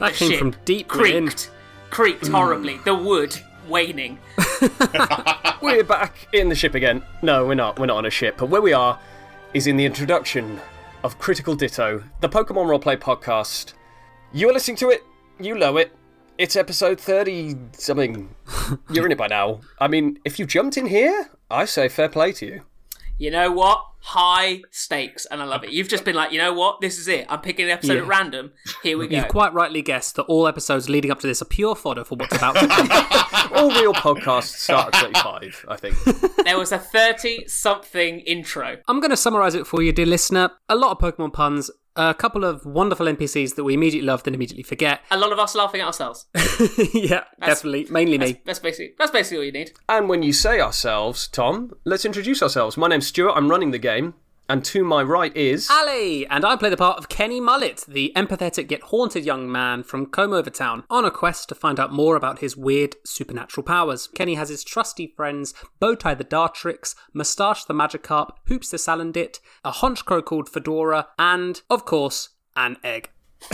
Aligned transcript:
That 0.00 0.14
came 0.14 0.30
ship 0.30 0.38
from 0.38 0.56
deep 0.64 0.90
within. 0.94 1.26
creaked, 1.28 1.50
creaked 1.90 2.26
horribly. 2.26 2.78
The 2.78 2.94
wood 2.94 3.38
waning. 3.68 4.18
We're 5.62 5.84
back 5.84 6.26
in 6.32 6.48
the 6.48 6.54
ship 6.54 6.74
again. 6.74 7.02
No, 7.22 7.46
we're 7.46 7.54
not. 7.54 7.78
We're 7.78 7.86
not 7.86 7.98
on 7.98 8.06
a 8.06 8.10
ship. 8.10 8.36
But 8.38 8.46
where 8.48 8.62
we 8.62 8.72
are 8.72 8.98
is 9.54 9.66
in 9.66 9.76
the 9.76 9.84
introduction 9.84 10.58
of 11.04 11.18
Critical 11.18 11.54
Ditto, 11.54 12.02
the 12.20 12.28
Pokemon 12.28 12.66
Roleplay 12.66 12.96
podcast. 12.96 13.74
You're 14.32 14.52
listening 14.52 14.76
to 14.78 14.88
it. 14.88 15.04
You 15.38 15.54
know 15.54 15.76
it. 15.76 15.94
It's 16.38 16.56
episode 16.56 16.98
30 16.98 17.56
something. 17.72 18.34
You're 18.90 19.06
in 19.06 19.12
it 19.12 19.18
by 19.18 19.26
now. 19.26 19.60
I 19.78 19.88
mean, 19.88 20.18
if 20.24 20.38
you 20.38 20.46
jumped 20.46 20.78
in 20.78 20.86
here, 20.86 21.30
I 21.50 21.66
say 21.66 21.88
fair 21.88 22.08
play 22.08 22.32
to 22.32 22.46
you. 22.46 22.62
You 23.20 23.30
know 23.30 23.52
what? 23.52 23.84
High 24.02 24.62
stakes, 24.70 25.26
and 25.26 25.42
I 25.42 25.44
love 25.44 25.62
it. 25.62 25.72
You've 25.72 25.88
just 25.88 26.06
been 26.06 26.14
like, 26.16 26.32
you 26.32 26.38
know 26.38 26.54
what? 26.54 26.80
This 26.80 26.98
is 26.98 27.06
it. 27.06 27.26
I'm 27.28 27.42
picking 27.42 27.66
an 27.66 27.70
episode 27.70 27.92
Yeah. 27.96 28.00
at 28.00 28.06
random. 28.06 28.52
Here 28.82 28.96
we 28.96 29.08
go. 29.08 29.16
You've 29.18 29.28
quite 29.28 29.52
rightly 29.52 29.82
guessed 29.82 30.16
that 30.16 30.22
all 30.22 30.48
episodes 30.48 30.88
leading 30.88 31.10
up 31.10 31.20
to 31.20 31.26
this 31.26 31.42
are 31.42 31.44
pure 31.44 31.74
fodder 31.76 32.02
for 32.02 32.14
what's 32.14 32.34
about 32.34 32.56
to 32.56 32.66
come. 32.66 32.88
All 33.52 33.70
real 33.72 33.92
podcasts 33.92 34.54
start 34.56 34.94
at 34.94 35.02
35, 35.02 35.66
I 35.68 35.76
think. 35.76 35.96
There 36.44 36.56
was 36.58 36.72
a 36.72 36.78
30 36.78 37.46
something 37.46 38.20
intro. 38.20 38.78
I'm 38.88 39.00
going 39.00 39.10
to 39.10 39.16
summarise 39.16 39.54
it 39.54 39.66
for 39.66 39.82
you, 39.82 39.92
dear 39.92 40.06
listener. 40.06 40.50
A 40.68 40.76
lot 40.76 40.92
of 40.92 40.98
Pokemon 40.98 41.32
puns, 41.34 41.70
a 41.96 42.14
couple 42.14 42.44
of 42.44 42.64
wonderful 42.64 43.06
NPCs 43.06 43.54
that 43.56 43.64
we 43.64 43.74
immediately 43.74 44.06
love, 44.06 44.22
then 44.22 44.34
immediately 44.34 44.62
forget. 44.62 45.00
A 45.10 45.18
lot 45.18 45.32
of 45.32 45.38
us 45.38 45.54
laughing 45.54 45.80
at 45.80 45.86
ourselves. 45.86 46.26
yeah, 46.94 47.24
that's, 47.38 47.62
definitely. 47.62 47.86
Mainly 47.90 48.18
me. 48.18 48.40
That's 48.44 48.58
basically 48.58 48.94
that's 48.98 49.10
basically 49.10 49.38
all 49.38 49.44
you 49.44 49.52
need. 49.52 49.72
And 49.88 50.08
when 50.08 50.22
you 50.22 50.32
say 50.32 50.60
ourselves, 50.60 51.28
Tom, 51.28 51.72
let's 51.84 52.04
introduce 52.04 52.42
ourselves. 52.42 52.76
My 52.76 52.88
name's 52.88 53.08
Stuart. 53.08 53.32
I'm 53.34 53.50
running 53.50 53.70
the 53.70 53.78
game. 53.78 54.14
And 54.50 54.64
to 54.64 54.82
my 54.82 55.00
right 55.00 55.34
is. 55.36 55.70
Ali, 55.70 56.26
and 56.26 56.44
I 56.44 56.56
play 56.56 56.70
the 56.70 56.76
part 56.76 56.98
of 56.98 57.08
Kenny 57.08 57.40
Mullet, 57.40 57.84
the 57.86 58.12
empathetic 58.16 58.68
yet 58.68 58.82
haunted 58.82 59.24
young 59.24 59.50
man 59.50 59.84
from 59.84 60.06
Combe 60.06 60.32
Over 60.32 60.50
Town, 60.50 60.82
on 60.90 61.04
a 61.04 61.10
quest 61.12 61.48
to 61.50 61.54
find 61.54 61.78
out 61.78 61.92
more 61.92 62.16
about 62.16 62.40
his 62.40 62.56
weird 62.56 62.96
supernatural 63.04 63.62
powers. 63.62 64.08
Kenny 64.08 64.34
has 64.34 64.48
his 64.48 64.64
trusty 64.64 65.06
friends 65.06 65.54
Bowtie 65.80 66.18
the 66.18 66.24
Dartrix, 66.24 66.96
Moustache 67.14 67.64
the 67.64 67.74
Magikarp, 67.74 68.30
Hoops 68.48 68.70
the 68.70 68.76
Salandit, 68.76 69.38
a 69.64 69.70
Honchkrow 69.70 70.24
called 70.24 70.48
Fedora, 70.48 71.06
and, 71.16 71.62
of 71.70 71.84
course, 71.84 72.30
an 72.56 72.76
egg. 72.82 73.10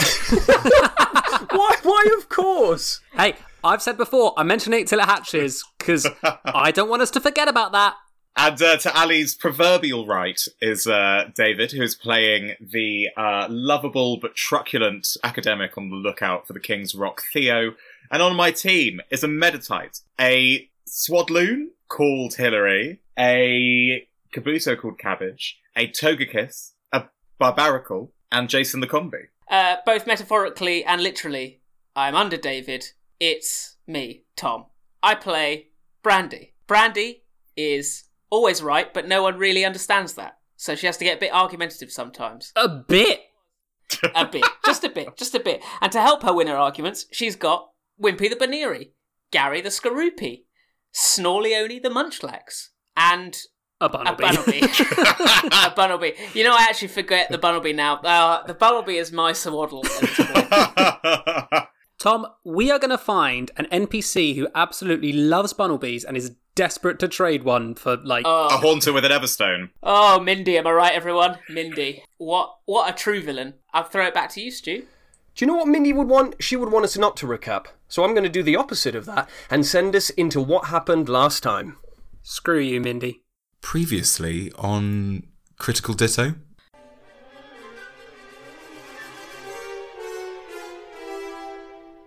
Why, 1.51 1.77
why, 1.83 2.07
of 2.17 2.31
course? 2.31 3.01
Hey, 3.13 3.35
I've 3.63 3.83
said 3.83 3.99
before, 3.99 4.33
I 4.39 4.43
mention 4.43 4.73
it 4.73 4.87
till 4.89 5.01
it 5.01 5.05
hatches, 5.05 5.63
because 5.79 6.07
I 6.45 6.71
don't 6.71 6.89
want 6.89 7.03
us 7.03 7.11
to 7.13 7.21
forget 7.21 7.49
about 7.49 7.73
that. 7.73 7.97
And 8.39 8.61
uh, 8.61 8.77
to 8.77 8.99
Ali's 9.01 9.35
proverbial 9.35 10.07
right 10.07 10.41
is 10.61 10.87
uh, 10.87 11.31
David, 11.35 11.73
who's 11.73 11.95
playing 11.95 12.55
the 12.61 13.09
uh, 13.17 13.47
lovable 13.49 14.19
but 14.19 14.35
truculent 14.35 15.17
academic 15.25 15.79
on 15.79 15.89
the 15.89 15.97
lookout 15.97 16.47
for 16.47 16.53
the 16.53 16.61
King's 16.61 16.95
Rock, 16.95 17.23
Theo. 17.33 17.75
And 18.11 18.21
on 18.21 18.37
my 18.37 18.51
team 18.51 19.01
is 19.11 19.25
a 19.25 19.29
Meditite, 19.29 20.03
a 20.21 20.69
Swadloon 20.87 21.69
called 21.89 22.35
Hillary, 22.35 23.01
a 23.19 24.07
Kabuto 24.35 24.79
called 24.79 24.99
Cabbage, 24.99 25.59
a 25.75 25.89
Togekiss, 25.89 26.73
a 26.93 27.05
Barbaracle, 27.41 28.11
and 28.31 28.51
Jason 28.51 28.81
the 28.81 28.87
Combee. 28.87 29.29
Uh, 29.49 29.77
both 29.87 30.07
metaphorically 30.07 30.85
and 30.85 31.03
literally, 31.03 31.61
I'm 31.95 32.15
under 32.15 32.37
David. 32.37 32.91
It's 33.19 33.77
me, 33.87 34.25
Tom. 34.37 34.67
I 35.03 35.15
play 35.15 35.69
Brandy. 36.03 36.53
Brandy 36.67 37.23
is 37.57 38.05
always 38.31 38.63
right, 38.63 38.93
but 38.93 39.09
no 39.09 39.23
one 39.23 39.39
really 39.39 39.65
understands 39.65 40.15
that. 40.15 40.39
So 40.57 40.75
she 40.75 40.87
has 40.87 40.97
to 40.99 41.05
get 41.05 41.19
a 41.19 41.21
bit 41.21 41.33
argumentative 41.33 41.91
sometimes. 41.91 42.53
A 42.57 42.69
bit. 42.69 43.21
A 44.15 44.27
bit. 44.27 44.45
just 44.65 44.85
a 44.85 44.89
bit. 44.89 45.17
Just 45.17 45.35
a 45.35 45.41
bit. 45.41 45.63
And 45.81 45.93
to 45.93 46.01
help 46.01 46.23
her 46.23 46.35
win 46.35 46.49
her 46.49 46.57
arguments, 46.57 47.07
she's 47.13 47.37
got 47.37 47.69
Wimpy 48.03 48.31
the 48.31 48.37
Baneri, 48.37 48.91
Gary 49.31 49.61
the 49.61 49.69
Skaroopy, 49.69 50.45
Snorleone 50.95 51.83
the 51.83 51.91
Munchlax, 51.91 52.69
and 52.97 53.37
A 53.81 53.87
a 53.87 53.91
Bunnelby. 53.91 54.17
Bunnelby. 54.17 54.63
a 55.67 55.71
Bunnelby. 55.75 56.35
You 56.35 56.45
know, 56.45 56.55
I 56.55 56.67
actually 56.69 56.89
forget 56.89 57.31
the 57.31 57.39
Bunnelby 57.39 57.75
now. 57.75 57.97
Uh, 57.99 58.47
the 58.47 58.55
Bunnelby 58.55 58.99
is 59.01 59.13
my 59.13 59.33
Swaddle. 59.33 59.85
Tom, 62.07 62.25
we 62.45 62.71
are 62.71 62.79
going 62.79 62.93
to 62.93 62.99
find 62.99 63.51
an 63.57 63.67
NPC 63.73 64.37
who 64.37 64.47
absolutely 64.55 65.13
loves 65.13 65.53
Bunnelbees 65.53 66.05
and 66.05 66.17
is 66.17 66.37
desperate 66.55 67.01
to 67.01 67.09
trade 67.09 67.43
one 67.43 67.75
for, 67.75 67.97
like, 67.97 68.25
oh. 68.25 68.47
a 68.47 68.59
Haunter 68.59 68.93
with 68.93 69.05
an 69.05 69.11
Everstone. 69.11 69.71
Oh, 69.83 70.21
Mindy, 70.21 70.57
am 70.57 70.69
I 70.69 70.71
right, 70.71 70.93
everyone? 70.93 71.39
Mindy. 71.49 72.05
What 72.19 72.59
what 72.65 72.89
a 72.89 72.97
true 72.97 73.21
villain. 73.21 73.55
I'll 73.75 73.83
throw 73.83 74.07
it 74.07 74.15
back 74.15 74.31
to 74.35 74.41
you, 74.41 74.53
Stu. 74.53 74.83
Do 75.35 75.45
you 75.45 75.49
know 75.49 75.57
what 75.57 75.67
Mindy 75.67 75.93
would 75.93 76.07
want? 76.07 76.37
She 76.39 76.55
would 76.55 76.71
want 76.71 76.85
us 76.85 76.97
not 76.97 77.17
to 77.17 77.27
recap. 77.27 77.67
So 77.89 78.05
I'm 78.05 78.13
going 78.13 78.23
to 78.23 78.29
do 78.29 78.45
the 78.45 78.55
opposite 78.55 78.95
of 78.95 79.05
that 79.07 79.29
and 79.51 79.67
send 79.67 79.97
us 79.97 80.11
into 80.11 80.41
what 80.41 80.67
happened 80.67 81.09
last 81.09 81.43
time. 81.43 81.77
screw 82.23 82.61
you, 82.61 82.81
Mindy. 82.81 83.25
Previously 83.63 84.53
on 84.57 85.25
Critical 85.59 85.95
Ditto. 85.95 86.37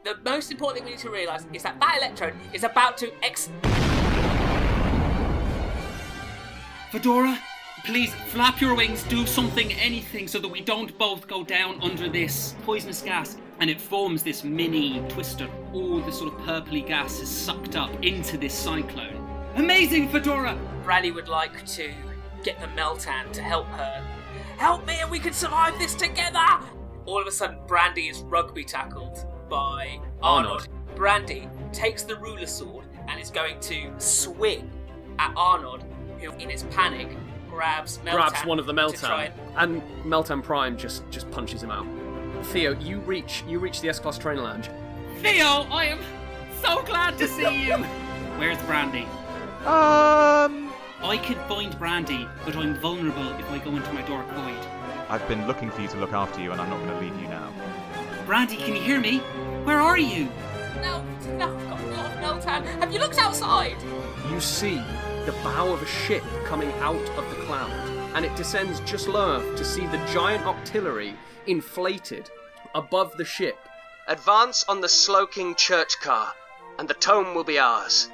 The 0.10 0.18
most 0.28 0.50
important 0.50 0.80
thing 0.80 0.86
we 0.86 0.92
need 0.94 1.02
to 1.02 1.12
realise 1.12 1.46
is 1.54 1.62
that 1.62 1.80
that 1.80 1.98
electrode 2.00 2.34
is 2.52 2.64
about 2.64 2.98
to 2.98 3.12
ex. 3.24 3.48
Fedora, 6.90 7.38
please 7.86 8.12
flap 8.30 8.60
your 8.60 8.74
wings, 8.74 9.04
do 9.04 9.28
something, 9.28 9.72
anything, 9.74 10.28
so 10.28 10.40
that 10.40 10.48
we 10.48 10.62
don't 10.62 10.98
both 10.98 11.28
go 11.28 11.44
down 11.44 11.80
under 11.84 12.10
this 12.10 12.56
poisonous 12.64 13.04
gas. 13.04 13.38
And 13.60 13.70
it 13.70 13.80
forms 13.80 14.24
this 14.24 14.44
mini 14.44 15.00
twister. 15.10 15.48
All 15.74 16.00
the 16.00 16.12
sort 16.12 16.34
of 16.34 16.40
purpley 16.40 16.88
gas 16.88 17.20
is 17.20 17.30
sucked 17.30 17.76
up 17.76 17.92
into 18.04 18.36
this 18.36 18.56
cyclone. 18.56 19.30
Amazing, 19.58 20.10
Fedora! 20.10 20.58
Brandy 20.84 21.12
would 21.12 21.28
like 21.28 21.64
to 21.68 21.94
get 22.44 22.60
the 22.60 22.68
Meltan 22.70 23.32
to 23.34 23.44
help 23.44 23.68
her. 23.68 24.04
Help 24.58 24.88
me 24.88 24.98
and 25.02 25.12
we 25.12 25.20
can 25.20 25.34
survive 25.34 25.78
this 25.78 25.94
together! 25.94 26.48
All 27.06 27.22
of 27.22 27.28
a 27.28 27.32
sudden, 27.32 27.60
Brandy 27.68 28.08
is 28.08 28.22
rugby 28.22 28.64
tackled 28.64 29.28
by 29.50 30.00
Arnold. 30.22 30.68
Brandy 30.96 31.50
takes 31.72 32.04
the 32.04 32.16
ruler 32.16 32.46
sword 32.46 32.86
and 33.08 33.20
is 33.20 33.32
going 33.32 33.60
to 33.62 33.92
swing 33.98 34.70
at 35.18 35.34
Arnold, 35.36 35.84
who, 36.20 36.32
in 36.34 36.50
his 36.50 36.64
panic, 36.64 37.10
grabs 37.50 37.98
Meltan. 38.00 38.12
Grabs 38.12 38.46
one 38.46 38.60
of 38.60 38.66
the 38.66 38.74
to 38.74 38.94
try 38.94 39.28
Meltan, 39.28 39.32
and- 39.58 39.82
and 39.82 40.06
Meltan 40.06 40.44
Prime 40.44 40.78
just 40.78 41.04
just 41.10 41.30
punches 41.32 41.64
him 41.64 41.72
out. 41.72 41.86
Theo, 42.48 42.74
you 42.80 43.00
reach 43.00 43.44
you 43.48 43.60
reach 43.60 43.82
the 43.82 43.90
S 43.90 44.00
Class 44.00 44.18
train 44.18 44.38
lounge. 44.42 44.70
Theo, 45.18 45.66
I 45.72 45.86
am 45.86 46.00
so 46.62 46.82
glad 46.84 47.18
to 47.18 47.28
see 47.28 47.66
you! 47.66 47.76
Where's 48.38 48.62
Brandy? 48.64 49.08
Um, 49.66 50.72
I 51.02 51.18
could 51.26 51.38
find 51.50 51.78
Brandy, 51.78 52.28
but 52.46 52.56
I'm 52.56 52.76
vulnerable 52.76 53.30
if 53.40 53.50
I 53.52 53.58
go 53.58 53.72
into 53.76 53.92
my 53.94 54.02
dark 54.04 54.26
void. 54.30 54.66
I've 55.10 55.28
been 55.28 55.46
looking 55.48 55.70
for 55.72 55.82
you 55.82 55.88
to 55.90 55.98
look 55.98 56.14
after 56.14 56.40
you, 56.40 56.52
and 56.54 56.62
I'm 56.62 56.70
not 56.70 56.78
going 56.80 56.92
to 56.92 57.00
leave 57.00 57.22
you 57.22 57.28
now. 57.28 57.52
Brandy, 58.30 58.58
can 58.58 58.76
you 58.76 58.82
hear 58.84 59.00
me? 59.00 59.18
Where 59.66 59.82
are 59.82 59.98
you? 59.98 60.26
No, 60.84 61.04
no, 61.40 61.52
I've 61.52 61.68
got 61.68 61.82
a 61.82 61.86
lot 61.88 62.06
of 62.06 62.44
Meltan. 62.44 62.64
Have 62.80 62.94
you 62.94 63.00
looked 63.00 63.18
outside? 63.18 63.76
You 64.30 64.40
see 64.40 64.76
the 65.26 65.32
bow 65.44 65.74
of 65.74 65.82
a 65.82 65.88
ship 65.88 66.22
coming 66.46 66.72
out 66.74 67.10
of 67.18 67.28
the 67.32 67.44
cloud, 67.46 67.72
and 68.14 68.24
it 68.24 68.36
descends 68.36 68.82
just 68.82 69.08
low 69.08 69.40
enough 69.40 69.58
to 69.58 69.66
see 69.66 69.88
the 69.88 69.98
giant 70.14 70.44
octillery 70.44 71.16
inflated 71.48 72.30
above 72.76 73.18
the 73.18 73.26
ship. 73.26 73.58
Advance 74.08 74.64
on 74.70 74.80
the 74.80 74.88
Slowking 74.88 75.58
church 75.58 76.00
car, 76.00 76.32
and 76.78 76.88
the 76.88 76.94
tome 76.94 77.34
will 77.34 77.44
be 77.44 77.58
ours. 77.58 78.12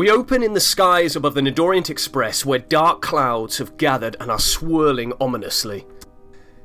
We 0.00 0.10
open 0.10 0.42
in 0.42 0.54
the 0.54 0.60
skies 0.60 1.14
above 1.14 1.34
the 1.34 1.42
Nidorient 1.42 1.90
Express 1.90 2.46
where 2.46 2.58
dark 2.58 3.02
clouds 3.02 3.58
have 3.58 3.76
gathered 3.76 4.16
and 4.18 4.30
are 4.30 4.38
swirling 4.38 5.12
ominously. 5.20 5.84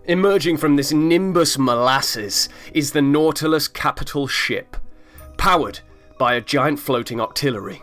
Emerging 0.05 0.55
from 0.55 0.77
this 0.77 0.93
nimbus 0.93 1.57
molasses 1.57 2.47
is 2.73 2.93
the 2.93 3.01
Nautilus 3.01 3.67
capital 3.67 4.25
ship, 4.25 4.77
powered 5.37 5.81
by 6.17 6.35
a 6.35 6.39
giant 6.39 6.79
floating 6.79 7.17
octillery. 7.17 7.81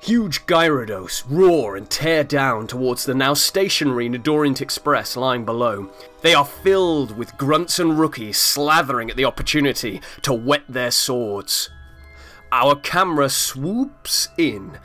Huge 0.00 0.46
Gyarados 0.46 1.22
roar 1.28 1.76
and 1.76 1.90
tear 1.90 2.24
down 2.24 2.66
towards 2.66 3.04
the 3.04 3.12
now 3.12 3.34
stationary 3.34 4.08
Nidorient 4.08 4.62
Express 4.62 5.18
lying 5.18 5.44
below. 5.44 5.90
They 6.22 6.32
are 6.32 6.46
filled 6.46 7.14
with 7.18 7.36
grunts 7.36 7.78
and 7.78 7.98
rookies 7.98 8.38
slathering 8.38 9.10
at 9.10 9.16
the 9.16 9.26
opportunity 9.26 10.00
to 10.22 10.32
wet 10.32 10.62
their 10.66 10.92
swords. 10.92 11.68
Our 12.52 12.74
camera 12.76 13.28
swoops 13.28 14.28
in 14.36 14.78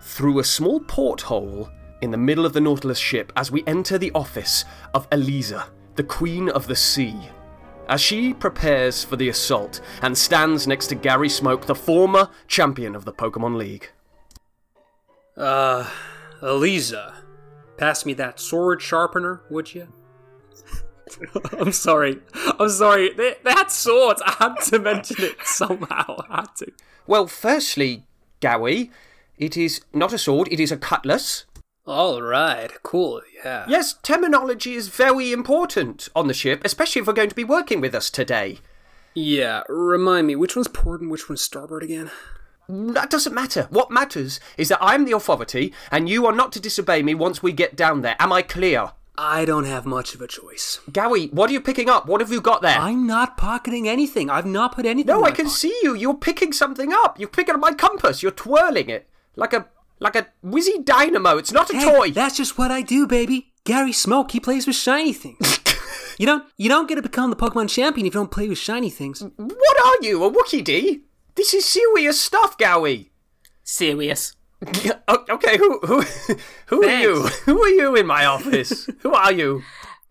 through 0.00 0.38
a 0.40 0.44
small 0.44 0.80
porthole 0.80 1.70
in 2.00 2.10
the 2.10 2.16
middle 2.16 2.44
of 2.44 2.52
the 2.52 2.60
Nautilus 2.60 2.98
ship 2.98 3.32
as 3.36 3.50
we 3.50 3.62
enter 3.66 3.98
the 3.98 4.12
office 4.14 4.64
of 4.92 5.06
Elisa, 5.12 5.66
the 5.94 6.02
Queen 6.02 6.48
of 6.48 6.66
the 6.66 6.76
Sea. 6.76 7.14
As 7.88 8.00
she 8.00 8.34
prepares 8.34 9.04
for 9.04 9.16
the 9.16 9.28
assault 9.28 9.80
and 10.02 10.16
stands 10.16 10.66
next 10.66 10.88
to 10.88 10.94
Gary 10.94 11.28
Smoke, 11.28 11.66
the 11.66 11.74
former 11.74 12.30
champion 12.48 12.96
of 12.96 13.04
the 13.04 13.12
Pokemon 13.12 13.56
League. 13.56 13.90
Uh, 15.36 15.88
Eliza, 16.42 17.14
pass 17.76 18.04
me 18.04 18.12
that 18.14 18.40
sword 18.40 18.82
sharpener, 18.82 19.42
would 19.50 19.74
you? 19.74 19.88
I'm 21.58 21.72
sorry. 21.72 22.20
I'm 22.58 22.68
sorry. 22.68 23.12
They, 23.12 23.36
they 23.42 23.50
had 23.50 23.70
swords. 23.70 24.22
I 24.24 24.32
had 24.38 24.56
to 24.66 24.78
mention 24.78 25.16
it 25.20 25.36
somehow. 25.44 26.22
I 26.28 26.36
had 26.36 26.56
to. 26.56 26.72
Well, 27.06 27.26
firstly, 27.26 28.04
Gowie, 28.40 28.90
it 29.36 29.56
is 29.56 29.80
not 29.92 30.12
a 30.12 30.18
sword, 30.18 30.48
it 30.50 30.60
is 30.60 30.72
a 30.72 30.76
cutlass. 30.76 31.44
All 31.86 32.22
right. 32.22 32.70
Cool. 32.82 33.20
Yeah. 33.44 33.66
Yes, 33.68 33.94
terminology 34.02 34.72
is 34.72 34.88
very 34.88 35.32
important 35.32 36.08
on 36.16 36.28
the 36.28 36.34
ship, 36.34 36.62
especially 36.64 37.00
if 37.00 37.06
we're 37.06 37.12
going 37.12 37.28
to 37.28 37.34
be 37.34 37.44
working 37.44 37.80
with 37.80 37.94
us 37.94 38.08
today. 38.08 38.58
Yeah. 39.14 39.62
Remind 39.68 40.26
me, 40.26 40.34
which 40.34 40.56
one's 40.56 40.68
port 40.68 41.02
and 41.02 41.10
which 41.10 41.28
one's 41.28 41.42
starboard 41.42 41.82
again? 41.82 42.10
That 42.68 43.10
doesn't 43.10 43.34
matter. 43.34 43.66
What 43.68 43.90
matters 43.90 44.40
is 44.56 44.70
that 44.70 44.78
I'm 44.80 45.04
the 45.04 45.12
authority, 45.12 45.74
and 45.90 46.08
you 46.08 46.24
are 46.24 46.32
not 46.32 46.52
to 46.52 46.60
disobey 46.60 47.02
me 47.02 47.14
once 47.14 47.42
we 47.42 47.52
get 47.52 47.76
down 47.76 48.00
there. 48.00 48.16
Am 48.18 48.32
I 48.32 48.40
clear? 48.40 48.92
I 49.16 49.44
don't 49.44 49.64
have 49.64 49.86
much 49.86 50.14
of 50.14 50.20
a 50.20 50.26
choice. 50.26 50.80
Gowie, 50.90 51.32
what 51.32 51.48
are 51.48 51.52
you 51.52 51.60
picking 51.60 51.88
up? 51.88 52.06
What 52.06 52.20
have 52.20 52.32
you 52.32 52.40
got 52.40 52.62
there? 52.62 52.76
I'm 52.78 53.06
not 53.06 53.36
pocketing 53.36 53.88
anything. 53.88 54.28
I've 54.28 54.46
not 54.46 54.74
put 54.74 54.86
anything. 54.86 55.06
No, 55.06 55.18
in 55.20 55.24
I 55.26 55.30
my 55.30 55.36
can 55.36 55.44
pocket. 55.46 55.56
see 55.56 55.78
you. 55.84 55.94
You're 55.94 56.14
picking 56.16 56.52
something 56.52 56.92
up. 56.92 57.18
You're 57.20 57.28
picking 57.28 57.54
up 57.54 57.60
my 57.60 57.72
compass. 57.74 58.22
You're 58.22 58.32
twirling 58.32 58.88
it 58.88 59.08
like 59.36 59.52
a 59.52 59.66
like 60.00 60.16
a 60.16 60.26
whizzy 60.44 60.84
dynamo. 60.84 61.36
It's 61.38 61.52
not 61.52 61.70
a 61.70 61.76
Hey, 61.76 61.84
toy. 61.84 62.10
that's 62.10 62.36
just 62.36 62.58
what 62.58 62.72
I 62.72 62.82
do, 62.82 63.06
baby. 63.06 63.52
Gary 63.64 63.92
Smoke, 63.92 64.32
he 64.32 64.40
plays 64.40 64.66
with 64.66 64.76
shiny 64.76 65.12
things. 65.12 65.60
you 66.18 66.26
don't 66.26 66.44
you 66.56 66.68
don't 66.68 66.88
get 66.88 66.96
to 66.96 67.02
become 67.02 67.30
the 67.30 67.36
Pokemon 67.36 67.70
champion 67.70 68.06
if 68.06 68.14
you 68.14 68.18
don't 68.20 68.30
play 68.32 68.48
with 68.48 68.58
shiny 68.58 68.90
things. 68.90 69.22
What 69.36 69.86
are 69.86 70.04
you, 70.04 70.24
a 70.24 70.30
Wookiee 70.30 70.64
D? 70.64 71.02
This 71.36 71.54
is 71.54 71.64
serious 71.64 72.20
stuff, 72.20 72.58
Gowie. 72.58 73.10
Serious. 73.62 74.34
Okay, 75.28 75.56
who 75.58 75.78
who 75.80 76.02
who 76.66 76.84
are 76.84 77.00
you? 77.00 77.22
Who 77.44 77.62
are 77.62 77.68
you 77.68 77.96
in 77.96 78.06
my 78.06 78.24
office? 78.24 78.88
who 79.00 79.12
are 79.12 79.32
you? 79.32 79.62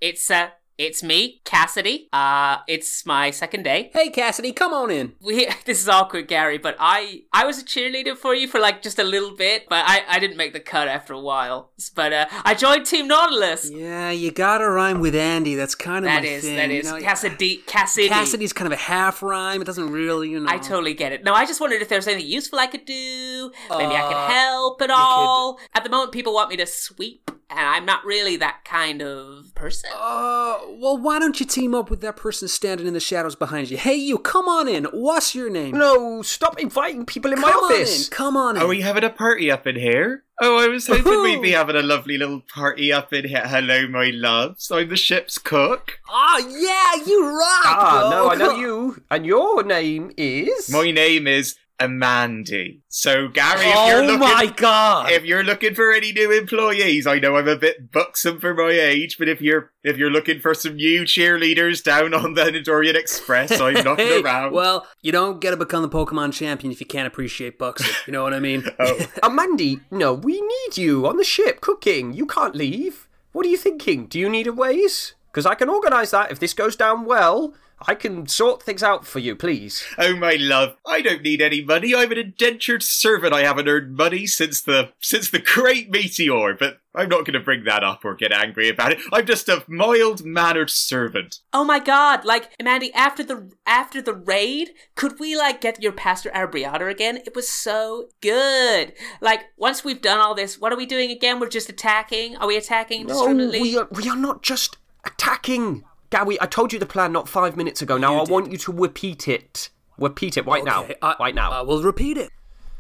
It's 0.01 0.29
uh, 0.29 0.49
it's 0.77 1.03
me, 1.03 1.41
Cassidy. 1.45 2.09
Uh, 2.11 2.57
it's 2.67 3.05
my 3.05 3.29
second 3.31 3.63
day. 3.63 3.91
Hey 3.93 4.09
Cassidy, 4.09 4.51
come 4.51 4.73
on 4.73 4.89
in. 4.91 5.13
We 5.21 5.47
this 5.65 5.81
is 5.81 5.87
awkward, 5.89 6.27
Gary, 6.27 6.57
but 6.57 6.75
I 6.79 7.23
I 7.31 7.45
was 7.45 7.59
a 7.61 7.63
cheerleader 7.65 8.15
for 8.17 8.33
you 8.33 8.47
for 8.47 8.59
like 8.59 8.81
just 8.81 8.97
a 8.99 9.03
little 9.03 9.35
bit, 9.35 9.67
but 9.69 9.83
I 9.87 10.01
I 10.07 10.19
didn't 10.19 10.37
make 10.37 10.53
the 10.53 10.59
cut 10.59 10.87
after 10.87 11.13
a 11.13 11.19
while. 11.19 11.71
But 11.95 12.13
uh, 12.13 12.25
I 12.43 12.53
joined 12.55 12.85
Team 12.85 13.07
Nautilus. 13.07 13.69
Yeah, 13.69 14.09
you 14.11 14.31
gotta 14.31 14.69
rhyme 14.69 14.99
with 14.99 15.15
Andy. 15.15 15.55
That's 15.55 15.75
kind 15.75 16.05
of 16.05 16.09
That 16.11 16.23
my 16.23 16.29
is 16.29 16.43
thing. 16.43 16.55
that 16.55 16.69
you 16.69 16.79
is 16.79 16.91
know? 16.91 16.99
Cassidy 16.99 17.57
Cassidy. 17.67 18.09
Cassidy's 18.09 18.53
kind 18.53 18.65
of 18.67 18.73
a 18.73 18.81
half 18.81 19.21
rhyme. 19.21 19.61
It 19.61 19.65
doesn't 19.65 19.91
really, 19.91 20.29
you 20.31 20.39
know. 20.39 20.49
I 20.49 20.57
totally 20.57 20.93
get 20.93 21.11
it. 21.11 21.23
No, 21.23 21.33
I 21.33 21.45
just 21.45 21.61
wondered 21.61 21.81
if 21.81 21.89
there 21.89 21.97
was 21.99 22.07
anything 22.07 22.29
useful 22.29 22.59
I 22.59 22.67
could 22.67 22.85
do. 22.85 23.51
Maybe 23.69 23.93
I 23.93 24.01
Uh, 24.01 24.07
could 24.07 24.33
help 24.33 24.81
at 24.81 24.89
all. 24.91 25.59
At 25.75 25.83
the 25.83 25.89
moment, 25.89 26.11
people 26.11 26.33
want 26.33 26.49
me 26.49 26.57
to 26.57 26.65
sweep, 26.65 27.29
and 27.55 27.67
I'm 27.67 27.85
not 27.85 28.03
really 28.05 28.35
that 28.37 28.65
kind 28.65 29.01
of 29.01 29.53
person. 29.55 29.89
Uh, 29.93 30.57
well, 30.71 30.97
why 30.97 31.19
don't 31.19 31.39
you 31.39 31.45
team 31.45 31.75
up 31.75 31.89
with 31.89 32.01
that 32.01 32.15
person 32.15 32.47
standing 32.47 32.87
in 32.87 32.93
the 32.93 32.99
shadows 32.99 33.35
behind 33.35 33.69
you? 33.69 33.77
Hey, 33.77 33.95
you, 33.95 34.17
come 34.17 34.47
on 34.47 34.67
in. 34.67 34.85
What's 34.85 35.35
your 35.35 35.49
name? 35.49 35.77
No, 35.77 36.21
stop 36.21 36.59
inviting 36.59 37.05
people 37.05 37.31
in 37.31 37.39
my 37.39 37.51
come 37.51 37.65
office. 37.65 37.99
On 37.99 38.05
in. 38.05 38.11
Come 38.11 38.37
on 38.37 38.55
in. 38.57 38.61
Are 38.61 38.67
we 38.67 38.81
having 38.81 39.03
a 39.03 39.09
party 39.09 39.51
up 39.51 39.67
in 39.67 39.75
here? 39.75 40.23
Oh, 40.41 40.57
I 40.57 40.67
was 40.67 40.87
hoping 40.87 41.21
we'd 41.21 41.41
be 41.41 41.51
having 41.51 41.75
a 41.75 41.81
lovely 41.83 42.17
little 42.17 42.41
party 42.41 42.91
up 42.91 43.13
in 43.13 43.27
here. 43.27 43.47
Hello, 43.47 43.87
my 43.87 44.09
loves. 44.09 44.71
I'm 44.71 44.89
the 44.89 44.97
ship's 44.97 45.37
cook. 45.37 45.99
Oh 46.09 46.37
yeah, 46.39 47.05
you 47.05 47.25
rock. 47.27 47.65
Ah, 47.65 47.99
bro. 48.01 48.09
no, 48.09 48.31
I 48.31 48.35
know 48.35 48.57
you. 48.57 49.03
And 49.11 49.25
your 49.25 49.63
name 49.63 50.11
is 50.17 50.69
My 50.71 50.89
name 50.89 51.27
is 51.27 51.55
Amandy. 51.79 52.79
So, 52.87 53.27
Gary, 53.27 53.61
if 53.65 53.75
Oh 53.75 53.87
you're 53.89 54.05
looking, 54.05 54.19
my 54.19 54.45
god. 54.55 55.11
if 55.11 55.23
you're 55.25 55.43
looking 55.43 55.73
for 55.75 55.91
any 55.91 56.11
new 56.13 56.31
employees, 56.31 57.05
I 57.07 57.19
know 57.19 57.35
I'm 57.35 57.47
a 57.47 57.55
bit 57.55 57.91
buxom 57.91 58.39
for 58.39 58.53
my 58.53 58.69
age, 58.71 59.17
but 59.17 59.27
if 59.27 59.41
you're 59.41 59.71
if 59.83 59.97
you're 59.97 60.09
looking 60.11 60.39
for 60.39 60.53
some 60.53 60.75
new 60.75 61.01
cheerleaders 61.01 61.83
down 61.83 62.13
on 62.13 62.33
the 62.35 62.43
Nidorian 62.43 62.95
Express, 62.95 63.59
I'm 63.59 63.73
knocking 63.83 64.05
Hey, 64.07 64.21
around. 64.21 64.53
well, 64.53 64.87
you 65.01 65.11
don't 65.11 65.39
get 65.41 65.51
to 65.51 65.57
become 65.57 65.81
the 65.81 65.89
Pokemon 65.89 66.33
champion 66.33 66.71
if 66.71 66.79
you 66.79 66.85
can't 66.85 67.07
appreciate 67.07 67.57
Buxton. 67.59 67.93
You 68.07 68.13
know 68.13 68.23
what 68.23 68.33
I 68.33 68.39
mean? 68.39 68.63
oh, 68.79 68.93
Amandi, 69.23 69.81
no, 69.91 70.13
we 70.13 70.39
need 70.41 70.77
you 70.77 71.05
on 71.07 71.17
the 71.17 71.23
ship 71.23 71.61
cooking. 71.61 72.13
You 72.13 72.25
can't 72.25 72.55
leave. 72.55 73.07
What 73.31 73.45
are 73.45 73.49
you 73.49 73.57
thinking? 73.57 74.05
Do 74.07 74.19
you 74.19 74.29
need 74.29 74.47
a 74.47 74.53
ways? 74.53 75.15
Because 75.31 75.45
I 75.47 75.55
can 75.55 75.67
organise 75.69 76.11
that. 76.11 76.31
If 76.31 76.39
this 76.39 76.53
goes 76.53 76.75
down 76.75 77.05
well, 77.05 77.55
I 77.87 77.95
can 77.95 78.27
sort 78.27 78.63
things 78.63 78.83
out 78.83 79.05
for 79.05 79.19
you, 79.19 79.35
please. 79.35 79.85
oh 79.97 80.15
my 80.15 80.35
love, 80.39 80.75
I 80.85 81.01
don't 81.01 81.21
need 81.21 81.41
any 81.41 81.63
money. 81.63 81.93
I'm 81.95 82.11
an 82.11 82.17
indentured 82.17 82.83
servant. 82.83 83.33
I 83.33 83.41
haven't 83.41 83.67
earned 83.67 83.95
money 83.95 84.25
since 84.25 84.61
the 84.61 84.91
since 84.99 85.29
the 85.29 85.39
Great 85.39 85.89
Meteor, 85.91 86.55
but 86.59 86.79
I'm 86.95 87.09
not 87.09 87.25
going 87.25 87.33
to 87.33 87.39
bring 87.39 87.63
that 87.63 87.83
up 87.83 88.05
or 88.05 88.13
get 88.13 88.31
angry 88.31 88.69
about 88.69 88.91
it. 88.91 88.99
I'm 89.11 89.25
just 89.25 89.49
a 89.49 89.63
mild 89.67 90.23
mannered 90.23 90.69
servant. 90.69 91.39
Oh 91.51 91.63
my 91.63 91.79
god, 91.79 92.23
like 92.23 92.51
Mandy, 92.61 92.93
after 92.93 93.23
the 93.23 93.51
after 93.65 94.01
the 94.01 94.13
raid, 94.13 94.71
could 94.95 95.19
we 95.19 95.35
like 95.35 95.61
get 95.61 95.81
your 95.81 95.91
Pastor 95.91 96.29
Arbriata 96.31 96.89
again? 96.89 97.17
It 97.25 97.35
was 97.35 97.49
so 97.49 98.09
good. 98.21 98.93
Like 99.21 99.45
once 99.57 99.83
we've 99.83 100.01
done 100.01 100.19
all 100.19 100.35
this, 100.35 100.59
what 100.59 100.71
are 100.71 100.77
we 100.77 100.85
doing 100.85 101.11
again? 101.11 101.39
We're 101.39 101.49
just 101.49 101.69
attacking? 101.69 102.37
Are 102.37 102.47
we 102.47 102.57
attacking 102.57 103.07
No, 103.07 103.25
we 103.33 103.77
are, 103.77 103.87
we 103.91 104.07
are 104.09 104.15
not 104.15 104.43
just 104.43 104.77
attacking. 105.03 105.83
Gowie, 106.13 106.37
I 106.39 106.45
told 106.45 106.71
you 106.73 106.79
the 106.79 106.85
plan 106.85 107.11
not 107.11 107.27
five 107.27 107.57
minutes 107.57 107.81
ago. 107.81 107.97
Now 107.97 108.13
You 108.15 108.19
I 108.21 108.23
did. 108.25 108.31
want 108.31 108.51
you 108.51 108.57
to 108.59 108.71
repeat 108.71 109.27
it. 109.27 109.69
Repeat 109.97 110.37
it 110.37 110.45
right 110.45 110.63
now. 110.63 110.85
I- 111.01 111.15
right 111.19 111.35
now. 111.35 111.51
I 111.51 111.61
will 111.61 111.81
repeat 111.81 112.17
it. 112.17 112.29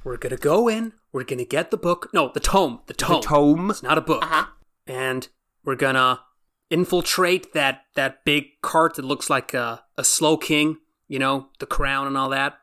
We're 0.03 0.17
gonna 0.17 0.37
go 0.37 0.67
in. 0.67 0.93
We're 1.11 1.23
gonna 1.23 1.45
get 1.45 1.71
the 1.71 1.77
book. 1.77 2.09
No, 2.13 2.29
the 2.33 2.39
tome. 2.39 2.81
The 2.87 2.93
tome. 2.93 3.21
the 3.21 3.27
tome. 3.27 3.69
It's 3.71 3.83
not 3.83 3.97
a 3.97 4.01
book. 4.01 4.23
Uh-huh. 4.23 4.45
And 4.87 5.27
we're 5.63 5.75
gonna 5.75 6.21
infiltrate 6.69 7.53
that 7.53 7.83
that 7.95 8.25
big 8.25 8.45
cart 8.61 8.95
that 8.95 9.05
looks 9.05 9.29
like 9.29 9.53
a, 9.53 9.83
a 9.97 10.01
Slowking. 10.03 10.77
You 11.07 11.19
know, 11.19 11.49
the 11.59 11.65
crown 11.65 12.07
and 12.07 12.17
all 12.17 12.29
that. 12.29 12.57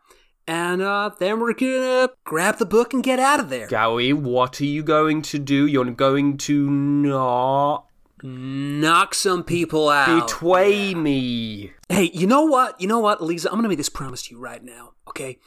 And 0.47 0.83
uh, 0.83 1.11
then 1.21 1.39
we're 1.39 1.53
gonna 1.55 2.11
grab 2.25 2.59
the 2.59 2.67
book 2.67 2.93
and 2.93 3.03
get 3.05 3.19
out 3.21 3.39
of 3.39 3.50
there. 3.50 3.69
Gowie, 3.69 4.12
what 4.12 4.61
are 4.61 4.65
you 4.65 4.83
going 4.83 5.23
to 5.23 5.39
do? 5.39 5.67
You're 5.67 5.85
going 5.93 6.37
to 6.39 6.69
not 6.69 7.87
Knock 8.23 9.15
some 9.15 9.45
people 9.45 9.89
out. 9.89 10.29
betray 10.29 10.95
me. 10.95 11.73
Hey, 11.89 12.11
you 12.12 12.27
know 12.27 12.45
what? 12.45 12.81
You 12.81 12.87
know 12.87 12.99
what, 13.00 13.23
Lisa? 13.23 13.49
I'm 13.49 13.55
going 13.55 13.65
to 13.65 13.69
make 13.69 13.79
this 13.79 13.89
promise 13.89 14.23
to 14.25 14.35
you 14.35 14.41
right 14.41 14.62
now, 14.62 14.93
okay? 15.09 15.39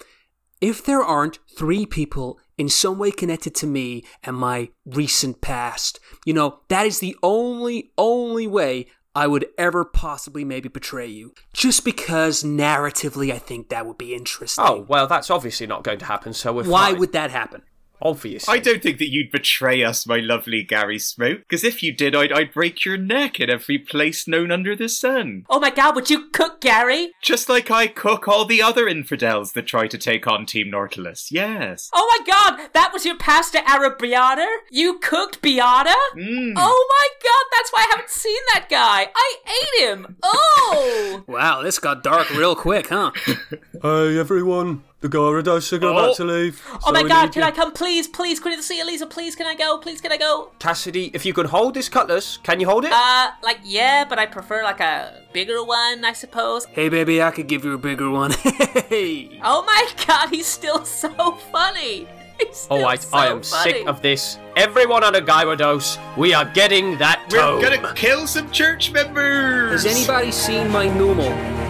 If 0.62 0.84
there 0.86 1.04
aren't 1.04 1.40
three 1.58 1.86
people 1.86 2.40
in 2.58 2.70
some 2.70 2.98
way 2.98 3.12
connected 3.12 3.54
to 3.56 3.68
me 3.68 4.04
and 4.24 4.38
my 4.38 4.70
recent 4.86 5.42
past, 5.42 6.00
you 6.26 6.34
know, 6.34 6.60
that 6.70 6.86
is 6.86 7.00
the 7.00 7.16
only, 7.22 7.92
only 7.98 8.48
way 8.48 8.88
I 9.16 9.28
would 9.28 9.46
ever 9.58 9.86
possibly 9.86 10.44
maybe 10.44 10.70
betray 10.70 11.08
you. 11.08 11.34
Just 11.54 11.86
because 11.86 12.44
narratively 12.44 13.32
I 13.32 13.38
think 13.38 13.70
that 13.70 13.86
would 13.86 13.98
be 13.98 14.16
interesting. 14.16 14.64
Oh, 14.66 14.86
well, 14.88 15.06
that's 15.06 15.30
obviously 15.30 15.68
not 15.68 15.84
going 15.84 16.00
to 16.00 16.06
happen, 16.06 16.34
so 16.34 16.54
Why 16.54 16.92
fine. 16.92 17.00
would 17.00 17.12
that 17.12 17.30
happen? 17.30 17.62
Obviously. 18.02 18.54
I 18.54 18.60
don't 18.60 18.82
think 18.84 18.98
that 18.98 19.12
you'd 19.12 19.32
betray 19.32 19.82
us, 19.84 20.06
my 20.06 20.18
lovely 20.18 20.62
Gary 20.64 21.00
Smoke, 21.00 21.40
because 21.40 21.64
if 21.64 21.82
you 21.82 21.94
did, 21.94 22.16
I'd, 22.16 22.34
I'd 22.34 22.54
break 22.54 22.84
your 22.84 22.98
neck 22.98 23.40
in 23.40 23.50
every 23.50 23.78
place 23.78 24.28
known 24.28 24.52
under 24.52 24.76
the 24.76 24.90
sun. 24.90 25.46
oh 25.50 25.60
my 25.60 25.70
god, 25.70 25.96
would 25.96 26.10
you 26.10 26.28
cook 26.30 26.60
Gary? 26.60 27.12
Just 27.22 27.48
like 27.48 27.72
I 27.72 27.88
cook 27.88 28.28
all 28.28 28.44
the 28.46 28.62
other 28.62 28.88
infidels 28.90 29.54
that 29.54 29.68
try 29.68 29.88
to 29.88 29.98
take 29.98 30.28
on 30.28 30.46
Team 30.46 30.70
Nautilus. 30.70 31.32
Yes. 31.32 31.90
Oh 31.94 32.06
my 32.20 32.26
god, 32.30 32.70
that 32.74 32.92
was 32.92 33.06
your 33.06 33.18
Pastor 33.18 33.60
Arbriata? 33.60 34.48
You 34.70 35.00
cooked 35.00 35.42
Beata? 35.42 35.96
Mm. 36.18 36.54
Oh 36.58 36.88
my 36.90 37.08
god, 37.24 37.46
that's 37.54 37.72
why 37.72 37.86
I 37.88 37.88
haven't 37.92 38.10
seen 38.10 38.42
that 38.54 38.68
guy. 38.70 39.10
I 39.16 39.36
ate 39.48 39.88
him. 39.88 40.18
Oh. 40.24 41.24
Wow, 41.34 41.62
this 41.62 41.80
got 41.80 42.04
dark 42.04 42.30
real 42.32 42.56
quick, 42.56 42.88
huh? 42.90 43.12
Hey, 43.82 44.18
everyone. 44.18 44.84
The 45.04 45.10
Gyarados 45.10 45.74
are 45.74 45.86
about 45.86 46.16
to 46.16 46.24
leave. 46.24 46.66
Oh 46.86 46.94
my 46.94 47.04
god, 47.04 47.34
can 47.34 47.44
I 47.44 47.52
come 47.52 47.74
please? 47.74 48.08
Please, 48.08 48.40
can 48.40 48.54
I 48.54 48.62
see 48.62 48.80
Elisa? 48.80 49.06
Please, 49.06 49.36
can 49.36 49.46
I 49.46 49.54
go? 49.54 49.78
Please, 49.78 50.00
can 50.00 50.14
I 50.14 50.18
go? 50.18 50.52
Cassidy, 50.60 51.12
if 51.14 51.26
you 51.26 51.34
can 51.34 51.46
hold 51.46 51.74
this 51.74 51.90
cutlass, 51.90 52.38
can 52.38 52.62
you 52.62 52.68
hold 52.68 52.86
it? 52.86 52.92
Uh, 52.94 53.32
like, 53.44 53.60
yeah, 53.66 54.06
but 54.08 54.18
I 54.18 54.26
prefer 54.28 54.64
like 54.64 54.80
a 54.80 55.24
bigger 55.34 55.62
one, 55.62 56.06
I 56.06 56.14
suppose. 56.14 56.64
hey, 56.68 56.88
baby, 56.88 57.22
I 57.22 57.32
could 57.32 57.48
give 57.48 57.66
you 57.66 57.74
a 57.74 57.78
bigger 57.78 58.10
one. 58.10 58.32
hey. 58.88 59.42
Oh 59.44 59.64
my 59.66 59.90
god, 60.08 60.30
he's 60.30 60.48
still 60.48 60.86
so 60.86 61.10
funny. 61.52 62.08
He's- 62.40 62.66
I, 62.72 62.96
so 62.96 63.10
I 63.18 63.28
am 63.28 63.44
funny. 63.44 63.74
sick 63.74 63.86
of 63.88 64.02
this. 64.02 64.38
Everyone 64.56 65.04
on 65.04 65.16
a 65.16 65.22
Gyarados, 65.22 65.98
we 66.16 66.34
are 66.34 66.46
getting 66.46 66.98
that 67.00 67.28
We're 67.30 67.40
tome. 67.40 67.62
gonna 67.62 67.94
kill 67.94 68.26
some 68.26 68.50
church 68.52 68.94
members! 68.94 69.84
Has 69.84 69.86
anybody 69.86 70.32
seen 70.32 70.70
my 70.70 70.88
normal? 70.98 71.63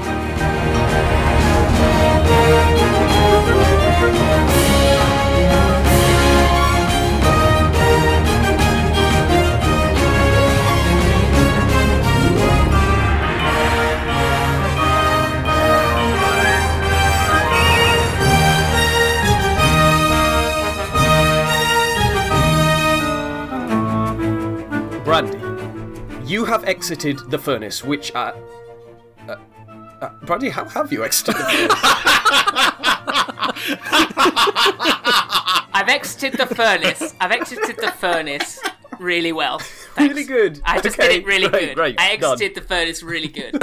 Have 26.64 26.70
exited 26.70 27.20
the 27.30 27.38
furnace, 27.38 27.84
which 27.84 28.14
I. 28.16 28.30
uh, 29.28 29.38
uh 30.02 30.10
Brandy, 30.26 30.50
how 30.50 30.66
have 30.66 30.92
you 30.94 31.04
exited 31.04 31.36
the 31.36 31.44
furnace? 31.44 31.80
I've 35.76 35.90
exited 35.90 36.34
the 36.34 36.46
furnace. 36.46 37.16
I've 37.20 37.32
exited 37.32 37.76
the 37.78 37.92
furnace 37.92 38.62
really 39.00 39.34
well. 39.34 39.60
Thanks. 39.60 40.14
Really 40.14 40.26
good. 40.26 40.62
I 40.64 40.80
just 40.80 40.98
Okay, 40.98 41.10
did 41.10 41.24
it 41.24 41.26
really 41.26 41.50
great, 41.50 41.62
good. 41.70 41.76
great, 41.76 42.00
I 42.00 42.16
done. 42.16 42.34
exited 42.34 42.56
the 42.56 42.62
furnace 42.68 43.04
really 43.04 43.28
good. 43.28 43.58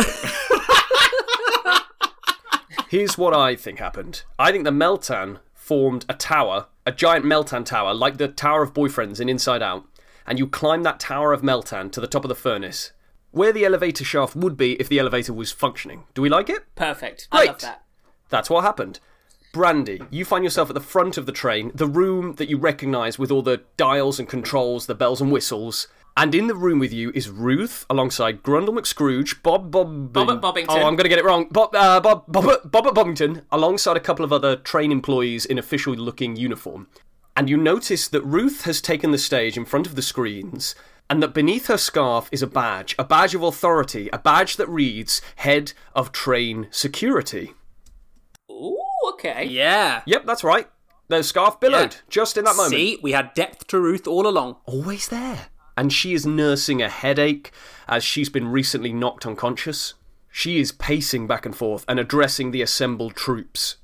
Here's 2.91 3.17
what 3.17 3.33
I 3.33 3.55
think 3.55 3.79
happened. 3.79 4.25
I 4.39 4.51
think 4.51 4.65
the 4.65 4.73
Meltan 4.73 5.39
formed 5.55 6.05
a 6.09 6.15
tower, 6.15 6.67
a 6.85 6.91
giant 6.93 7.25
Meltan 7.25 7.65
tower, 7.65 7.95
like 7.95 8.19
the 8.19 8.27
Tower 8.27 8.63
of 8.65 8.75
Boyfriends 8.75 9.21
in 9.21 9.29
Inside 9.29 9.63
Out, 9.63 9.85
and 10.31 10.39
you 10.39 10.47
climb 10.47 10.85
that 10.85 11.01
Tower 11.01 11.33
of 11.33 11.43
Meltan 11.43 11.91
to 11.91 12.01
the 12.01 12.07
top 12.07 12.25
of 12.25 12.29
the 12.29 12.37
furnace, 12.37 12.93
where 13.33 13.53
the 13.53 13.65
elevator 13.65 14.05
shaft 14.05 14.37
would 14.37 14.57
be 14.57 14.75
if 14.75 14.89
the 14.89 15.01
elevator 15.01 15.33
was 15.33 15.51
functioning. 15.51 16.05
Do 16.15 16.23
we 16.23 16.29
like 16.29 16.49
it? 16.49 16.65
Perfect. 16.77 17.27
I 17.33 17.39
Great. 17.39 17.49
love 17.49 17.61
that. 17.63 17.83
That's 18.29 18.49
what 18.49 18.63
happened. 18.63 19.01
Brandy, 19.53 20.01
you 20.09 20.25
find 20.25 20.45
yourself 20.45 20.71
at 20.71 20.75
the 20.75 20.81
front 20.81 21.19
of 21.19 21.27
the 21.27 21.33
train, 21.33 21.73
the 21.75 21.89
room 21.89 22.37
that 22.37 22.49
you 22.49 22.59
recognise 22.59 23.19
with 23.19 23.33
all 23.33 23.43
the 23.43 23.63
dials 23.77 24.21
and 24.21 24.29
controls, 24.29 24.87
the 24.87 24.95
bells 24.95 25.21
and 25.21 25.33
whistles. 25.33 25.89
And 26.17 26.33
in 26.33 26.47
the 26.47 26.55
room 26.55 26.79
with 26.79 26.93
you 26.93 27.11
is 27.13 27.29
Ruth, 27.29 27.85
alongside 27.91 28.45
Grundle 28.45 28.79
McScrooge, 28.79 29.43
Bob 29.43 29.73
Bob 29.73 30.13
Bob 30.13 30.31
at 30.31 30.41
Bobbington. 30.41 30.67
Oh, 30.69 30.87
I'm 30.87 30.95
going 30.95 31.05
to 31.05 31.09
get 31.09 31.19
it 31.19 31.25
wrong. 31.25 31.49
Bob 31.51 31.75
uh, 31.75 31.99
Bob 32.01 32.25
Bob 32.29 32.47
at- 32.47 32.71
Bobbington, 32.95 33.43
alongside 33.51 33.97
a 33.97 34.01
couple 34.01 34.25
of 34.25 34.33
other 34.33 34.55
train 34.55 34.93
employees 34.93 35.45
in 35.45 35.59
official-looking 35.59 36.37
uniform. 36.37 36.87
And 37.41 37.49
you 37.49 37.57
notice 37.57 38.07
that 38.09 38.21
Ruth 38.21 38.65
has 38.65 38.83
taken 38.83 39.13
the 39.13 39.17
stage 39.17 39.57
in 39.57 39.65
front 39.65 39.87
of 39.87 39.95
the 39.95 40.03
screens, 40.03 40.75
and 41.09 41.23
that 41.23 41.33
beneath 41.33 41.69
her 41.69 41.79
scarf 41.79 42.29
is 42.31 42.43
a 42.43 42.47
badge, 42.47 42.95
a 42.99 43.05
badge 43.05 43.35
of 43.35 43.43
authority, 43.43 44.11
a 44.13 44.19
badge 44.19 44.57
that 44.57 44.69
reads 44.69 45.23
"Head 45.37 45.73
of 45.95 46.13
Train 46.13 46.67
Security." 46.71 47.55
Ooh, 48.51 48.77
okay. 49.13 49.47
Yeah. 49.47 50.03
Yep, 50.05 50.27
that's 50.27 50.45
right. 50.45 50.69
The 51.09 51.23
scarf 51.23 51.59
billowed 51.59 51.95
Yeah. 51.95 52.01
just 52.11 52.37
in 52.37 52.45
that 52.45 52.57
moment. 52.57 52.75
See, 52.75 52.99
we 53.03 53.13
had 53.13 53.33
depth 53.33 53.67
to 53.69 53.81
Ruth 53.81 54.07
all 54.07 54.27
along. 54.27 54.57
Always 54.67 55.09
there. 55.09 55.47
And 55.79 55.91
she 55.91 56.13
is 56.13 56.27
nursing 56.27 56.83
a 56.83 56.91
headache 56.91 57.53
as 57.89 58.05
she's 58.05 58.29
been 58.29 58.49
recently 58.49 58.93
knocked 58.93 59.25
unconscious. 59.25 59.95
She 60.31 60.61
is 60.61 60.73
pacing 60.73 61.27
back 61.27 61.47
and 61.47 61.57
forth 61.57 61.87
and 61.89 61.99
addressing 61.99 62.51
the 62.51 62.61
assembled 62.61 63.17
troops. 63.17 63.77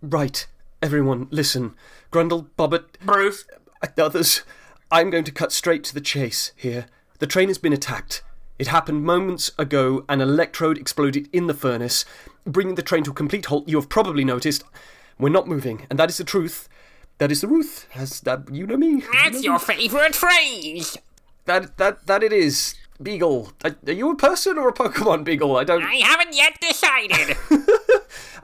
Right, 0.00 0.46
everyone, 0.80 1.26
listen. 1.32 1.74
Grundle, 2.12 2.48
Bobbert, 2.58 3.00
Bruce. 3.02 3.44
and 3.82 3.98
others, 3.98 4.42
I'm 4.90 5.10
going 5.10 5.24
to 5.24 5.32
cut 5.32 5.50
straight 5.50 5.82
to 5.84 5.94
the 5.94 6.00
chase 6.00 6.52
here. 6.54 6.86
The 7.18 7.26
train 7.26 7.48
has 7.48 7.58
been 7.58 7.72
attacked. 7.72 8.22
It 8.58 8.66
happened 8.68 9.02
moments 9.02 9.50
ago. 9.58 10.04
An 10.08 10.20
electrode 10.20 10.76
exploded 10.76 11.28
in 11.32 11.46
the 11.46 11.54
furnace, 11.54 12.04
bringing 12.44 12.74
the 12.74 12.82
train 12.82 13.02
to 13.04 13.10
a 13.10 13.14
complete 13.14 13.46
halt. 13.46 13.66
You 13.68 13.78
have 13.78 13.88
probably 13.88 14.24
noticed. 14.24 14.62
We're 15.18 15.30
not 15.30 15.48
moving, 15.48 15.86
and 15.88 15.98
that 15.98 16.10
is 16.10 16.18
the 16.18 16.24
truth. 16.24 16.68
That 17.18 17.32
is 17.32 17.40
the 17.40 17.48
Ruth. 17.48 17.86
As 17.94 18.20
that 18.20 18.52
you 18.52 18.66
know 18.66 18.76
me. 18.76 19.02
You 19.24 19.42
know 19.42 19.52
me. 19.54 19.58
favourite 19.58 20.14
phrase. 20.14 20.98
That 21.46 21.76
that 21.78 22.06
that 22.06 22.22
it 22.22 22.32
is. 22.32 22.74
Beagle. 23.02 23.52
Are, 23.64 23.74
are 23.86 23.92
you 23.92 24.10
a 24.10 24.16
person 24.16 24.58
or 24.58 24.68
a 24.68 24.72
Pokemon, 24.72 25.24
Beagle? 25.24 25.56
I 25.56 25.64
don't. 25.64 25.82
I 25.82 25.96
haven't 25.96 26.34
yet 26.34 26.60
decided. 26.60 27.36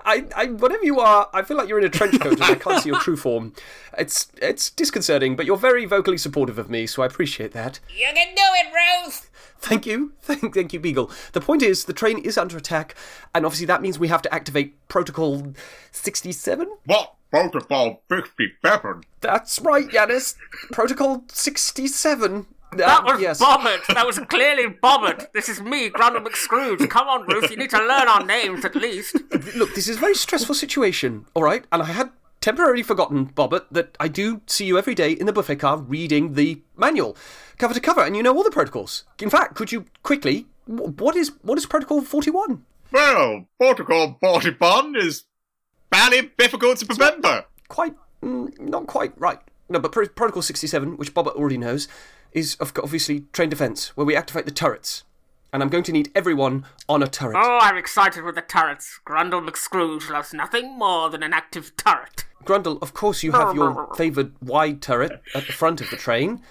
I, 0.09 0.25
I 0.35 0.47
whatever 0.47 0.85
you 0.85 1.01
are, 1.01 1.29
I 1.35 1.43
feel 1.43 1.57
like 1.59 1.69
you're 1.69 1.79
in 1.79 1.85
a 1.85 1.91
trench 1.91 2.19
coat 2.19 2.35
and 2.35 2.45
I 2.45 2.55
can't 2.55 2.83
see 2.83 2.89
your 2.89 2.99
true 3.01 3.17
form. 3.17 3.53
It's 3.97 4.29
it's 4.41 4.71
disconcerting, 4.71 5.35
but 5.35 5.45
you're 5.45 5.57
very 5.57 5.85
vocally 5.85 6.19
supportive 6.19 6.57
of 6.57 6.71
me, 6.71 6.87
so 6.87 7.03
I 7.03 7.07
appreciate 7.07 7.51
that. 7.53 7.81
you 7.93 8.07
can 8.15 8.29
do 8.35 8.43
it, 8.61 8.67
Ruth. 8.73 9.29
Thank 9.59 9.87
you, 9.87 10.13
thank 10.23 10.55
thank 10.55 10.73
you, 10.73 10.79
Beagle. 10.79 11.11
The 11.33 11.41
point 11.41 11.63
is, 11.63 11.85
the 11.87 11.93
train 11.93 12.19
is 12.19 12.39
under 12.39 12.57
attack, 12.57 12.95
and 13.35 13.45
obviously 13.45 13.67
that 13.67 13.83
means 13.83 13.99
we 13.99 14.07
have 14.09 14.23
to 14.23 14.33
activate 14.33 14.75
Protocol 14.89 15.53
sixty-seven. 15.91 16.69
What? 16.87 17.15
Protocol 17.31 18.03
57? 18.09 19.03
That's 19.21 19.61
right, 19.61 19.87
Yanis. 19.89 20.37
Protocol 20.73 21.25
sixty-seven. 21.29 22.47
That 22.73 23.05
was 23.05 23.21
yes. 23.21 23.41
Bobbert. 23.41 23.87
That 23.95 24.07
was 24.07 24.19
clearly 24.19 24.67
Bobbert. 24.83 25.33
This 25.33 25.49
is 25.49 25.61
me, 25.61 25.91
Grundle 25.91 26.25
McScrooge. 26.25 26.89
Come 26.91 27.09
on, 27.09 27.27
Ruth. 27.27 27.51
You 27.51 27.57
need 27.57 27.71
to 27.71 27.79
learn 27.79 28.09
our 28.09 28.25
names 28.25 28.65
at 28.65 28.75
least. 28.75 29.17
Look, 29.57 29.75
this 29.75 29.89
is 29.89 29.97
a 29.97 30.01
very 30.01 30.15
stressful 30.15 30.55
situation, 30.55 31.27
all 31.35 31.43
right? 31.43 31.65
And 31.73 31.83
I 31.83 31.87
had 31.87 32.11
temporarily 32.41 32.83
forgotten, 32.83 33.27
Bobbert, 33.27 33.65
that 33.71 33.97
I 33.99 34.09
do 34.09 34.43
see 34.47 34.67
you 34.67 34.79
every 34.79 34.95
day 34.95 35.13
in 35.13 35.27
the 35.27 35.33
buffet 35.33 35.57
car 35.57 35.79
reading 35.79 36.35
the 36.35 36.63
manual, 36.77 37.17
cover 37.59 37.75
to 37.75 37.81
cover, 37.81 38.03
and 38.03 38.17
you 38.17 38.23
know 38.23 38.37
all 38.37 38.45
the 38.45 38.51
protocols. 38.51 39.05
In 39.21 39.31
fact, 39.31 39.55
could 39.55 39.73
you 39.73 39.87
quickly, 40.03 40.47
what 40.67 41.17
is 41.17 41.33
what 41.43 41.59
is 41.59 41.67
Protocol 41.67 42.03
41? 42.03 42.65
Well, 42.93 43.47
Protocol 43.59 44.17
41 44.21 44.97
is 44.97 45.25
barely 45.91 46.31
difficult 46.39 46.79
to 46.79 46.87
remember. 46.87 47.45
Quite, 47.69 47.95
mm, 48.23 48.59
not 48.61 48.87
quite 48.87 49.13
right. 49.19 49.41
No, 49.69 49.79
but 49.79 49.93
Pro- 49.93 50.09
Protocol 50.09 50.43
67, 50.43 50.97
which 50.97 51.13
Bobbert 51.13 51.37
already 51.37 51.59
knows, 51.59 51.89
is 52.33 52.57
obviously 52.61 53.21
train 53.33 53.49
defense, 53.49 53.97
where 53.97 54.07
we 54.07 54.17
activate 54.17 54.45
the 54.45 54.53
turrets. 54.53 55.05
And 55.53 55.63
I'm 55.63 55.71
going 55.71 55.85
to 55.85 55.93
need 55.93 56.11
everyone 56.15 56.67
on 56.89 57.03
a 57.03 57.09
turret. 57.09 57.37
Oh, 57.39 57.59
I'm 57.63 57.77
excited 57.77 58.23
with 58.23 58.35
the 58.35 58.43
turrets. 58.43 59.01
Grundle 59.07 59.47
McScrooge 59.47 60.11
loves 60.11 60.35
nothing 60.35 60.79
more 60.79 61.09
than 61.09 61.23
an 61.23 61.33
active 61.33 61.75
turret. 61.77 62.27
Grundle, 62.45 62.81
of 62.83 62.93
course 62.93 63.23
you 63.23 63.33
have 63.33 63.55
your 63.55 63.89
favoured 63.97 64.33
wide 64.43 64.83
turret 64.83 65.23
at 65.35 65.47
the 65.47 65.53
front 65.53 65.81
of 65.81 65.91
the 65.91 65.97
train. 65.97 66.43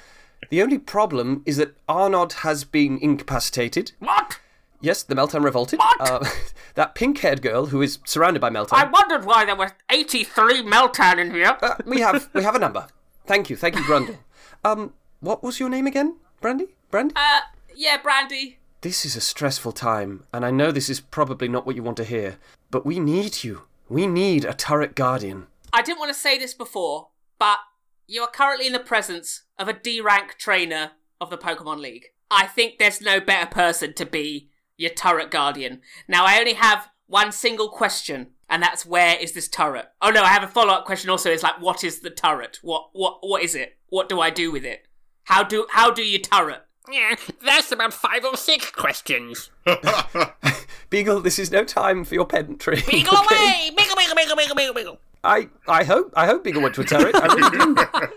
The 0.50 0.62
only 0.62 0.80
problem 0.80 1.44
is 1.46 1.58
that 1.58 1.76
Arnod 1.88 2.34
has 2.34 2.64
been 2.64 2.98
incapacitated. 3.00 3.92
What? 4.00 4.40
Yes, 4.82 5.04
the 5.04 5.16
Meltan 5.16 5.44
revolted. 5.44 5.80
What? 5.80 5.98
Uh, 6.00 6.26
that 6.76 6.96
pink-haired 6.96 7.42
girl 7.42 7.68
who 7.68 7.82
is 7.82 8.00
surrounded 8.06 8.40
by 8.40 8.50
Meltan. 8.50 8.74
I 8.74 8.86
wondered 8.86 9.26
why 9.26 9.46
there 9.46 9.56
were 9.56 9.72
83 9.90 10.64
Meltan 10.64 11.20
in 11.20 11.32
here. 11.32 11.58
Uh, 11.62 11.76
we 11.86 12.02
have 12.02 12.30
we 12.34 12.44
have 12.44 12.56
a 12.56 12.60
number. 12.60 12.88
Thank 13.26 13.50
you, 13.50 13.56
thank 13.56 13.76
you, 13.76 13.84
Grundle. 13.84 14.18
Um, 14.64 14.94
what 15.20 15.44
was 15.44 15.60
your 15.60 15.70
name 15.70 15.88
again, 15.88 16.18
Brandy? 16.42 16.76
Brandy? 16.92 17.14
Uh, 17.16 17.42
yeah, 17.76 17.98
Brandy. 18.02 18.60
this 18.82 19.06
is 19.06 19.16
a 19.16 19.22
stressful 19.22 19.72
time, 19.72 20.24
and 20.34 20.46
I 20.46 20.52
know 20.52 20.72
this 20.72 20.90
is 20.90 21.00
probably 21.00 21.48
not 21.48 21.66
what 21.66 21.76
you 21.76 21.84
want 21.84 21.98
to 21.98 22.04
hear, 22.04 22.38
but 22.72 22.86
we 22.86 23.00
need 23.00 23.44
you. 23.44 23.64
We 23.90 24.08
need 24.08 24.46
a 24.46 24.54
turret 24.54 24.96
guardian. 24.96 25.48
I 25.74 25.82
didn't 25.82 26.00
want 26.00 26.14
to 26.14 26.20
say 26.20 26.38
this 26.38 26.54
before, 26.54 27.10
but 27.40 27.60
you 28.08 28.22
are 28.22 28.30
currently 28.32 28.68
in 28.68 28.74
the 28.74 28.80
presence 28.80 29.44
of 29.58 29.68
a 29.68 29.74
D 29.74 30.02
rank 30.02 30.36
trainer 30.38 30.92
of 31.20 31.30
the 31.30 31.38
Pokemon 31.38 31.80
League. 31.80 32.08
I 32.30 32.46
think 32.48 32.78
there's 32.78 33.02
no 33.02 33.20
better 33.20 33.48
person 33.48 33.94
to 33.94 34.06
be 34.06 34.50
your 34.78 34.92
turret 34.92 35.32
guardian. 35.32 35.82
Now, 36.08 36.26
I 36.26 36.38
only 36.40 36.54
have 36.54 36.90
one 37.08 37.32
single 37.32 37.70
question, 37.70 38.32
and 38.50 38.62
that's 38.62 38.86
where 38.86 39.16
is 39.18 39.32
this 39.32 39.48
turret? 39.48 39.88
Oh 40.02 40.10
no, 40.10 40.24
I 40.24 40.28
have 40.30 40.44
a 40.44 40.48
follow 40.48 40.74
up 40.74 40.86
question 40.86 41.10
also. 41.10 41.32
It's 41.32 41.44
like, 41.44 41.62
what 41.62 41.84
is 41.84 42.00
the 42.02 42.10
turret? 42.10 42.60
What 42.62 42.90
what 42.94 43.20
what 43.22 43.42
is 43.44 43.56
it? 43.56 43.78
What 43.90 44.10
do 44.10 44.20
I 44.20 44.30
do 44.30 44.52
with 44.52 44.66
it? 44.66 44.87
How 45.28 45.44
do 45.44 45.68
how 45.72 45.92
do 45.92 46.04
you 46.04 46.20
turret? 46.20 46.64
Yeah, 46.90 47.16
that's 47.44 47.70
about 47.74 47.94
five 47.94 48.24
or 48.24 48.38
six 48.38 48.72
questions. 48.72 49.52
Beagle, 50.90 51.20
this 51.20 51.38
is 51.38 51.52
no 51.52 51.66
time 51.66 52.06
for 52.06 52.14
your 52.14 52.26
pedantry. 52.26 52.82
Beagle 52.88 53.18
okay? 53.18 53.36
away! 53.36 53.72
Beagle, 53.76 53.96
beagle, 53.98 54.16
beagle, 54.16 54.36
beagle, 54.38 54.56
beagle, 54.56 54.74
beagle. 54.74 55.00
I, 55.26 55.50
I 55.68 55.84
hope 55.84 56.14
I 56.16 56.28
hope 56.28 56.46
Beagle 56.46 56.62
went 56.62 56.76
to 56.76 56.82
a 56.82 56.86
turret. 56.86 57.14
I 57.14 57.26
really 57.26 57.76
do. 57.76 58.08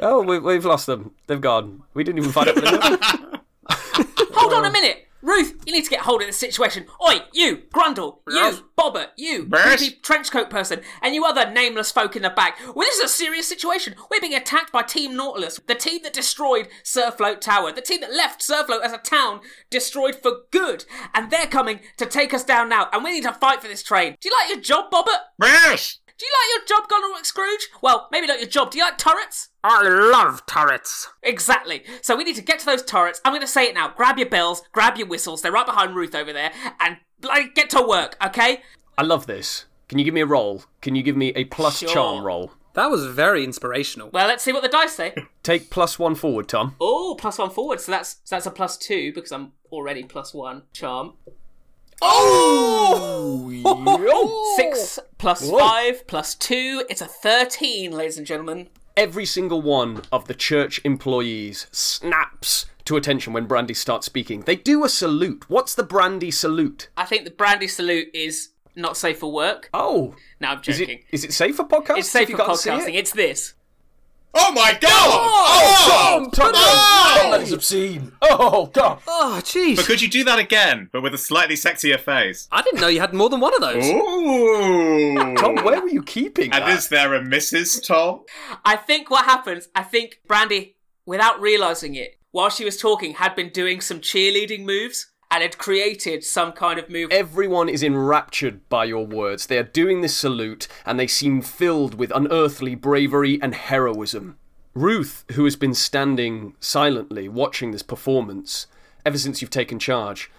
oh, 0.00 0.22
we, 0.22 0.38
we've 0.38 0.66
lost 0.66 0.84
them. 0.84 1.12
They've 1.28 1.40
gone. 1.40 1.82
We 1.94 2.04
didn't 2.04 2.18
even 2.18 2.32
find 2.32 2.50
out. 2.50 2.56
where 2.56 2.70
they 2.70 2.90
were. 2.90 3.40
Hold 4.34 4.52
on 4.52 4.66
a 4.66 4.70
minute! 4.70 5.08
Ruth, 5.22 5.62
you 5.66 5.72
need 5.72 5.84
to 5.84 5.90
get 5.90 6.00
hold 6.00 6.22
of 6.22 6.26
this 6.28 6.36
situation. 6.38 6.86
Oi, 7.06 7.20
you, 7.32 7.62
Grundle, 7.72 8.18
you, 8.28 8.66
Bobbert, 8.78 9.08
you, 9.16 9.48
Yes? 9.52 9.76
creepy 9.78 9.96
trenchcoat 10.02 10.48
person, 10.50 10.80
and 11.02 11.14
you 11.14 11.24
other 11.24 11.50
nameless 11.50 11.92
folk 11.92 12.16
in 12.16 12.22
the 12.22 12.30
back. 12.30 12.58
Well, 12.64 12.86
this 12.86 12.96
is 12.98 13.04
a 13.04 13.08
serious 13.08 13.46
situation. 13.46 13.94
We're 14.10 14.20
being 14.20 14.34
attacked 14.34 14.72
by 14.72 14.82
Team 14.82 15.16
Nautilus, 15.16 15.60
the 15.66 15.74
team 15.74 16.02
that 16.02 16.12
destroyed 16.12 16.68
Surfloat 16.82 17.40
Tower, 17.40 17.72
the 17.72 17.80
team 17.82 18.00
that 18.00 18.12
left 18.12 18.40
Surfloat 18.40 18.82
as 18.82 18.92
a 18.92 18.98
town 18.98 19.40
destroyed 19.70 20.16
for 20.16 20.32
good, 20.50 20.84
and 21.14 21.30
they're 21.30 21.46
coming 21.46 21.80
to 21.98 22.06
take 22.06 22.32
us 22.34 22.44
down 22.44 22.68
now, 22.68 22.88
and 22.92 23.04
we 23.04 23.12
need 23.12 23.24
to 23.24 23.32
fight 23.34 23.60
for 23.60 23.68
this 23.68 23.82
train. 23.82 24.16
Do 24.20 24.28
you 24.28 24.34
like 24.40 24.50
your 24.54 24.60
job, 24.62 24.90
Bobbert? 24.90 25.20
yes! 25.42 25.99
Do 26.20 26.26
you 26.26 26.32
like 26.32 26.68
your 26.68 26.76
job, 26.78 26.90
Goneril 26.90 27.24
Scrooge? 27.24 27.70
Well, 27.80 28.06
maybe 28.12 28.26
not 28.26 28.40
your 28.40 28.48
job. 28.48 28.70
Do 28.70 28.76
you 28.76 28.84
like 28.84 28.98
turrets? 28.98 29.48
I 29.64 29.88
love 29.88 30.44
turrets. 30.44 31.08
Exactly. 31.22 31.82
So 32.02 32.14
we 32.14 32.24
need 32.24 32.36
to 32.36 32.42
get 32.42 32.58
to 32.58 32.66
those 32.66 32.82
turrets. 32.82 33.22
I'm 33.24 33.30
going 33.32 33.40
to 33.40 33.46
say 33.46 33.64
it 33.64 33.74
now. 33.74 33.88
Grab 33.96 34.18
your 34.18 34.28
bells, 34.28 34.62
grab 34.72 34.98
your 34.98 35.06
whistles. 35.06 35.40
They're 35.40 35.50
right 35.50 35.64
behind 35.64 35.96
Ruth 35.96 36.14
over 36.14 36.30
there, 36.30 36.52
and 36.78 36.98
like, 37.22 37.54
get 37.54 37.70
to 37.70 37.80
work. 37.80 38.18
Okay? 38.22 38.60
I 38.98 39.02
love 39.02 39.26
this. 39.26 39.64
Can 39.88 39.98
you 39.98 40.04
give 40.04 40.12
me 40.12 40.20
a 40.20 40.26
roll? 40.26 40.64
Can 40.82 40.94
you 40.94 41.02
give 41.02 41.16
me 41.16 41.28
a 41.28 41.44
plus 41.44 41.78
Sure. 41.78 41.88
charm 41.88 42.22
roll? 42.22 42.52
That 42.74 42.90
was 42.90 43.06
very 43.06 43.42
inspirational. 43.42 44.10
Well, 44.12 44.28
let's 44.28 44.44
see 44.44 44.52
what 44.52 44.62
the 44.62 44.68
dice 44.68 44.92
say. 44.92 45.14
Take 45.42 45.70
plus 45.70 45.98
one 45.98 46.14
forward, 46.14 46.48
Tom. 46.48 46.76
Oh, 46.82 47.16
plus 47.18 47.38
one 47.38 47.48
forward. 47.48 47.80
So 47.80 47.92
that's 47.92 48.18
so 48.24 48.36
that's 48.36 48.44
a 48.44 48.50
plus 48.50 48.76
two 48.76 49.10
because 49.14 49.32
I'm 49.32 49.52
already 49.72 50.04
plus 50.04 50.34
one 50.34 50.64
charm. 50.74 51.14
Oh! 52.02 53.46
Six 54.56 54.98
plus 55.18 55.48
Whoa. 55.48 55.58
five 55.58 56.06
plus 56.06 56.34
two. 56.34 56.84
It's 56.90 57.00
a 57.00 57.06
thirteen, 57.06 57.92
ladies 57.92 58.18
and 58.18 58.26
gentlemen. 58.26 58.68
Every 58.96 59.24
single 59.24 59.62
one 59.62 60.02
of 60.12 60.26
the 60.26 60.34
church 60.34 60.80
employees 60.84 61.66
snaps 61.70 62.66
to 62.84 62.96
attention 62.96 63.32
when 63.32 63.46
Brandy 63.46 63.74
starts 63.74 64.06
speaking. 64.06 64.40
They 64.42 64.56
do 64.56 64.84
a 64.84 64.88
salute. 64.88 65.44
What's 65.48 65.74
the 65.74 65.82
Brandy 65.84 66.30
salute? 66.30 66.88
I 66.96 67.04
think 67.04 67.24
the 67.24 67.30
brandy 67.30 67.68
salute 67.68 68.08
is 68.12 68.50
not 68.76 68.96
safe 68.96 69.18
for 69.20 69.32
work. 69.32 69.68
Oh, 69.72 70.14
No, 70.40 70.48
I'm 70.48 70.58
is 70.66 70.78
joking. 70.78 70.98
it 70.98 71.04
is 71.12 71.24
it 71.24 71.32
safe 71.32 71.56
for 71.56 71.64
podcasting? 71.64 71.98
It's 71.98 72.10
safe 72.10 72.26
for 72.28 72.32
you 72.32 72.36
can't 72.38 72.58
see 72.58 72.70
podcasting. 72.70 72.88
it? 72.88 72.94
It's 72.96 73.12
this. 73.12 73.54
Oh 74.32 74.52
my 74.52 74.76
god! 74.80 74.90
Oh! 74.92 76.20
Tom, 76.22 76.30
Tom, 76.30 76.52
Oh! 76.54 77.18
Tom, 77.20 77.30
that 77.32 77.40
is 77.42 77.52
obscene. 77.52 78.12
Oh 78.22 78.66
god. 78.66 79.00
Oh, 79.06 79.40
jeez. 79.42 79.76
But 79.76 79.86
could 79.86 80.00
you 80.00 80.08
do 80.08 80.22
that 80.24 80.38
again, 80.38 80.88
but 80.92 81.02
with 81.02 81.14
a 81.14 81.18
slightly 81.18 81.56
sexier 81.56 81.98
face? 81.98 82.46
I 82.52 82.62
didn't 82.62 82.80
know 82.80 82.88
you 82.88 83.00
had 83.00 83.12
more 83.12 83.28
than 83.28 83.40
one 83.40 83.54
of 83.54 83.60
those. 83.60 83.84
Ooh! 83.88 85.34
Tom, 85.36 85.56
where 85.64 85.80
were 85.80 85.88
you 85.88 86.02
keeping 86.02 86.52
And 86.52 86.62
that? 86.64 86.78
is 86.78 86.88
there 86.88 87.14
a 87.14 87.20
Mrs. 87.20 87.84
Tom? 87.86 88.22
I 88.64 88.76
think 88.76 89.10
what 89.10 89.24
happens, 89.24 89.68
I 89.74 89.82
think 89.82 90.20
Brandy, 90.26 90.76
without 91.06 91.40
realizing 91.40 91.94
it, 91.96 92.18
while 92.30 92.50
she 92.50 92.64
was 92.64 92.76
talking, 92.76 93.14
had 93.14 93.34
been 93.34 93.48
doing 93.50 93.80
some 93.80 93.98
cheerleading 94.00 94.64
moves 94.64 95.09
and 95.30 95.42
had 95.42 95.58
created 95.58 96.24
some 96.24 96.52
kind 96.52 96.78
of 96.78 96.90
move. 96.90 97.10
Everyone 97.12 97.68
is 97.68 97.82
enraptured 97.82 98.68
by 98.68 98.84
your 98.84 99.06
words. 99.06 99.46
They 99.46 99.58
are 99.58 99.62
doing 99.62 100.00
this 100.00 100.16
salute, 100.16 100.66
and 100.84 100.98
they 100.98 101.06
seem 101.06 101.40
filled 101.40 101.94
with 101.94 102.12
unearthly 102.14 102.74
bravery 102.74 103.40
and 103.40 103.54
heroism. 103.54 104.36
Ruth, 104.74 105.24
who 105.32 105.44
has 105.44 105.56
been 105.56 105.74
standing 105.74 106.54
silently 106.60 107.28
watching 107.28 107.70
this 107.70 107.82
performance 107.82 108.66
ever 109.04 109.18
since 109.18 109.40
you've 109.40 109.50
taken 109.50 109.78
charge, 109.78 110.30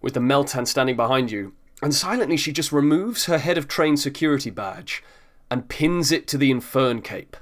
with 0.00 0.14
the 0.14 0.20
Meltan 0.20 0.66
standing 0.66 0.96
behind 0.96 1.30
you, 1.30 1.54
and 1.82 1.94
silently 1.94 2.36
she 2.36 2.52
just 2.52 2.72
removes 2.72 3.26
her 3.26 3.38
head 3.38 3.58
of 3.58 3.68
train 3.68 3.96
security 3.96 4.50
badge 4.50 5.02
and 5.50 5.68
pins 5.68 6.10
it 6.12 6.26
to 6.28 6.38
the 6.38 6.50
Infern 6.50 7.02
cape. 7.02 7.36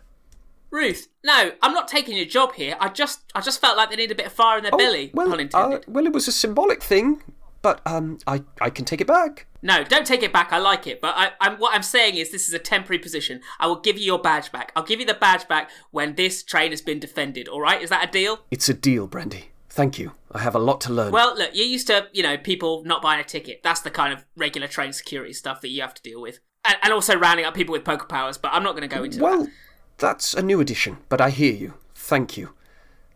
Ruth, 0.74 1.06
no, 1.24 1.52
I'm 1.62 1.72
not 1.72 1.86
taking 1.86 2.16
your 2.16 2.26
job 2.26 2.54
here. 2.54 2.76
I 2.80 2.88
just, 2.88 3.20
I 3.32 3.40
just 3.40 3.60
felt 3.60 3.76
like 3.76 3.90
they 3.90 3.96
need 3.96 4.10
a 4.10 4.14
bit 4.16 4.26
of 4.26 4.32
fire 4.32 4.58
in 4.58 4.64
their 4.64 4.72
belly. 4.72 5.10
Oh, 5.14 5.18
well, 5.18 5.28
pun 5.30 5.38
intended. 5.40 5.78
uh, 5.78 5.82
well, 5.86 6.04
it 6.04 6.12
was 6.12 6.26
a 6.26 6.32
symbolic 6.32 6.82
thing, 6.82 7.22
but 7.62 7.80
um, 7.86 8.18
I, 8.26 8.42
I 8.60 8.70
can 8.70 8.84
take 8.84 9.00
it 9.00 9.06
back. 9.06 9.46
No, 9.62 9.84
don't 9.84 10.04
take 10.06 10.24
it 10.24 10.32
back. 10.32 10.52
I 10.52 10.58
like 10.58 10.88
it, 10.88 11.00
but 11.00 11.14
I, 11.16 11.30
I'm 11.40 11.58
what 11.58 11.74
I'm 11.74 11.84
saying 11.84 12.16
is 12.16 12.32
this 12.32 12.48
is 12.48 12.54
a 12.54 12.58
temporary 12.58 12.98
position. 12.98 13.40
I 13.60 13.68
will 13.68 13.80
give 13.80 13.96
you 13.96 14.04
your 14.04 14.18
badge 14.18 14.50
back. 14.50 14.72
I'll 14.74 14.82
give 14.82 14.98
you 14.98 15.06
the 15.06 15.14
badge 15.14 15.46
back 15.46 15.70
when 15.92 16.16
this 16.16 16.42
train 16.42 16.72
has 16.72 16.82
been 16.82 16.98
defended. 16.98 17.46
All 17.48 17.60
right? 17.60 17.80
Is 17.80 17.88
that 17.90 18.06
a 18.08 18.10
deal? 18.10 18.40
It's 18.50 18.68
a 18.68 18.74
deal, 18.74 19.06
Brandy. 19.06 19.50
Thank 19.70 19.98
you. 19.98 20.12
I 20.32 20.40
have 20.40 20.54
a 20.54 20.58
lot 20.58 20.80
to 20.82 20.92
learn. 20.92 21.12
Well, 21.12 21.34
look, 21.36 21.50
you're 21.54 21.64
used 21.66 21.86
to 21.86 22.08
you 22.12 22.22
know 22.24 22.36
people 22.36 22.82
not 22.84 23.00
buying 23.00 23.20
a 23.20 23.24
ticket. 23.24 23.60
That's 23.62 23.80
the 23.80 23.90
kind 23.92 24.12
of 24.12 24.24
regular 24.36 24.66
train 24.68 24.92
security 24.92 25.32
stuff 25.32 25.60
that 25.62 25.68
you 25.68 25.80
have 25.82 25.94
to 25.94 26.02
deal 26.02 26.20
with, 26.20 26.40
and, 26.66 26.76
and 26.82 26.92
also 26.92 27.16
rounding 27.16 27.46
up 27.46 27.54
people 27.54 27.72
with 27.72 27.84
poker 27.84 28.06
powers. 28.06 28.36
But 28.36 28.52
I'm 28.52 28.64
not 28.64 28.72
going 28.72 28.88
to 28.88 28.94
go 28.94 29.04
into 29.04 29.22
Well, 29.22 29.44
that. 29.44 29.50
That's 29.98 30.34
a 30.34 30.42
new 30.42 30.60
addition, 30.60 30.98
but 31.08 31.20
I 31.20 31.30
hear 31.30 31.52
you. 31.52 31.74
Thank 31.94 32.36
you. 32.36 32.50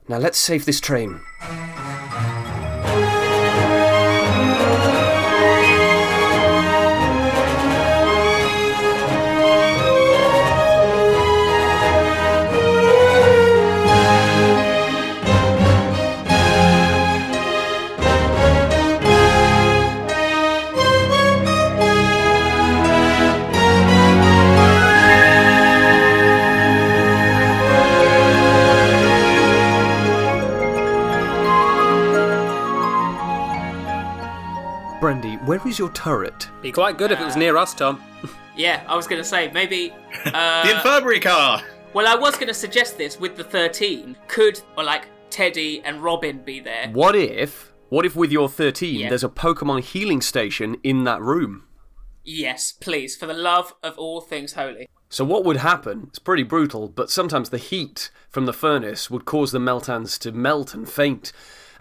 Now 0.08 0.18
let's 0.18 0.38
save 0.38 0.64
this 0.64 0.80
train. 0.80 1.20
Where 35.48 35.66
is 35.66 35.78
your 35.78 35.90
turret? 35.92 36.46
Be 36.60 36.70
quite 36.70 36.98
good 36.98 37.10
if 37.10 37.18
it 37.20 37.24
was 37.24 37.36
near 37.36 37.56
us, 37.56 37.74
Tom. 37.74 38.02
Yeah, 38.56 38.82
I 38.88 38.96
was 38.96 39.06
going 39.06 39.22
to 39.22 39.28
say 39.28 39.52
maybe. 39.52 39.92
the 40.24 40.36
Uh, 40.36 40.68
infirmary 40.68 41.20
car! 41.20 41.62
well, 41.94 42.08
I 42.08 42.16
was 42.16 42.34
going 42.34 42.48
to 42.48 42.54
suggest 42.54 42.98
this 42.98 43.18
with 43.20 43.36
the 43.36 43.44
13. 43.44 44.16
Could 44.26 44.60
or 44.76 44.82
like 44.82 45.06
Teddy 45.30 45.80
and 45.84 46.02
Robin 46.02 46.42
be 46.42 46.58
there? 46.58 46.88
What 46.92 47.14
if, 47.14 47.72
what 47.88 48.04
if 48.04 48.16
with 48.16 48.32
your 48.32 48.48
13 48.48 48.98
Yeah. 48.98 49.08
there's 49.10 49.22
a 49.22 49.28
Pokemon 49.28 49.84
healing 49.84 50.20
station 50.20 50.76
in 50.82 51.04
that 51.04 51.22
room? 51.22 51.66
Yes, 52.24 52.72
please, 52.72 53.14
for 53.16 53.26
the 53.26 53.32
love 53.32 53.74
of 53.80 53.96
all 53.96 54.20
things 54.20 54.54
holy. 54.54 54.88
So 55.08 55.24
what 55.24 55.44
would 55.44 55.58
happen? 55.58 56.06
It's 56.08 56.18
pretty 56.18 56.42
brutal, 56.42 56.88
but 56.88 57.10
sometimes 57.10 57.50
the 57.50 57.58
heat 57.58 58.10
from 58.28 58.44
the 58.46 58.52
furnace 58.52 59.08
would 59.08 59.24
cause 59.24 59.52
the 59.52 59.60
Meltans 59.60 60.18
to 60.18 60.32
melt 60.32 60.74
and 60.74 60.88
faint. 60.88 61.32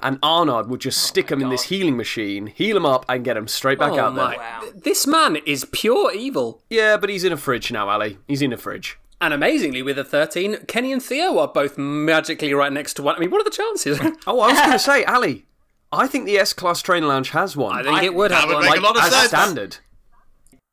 And 0.01 0.21
Arnard 0.21 0.67
would 0.67 0.81
just 0.81 1.03
oh 1.03 1.07
stick 1.07 1.27
them 1.27 1.41
in 1.41 1.49
this 1.49 1.63
healing 1.63 1.97
machine, 1.97 2.47
heal 2.47 2.75
them 2.75 2.85
up, 2.85 3.05
and 3.09 3.23
get 3.23 3.33
them 3.33 3.47
straight 3.47 3.79
back 3.79 3.93
oh 3.93 3.99
out 3.99 4.15
my. 4.15 4.31
there. 4.31 4.39
Wow. 4.39 4.63
This 4.75 5.07
man 5.07 5.37
is 5.37 5.65
pure 5.71 6.13
evil. 6.13 6.61
Yeah, 6.69 6.97
but 6.97 7.09
he's 7.09 7.23
in 7.23 7.33
a 7.33 7.37
fridge 7.37 7.71
now, 7.71 7.89
Ali. 7.89 8.17
He's 8.27 8.41
in 8.41 8.53
a 8.53 8.57
fridge. 8.57 8.99
And 9.19 9.33
amazingly, 9.33 9.81
with 9.81 9.97
a 9.97 10.03
13, 10.03 10.65
Kenny 10.67 10.93
and 10.93 11.01
Theo 11.01 11.39
are 11.39 11.47
both 11.47 11.77
magically 11.77 12.53
right 12.53 12.71
next 12.71 12.93
to 12.95 13.03
one. 13.03 13.15
I 13.15 13.19
mean, 13.19 13.31
what 13.31 13.41
are 13.41 13.43
the 13.43 13.49
chances? 13.49 13.99
Oh, 14.27 14.39
I 14.39 14.49
was 14.49 14.59
going 14.59 14.71
to 14.71 14.79
say, 14.79 15.03
Ali, 15.05 15.45
I 15.91 16.05
think 16.07 16.25
the 16.25 16.37
S 16.37 16.53
Class 16.53 16.81
Train 16.81 17.07
Lounge 17.07 17.31
has 17.31 17.57
one. 17.57 17.75
I 17.75 17.83
think 17.83 18.03
it 18.03 18.13
would 18.13 18.31
have 18.31 18.47
would 18.47 18.55
one. 18.55 18.65
make 18.65 18.77
a 18.77 18.81
lot 18.81 18.97
of 18.97 19.03
as 19.03 19.11
sense. 19.11 19.29
standard. 19.29 19.77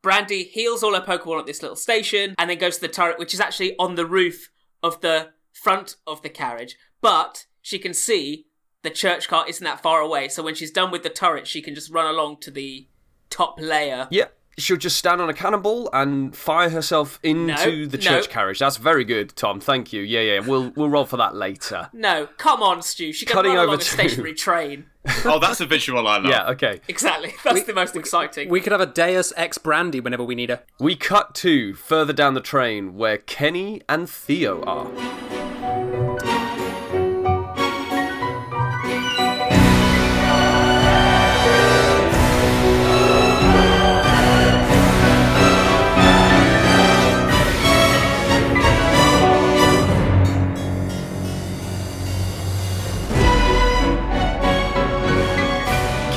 Brandy 0.02 0.44
heals 0.44 0.82
all 0.82 0.94
her 0.94 1.00
Pokemon 1.00 1.40
at 1.40 1.46
this 1.46 1.62
little 1.62 1.76
station 1.76 2.34
and 2.37 2.50
then 2.50 2.58
goes 2.58 2.74
to 2.76 2.82
the 2.82 2.88
turret, 2.88 3.18
which 3.18 3.32
is 3.32 3.40
actually 3.40 3.74
on 3.78 3.94
the 3.94 4.04
roof 4.04 4.50
of 4.82 5.00
the 5.00 5.30
front 5.54 5.96
of 6.06 6.20
the 6.20 6.28
carriage. 6.28 6.76
But 7.00 7.46
she 7.62 7.78
can 7.78 7.94
see 7.94 8.46
the 8.84 8.90
church 8.90 9.26
cart 9.26 9.48
isn't 9.48 9.64
that 9.64 9.82
far 9.82 10.00
away, 10.00 10.28
so 10.28 10.42
when 10.44 10.54
she's 10.54 10.70
done 10.70 10.92
with 10.92 11.02
the 11.02 11.10
turret, 11.10 11.48
she 11.48 11.60
can 11.60 11.74
just 11.74 11.90
run 11.90 12.06
along 12.06 12.36
to 12.42 12.50
the 12.52 12.86
top 13.30 13.56
layer. 13.58 14.06
Yeah, 14.12 14.26
she'll 14.56 14.76
just 14.76 14.96
stand 14.96 15.20
on 15.20 15.28
a 15.28 15.34
cannonball 15.34 15.90
and 15.92 16.36
fire 16.36 16.70
herself 16.70 17.18
into 17.24 17.46
No, 17.46 17.86
the 17.86 17.96
no. 17.98 18.02
church 18.02 18.28
carriage. 18.28 18.60
That's 18.60 18.76
very 18.76 19.04
good, 19.04 19.34
Tom. 19.34 19.58
Thank 19.58 19.92
you. 19.92 20.02
Yeah, 20.02 20.20
yeah. 20.20 20.38
We'll 20.40 20.70
we'll 20.76 20.88
roll 20.90 21.04
for 21.06 21.16
that 21.16 21.34
later. 21.34 21.90
No, 21.92 22.28
come 22.36 22.62
on, 22.62 22.80
Stu. 22.82 23.12
She 23.12 23.26
can 23.26 23.34
Cutting 23.34 23.50
run 23.52 23.58
over 23.58 23.66
along 23.70 23.80
a 23.80 23.82
to- 23.82 23.88
stationary 23.90 24.34
train. 24.34 24.86
Oh, 25.26 25.38
that's 25.38 25.60
a 25.60 25.66
visual 25.66 26.06
I 26.08 26.16
love. 26.16 26.26
Yeah, 26.30 26.48
okay. 26.52 26.80
Exactly. 26.88 27.34
That's 27.44 27.64
the 27.64 27.74
most 27.74 27.94
exciting. 27.94 28.48
We 28.48 28.62
could 28.62 28.72
have 28.72 28.80
a 28.80 28.86
Deus 28.86 29.34
Ex 29.36 29.58
Brandy 29.58 30.00
whenever 30.00 30.24
we 30.24 30.34
need 30.34 30.48
her. 30.48 30.62
We 30.80 30.96
cut 30.96 31.34
to 31.36 31.74
further 31.74 32.14
down 32.14 32.32
the 32.32 32.40
train 32.40 32.94
where 32.94 33.18
Kenny 33.18 33.82
and 33.86 34.08
Theo 34.08 34.62
are. 34.62 34.90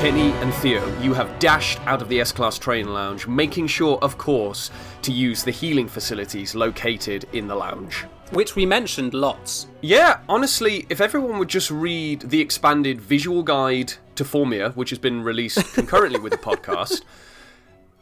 Kenny 0.07 0.31
and 0.35 0.53
Theo, 0.53 0.87
you 1.01 1.13
have 1.13 1.37
dashed 1.37 1.81
out 1.81 2.01
of 2.01 2.07
the 2.07 2.21
S 2.21 2.31
Class 2.31 2.57
train 2.57 2.93
lounge, 2.93 3.27
making 3.27 3.67
sure, 3.67 3.99
of 4.01 4.17
course, 4.17 4.71
to 5.01 5.11
use 5.11 5.43
the 5.43 5.51
healing 5.51 5.89
facilities 5.89 6.55
located 6.55 7.27
in 7.33 7.45
the 7.45 7.53
lounge. 7.53 8.05
Which 8.31 8.55
we 8.55 8.65
mentioned 8.65 9.13
lots. 9.13 9.67
Yeah, 9.81 10.21
honestly, 10.29 10.85
if 10.87 11.01
everyone 11.01 11.39
would 11.39 11.49
just 11.49 11.69
read 11.69 12.21
the 12.21 12.39
expanded 12.39 13.01
visual 13.01 13.43
guide 13.43 13.95
to 14.15 14.23
Formia, 14.23 14.73
which 14.77 14.91
has 14.91 14.97
been 14.97 15.23
released 15.23 15.73
concurrently 15.73 16.21
with 16.21 16.31
the 16.31 16.37
podcast, 16.37 17.01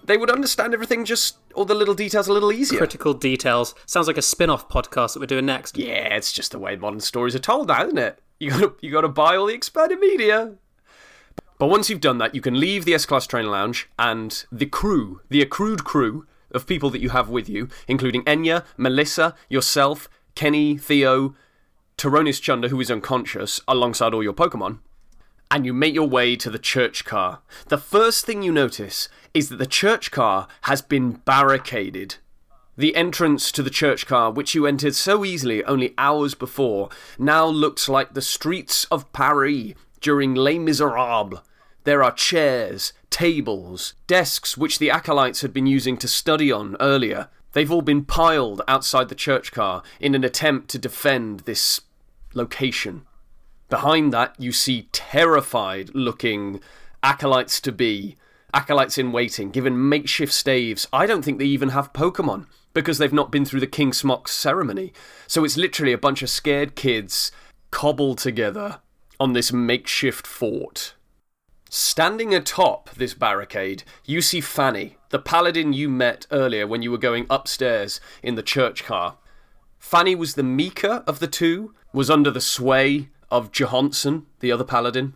they 0.03 0.15
would 0.15 0.29
understand 0.29 0.75
everything 0.75 1.05
just 1.05 1.37
all 1.55 1.65
the 1.65 1.73
little 1.73 1.95
details 1.95 2.27
a 2.27 2.33
little 2.33 2.51
easier. 2.51 2.77
Critical 2.77 3.15
details. 3.15 3.73
Sounds 3.87 4.05
like 4.05 4.19
a 4.19 4.21
spin 4.21 4.51
off 4.51 4.69
podcast 4.69 5.13
that 5.13 5.21
we're 5.21 5.25
doing 5.25 5.47
next. 5.47 5.75
Yeah, 5.75 6.13
it's 6.13 6.31
just 6.31 6.51
the 6.51 6.59
way 6.59 6.75
modern 6.75 6.99
stories 6.99 7.33
are 7.33 7.39
told 7.39 7.69
now, 7.69 7.83
isn't 7.83 7.97
it? 7.97 8.19
You 8.39 8.51
gotta 8.51 8.73
you 8.81 8.91
gotta 8.91 9.07
buy 9.07 9.37
all 9.37 9.47
the 9.47 9.55
expanded 9.55 9.99
media. 9.99 10.53
But 11.57 11.67
once 11.67 11.89
you've 11.89 12.01
done 12.01 12.17
that, 12.17 12.35
you 12.35 12.41
can 12.41 12.59
leave 12.59 12.83
the 12.83 12.93
S 12.93 13.05
Class 13.05 13.25
Train 13.25 13.47
Lounge 13.47 13.87
and 13.97 14.45
the 14.51 14.65
crew, 14.65 15.21
the 15.29 15.41
accrued 15.41 15.85
crew 15.85 16.27
of 16.51 16.67
people 16.67 16.89
that 16.89 17.01
you 17.01 17.09
have 17.09 17.29
with 17.29 17.47
you, 17.47 17.69
including 17.87 18.23
Enya, 18.23 18.65
Melissa, 18.75 19.35
yourself, 19.49 20.09
Kenny, 20.35 20.77
Theo, 20.77 21.33
Tyronis 21.97 22.41
Chunder, 22.41 22.67
who 22.67 22.81
is 22.81 22.91
unconscious, 22.91 23.61
alongside 23.69 24.13
all 24.13 24.23
your 24.23 24.33
Pokemon, 24.33 24.79
and 25.49 25.65
you 25.65 25.73
make 25.73 25.93
your 25.93 26.07
way 26.07 26.35
to 26.35 26.49
the 26.49 26.59
church 26.59 27.05
car. 27.05 27.41
The 27.67 27.77
first 27.77 28.25
thing 28.25 28.41
you 28.43 28.51
notice 28.51 29.07
is 29.33 29.47
that 29.47 29.57
the 29.57 29.65
church 29.65 30.11
car 30.11 30.49
has 30.63 30.81
been 30.81 31.11
barricaded. 31.11 32.15
The 32.77 32.97
entrance 32.97 33.53
to 33.53 33.63
the 33.63 33.69
church 33.69 34.05
car, 34.05 34.29
which 34.29 34.53
you 34.55 34.65
entered 34.65 34.95
so 34.95 35.23
easily 35.23 35.63
only 35.63 35.93
hours 35.97 36.35
before, 36.35 36.89
now 37.17 37.45
looks 37.45 37.87
like 37.87 38.13
the 38.13 38.21
streets 38.21 38.83
of 38.91 39.11
Paris 39.13 39.73
during 40.05 40.35
Les 40.35 40.59
Miserables. 40.59 41.41
There 41.83 42.03
are 42.03 42.11
chairs, 42.11 42.93
tables, 43.09 43.95
desks 44.05 44.55
which 44.55 44.77
the 44.77 44.91
acolytes 44.91 45.41
had 45.41 45.51
been 45.51 45.65
using 45.65 45.97
to 45.97 46.07
study 46.07 46.51
on 46.51 46.77
earlier. 46.79 47.29
They've 47.53 47.71
all 47.71 47.81
been 47.81 48.05
piled 48.05 48.61
outside 48.67 49.09
the 49.09 49.15
church 49.15 49.51
car 49.51 49.81
in 49.99 50.13
an 50.13 50.23
attempt 50.23 50.69
to 50.69 50.77
defend 50.77 51.39
this 51.41 51.81
location. 52.35 53.07
Behind 53.67 54.13
that, 54.13 54.35
you 54.37 54.51
see 54.51 54.89
terrified 54.91 55.89
looking 55.95 56.59
acolytes 57.01 57.59
to 57.61 57.71
be, 57.71 58.15
acolytes 58.53 58.99
in 58.99 59.11
waiting, 59.11 59.49
given 59.49 59.89
makeshift 59.89 60.33
staves. 60.33 60.87
I 60.93 61.07
don't 61.07 61.25
think 61.25 61.39
they 61.39 61.45
even 61.45 61.69
have 61.69 61.93
Pokemon 61.93 62.45
because 62.75 62.99
they've 62.99 63.11
not 63.11 63.31
been 63.31 63.43
through 63.43 63.61
the 63.61 63.65
King's 63.65 64.05
Rock 64.05 64.27
ceremony. 64.27 64.93
So 65.25 65.43
it's 65.43 65.57
literally 65.57 65.93
a 65.93 65.97
bunch 65.97 66.21
of 66.21 66.29
scared 66.29 66.75
kids 66.75 67.31
cobbled 67.71 68.19
together 68.19 68.81
on 69.19 69.33
this 69.33 69.51
makeshift 69.51 70.25
fort. 70.27 70.93
Standing 71.69 72.33
atop 72.33 72.89
this 72.91 73.13
barricade, 73.13 73.83
you 74.05 74.21
see 74.21 74.39
Fanny, 74.39 74.97
the 75.09 75.19
paladin 75.19 75.73
you 75.73 75.89
met 75.89 76.27
earlier 76.31 76.65
when 76.67 76.81
you 76.81 76.91
were 76.91 76.97
going 76.97 77.25
upstairs 77.29 77.99
in 78.23 78.35
the 78.35 78.43
church 78.43 78.83
car. 78.83 79.17
Fanny 79.79 80.15
was 80.15 80.35
the 80.35 80.43
meeker 80.43 81.03
of 81.05 81.19
the 81.19 81.27
two, 81.27 81.73
was 81.91 82.09
under 82.09 82.31
the 82.31 82.41
sway 82.41 83.09
of 83.29 83.51
Johansson, 83.51 84.25
the 84.39 84.51
other 84.51 84.63
paladin. 84.63 85.15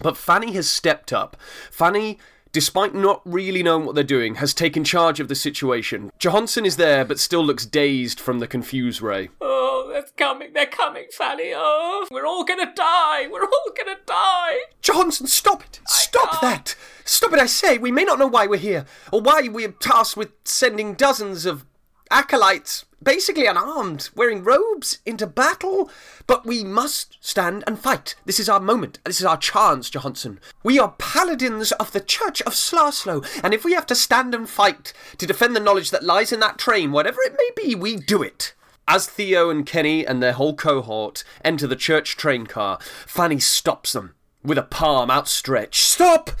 But 0.00 0.16
Fanny 0.16 0.52
has 0.52 0.68
stepped 0.68 1.12
up. 1.12 1.36
Fanny, 1.70 2.18
despite 2.52 2.94
not 2.94 3.22
really 3.24 3.62
knowing 3.62 3.86
what 3.86 3.94
they're 3.94 4.04
doing, 4.04 4.36
has 4.36 4.54
taken 4.54 4.84
charge 4.84 5.20
of 5.20 5.28
the 5.28 5.34
situation. 5.34 6.10
Johansson 6.18 6.66
is 6.66 6.76
there, 6.76 7.04
but 7.04 7.18
still 7.18 7.44
looks 7.44 7.66
dazed 7.66 8.20
from 8.20 8.38
the 8.38 8.46
confused 8.46 9.00
ray. 9.00 9.28
Oh, 9.40 9.88
they're 9.92 10.04
coming, 10.16 10.52
they're 10.52 10.66
coming, 10.66 11.06
Fanny. 11.12 11.52
Oh, 11.54 12.06
we're 12.10 12.26
all 12.26 12.44
gonna 12.44 12.72
die. 12.74 13.28
We're 13.30 13.44
all 13.44 13.72
gonna 13.76 13.98
die. 14.06 14.58
Johansson, 14.82 15.26
stop 15.26 15.62
it! 15.62 15.80
Stop 15.86 16.40
that! 16.40 16.76
Stop 17.04 17.32
it, 17.32 17.38
I 17.38 17.46
say! 17.46 17.78
We 17.78 17.92
may 17.92 18.04
not 18.04 18.18
know 18.18 18.26
why 18.26 18.46
we're 18.46 18.58
here, 18.58 18.86
or 19.12 19.20
why 19.20 19.48
we're 19.50 19.72
tasked 19.72 20.16
with 20.16 20.30
sending 20.44 20.94
dozens 20.94 21.46
of 21.46 21.64
acolytes, 22.10 22.84
basically 23.02 23.46
unarmed, 23.46 24.10
wearing 24.14 24.44
robes, 24.44 24.98
into 25.06 25.26
battle, 25.26 25.90
but 26.26 26.44
we 26.44 26.64
must 26.64 27.16
stand 27.20 27.64
and 27.66 27.78
fight. 27.78 28.14
This 28.24 28.40
is 28.40 28.48
our 28.48 28.60
moment. 28.60 28.98
This 29.04 29.20
is 29.20 29.26
our 29.26 29.36
chance, 29.36 29.90
Johansson. 29.90 30.40
We 30.62 30.78
are 30.78 30.94
paladins 30.98 31.72
of 31.72 31.92
the 31.92 32.00
Church 32.00 32.42
of 32.42 32.54
Slarslow, 32.54 33.24
and 33.42 33.54
if 33.54 33.64
we 33.64 33.72
have 33.74 33.86
to 33.86 33.94
stand 33.94 34.34
and 34.34 34.48
fight 34.48 34.92
to 35.18 35.26
defend 35.26 35.54
the 35.54 35.60
knowledge 35.60 35.90
that 35.90 36.04
lies 36.04 36.32
in 36.32 36.40
that 36.40 36.58
train, 36.58 36.92
whatever 36.92 37.20
it 37.22 37.36
may 37.36 37.50
be, 37.64 37.74
we 37.74 37.96
do 37.96 38.22
it. 38.22 38.54
As 38.88 39.06
Theo 39.06 39.50
and 39.50 39.64
Kenny 39.64 40.04
and 40.04 40.22
their 40.22 40.32
whole 40.32 40.54
cohort 40.54 41.22
enter 41.44 41.66
the 41.66 41.76
church 41.76 42.16
train 42.16 42.46
car, 42.46 42.78
Fanny 43.06 43.38
stops 43.38 43.92
them 43.92 44.14
with 44.42 44.58
a 44.58 44.62
palm 44.62 45.10
outstretched. 45.10 45.84
Stop! 45.84 46.32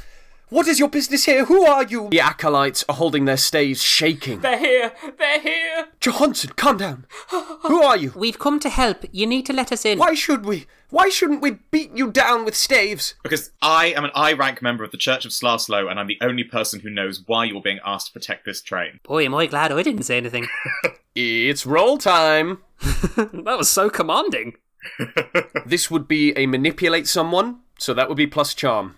What 0.50 0.66
is 0.66 0.80
your 0.80 0.88
business 0.88 1.26
here? 1.26 1.44
Who 1.44 1.64
are 1.64 1.84
you? 1.84 2.08
The 2.10 2.18
acolytes 2.18 2.84
are 2.88 2.96
holding 2.96 3.24
their 3.24 3.36
staves, 3.36 3.80
shaking. 3.80 4.40
They're 4.40 4.58
here. 4.58 4.92
They're 5.16 5.40
here. 5.40 5.88
Johansson, 6.00 6.50
calm 6.56 6.76
down. 6.76 7.06
Who 7.62 7.80
are 7.84 7.96
you? 7.96 8.12
We've 8.16 8.38
come 8.38 8.58
to 8.60 8.68
help. 8.68 9.04
You 9.12 9.28
need 9.28 9.46
to 9.46 9.52
let 9.52 9.70
us 9.70 9.84
in. 9.84 10.00
Why 10.00 10.14
should 10.14 10.44
we? 10.44 10.66
Why 10.88 11.08
shouldn't 11.08 11.40
we 11.40 11.52
beat 11.70 11.96
you 11.96 12.10
down 12.10 12.44
with 12.44 12.56
staves? 12.56 13.14
Because 13.22 13.52
I 13.62 13.86
am 13.86 14.04
an 14.04 14.10
I 14.12 14.32
rank 14.32 14.60
member 14.60 14.82
of 14.82 14.90
the 14.90 14.96
Church 14.96 15.24
of 15.24 15.30
Slarslow, 15.30 15.88
and 15.88 16.00
I'm 16.00 16.08
the 16.08 16.18
only 16.20 16.42
person 16.42 16.80
who 16.80 16.90
knows 16.90 17.22
why 17.26 17.44
you're 17.44 17.62
being 17.62 17.78
asked 17.84 18.08
to 18.08 18.12
protect 18.12 18.44
this 18.44 18.60
train. 18.60 18.98
Boy, 19.04 19.26
am 19.26 19.36
I 19.36 19.46
glad 19.46 19.70
I 19.70 19.82
didn't 19.84 20.02
say 20.02 20.16
anything. 20.16 20.48
It's 21.16 21.66
roll 21.66 21.98
time. 21.98 22.58
that 23.16 23.56
was 23.58 23.68
so 23.68 23.90
commanding. 23.90 24.54
This 25.66 25.90
would 25.90 26.08
be 26.08 26.32
a 26.36 26.46
manipulate 26.46 27.06
someone, 27.06 27.60
so 27.78 27.92
that 27.94 28.08
would 28.08 28.16
be 28.16 28.26
plus 28.28 28.54
charm. 28.54 28.96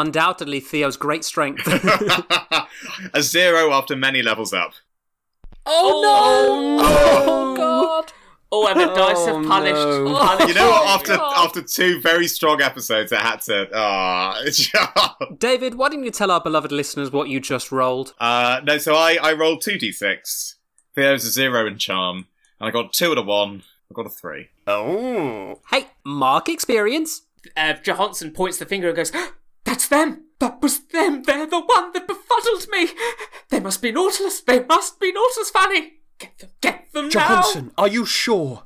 Undoubtedly, 0.00 0.60
Theo's 0.60 0.96
great 0.96 1.24
strength. 1.24 1.66
A 3.14 3.22
zero 3.22 3.72
after 3.72 3.96
many 3.96 4.22
levels 4.22 4.52
up. 4.52 4.72
Oh, 5.66 6.00
no! 6.02 6.78
Oh, 6.80 7.56
God! 7.56 8.12
Oh, 8.50 8.66
and 8.68 8.80
the 8.80 8.86
dice 8.94 9.26
have 9.26 9.36
Oh, 9.36 9.46
punished. 9.46 9.74
no. 9.74 10.14
punished. 10.16 10.48
You 10.48 10.54
know 10.54 10.70
what? 10.70 10.82
Oh, 10.82 10.88
After 10.94 11.16
God. 11.16 11.44
after 11.46 11.62
two 11.62 12.00
very 12.00 12.26
strong 12.26 12.62
episodes, 12.62 13.12
I 13.12 13.20
had 13.20 13.42
to. 13.42 13.68
Ah, 13.74 14.40
David, 15.38 15.74
why 15.74 15.90
didn't 15.90 16.04
you 16.06 16.10
tell 16.10 16.30
our 16.30 16.40
beloved 16.40 16.72
listeners 16.72 17.10
what 17.12 17.28
you 17.28 17.40
just 17.40 17.70
rolled? 17.70 18.14
uh, 18.20 18.60
no. 18.64 18.78
So 18.78 18.94
I 18.94 19.18
I 19.22 19.34
rolled 19.34 19.60
two 19.60 19.72
d6. 19.76 20.54
Theo's 20.94 21.24
a 21.26 21.30
zero 21.30 21.66
in 21.66 21.76
charm, 21.76 22.26
and 22.58 22.68
I 22.68 22.70
got 22.70 22.94
two 22.94 23.10
and 23.10 23.18
a 23.18 23.22
one. 23.22 23.64
I 23.90 23.94
got 23.94 24.06
a 24.06 24.10
three. 24.10 24.48
Oh. 24.66 25.60
Hey, 25.70 25.88
mark 26.04 26.48
experience. 26.48 27.22
uh, 27.54 27.74
Johansson 27.84 28.30
points 28.30 28.56
the 28.58 28.64
finger 28.66 28.88
and 28.88 28.96
goes, 28.96 29.12
That's 29.68 29.86
them! 29.86 30.24
That 30.40 30.62
was 30.62 30.78
them! 30.78 31.24
They're 31.24 31.46
the 31.46 31.60
one 31.60 31.92
that 31.92 32.08
befuddled 32.08 32.68
me! 32.70 32.88
They 33.50 33.60
must 33.60 33.82
be 33.82 33.92
Nautilus! 33.92 34.40
They 34.40 34.64
must 34.64 34.98
be 34.98 35.12
Nautilus, 35.12 35.50
Fanny! 35.50 35.98
Get 36.18 36.38
them! 36.38 36.50
Get 36.62 36.92
them 36.94 37.10
Johansson, 37.10 37.72
are 37.76 37.86
you 37.86 38.06
sure? 38.06 38.62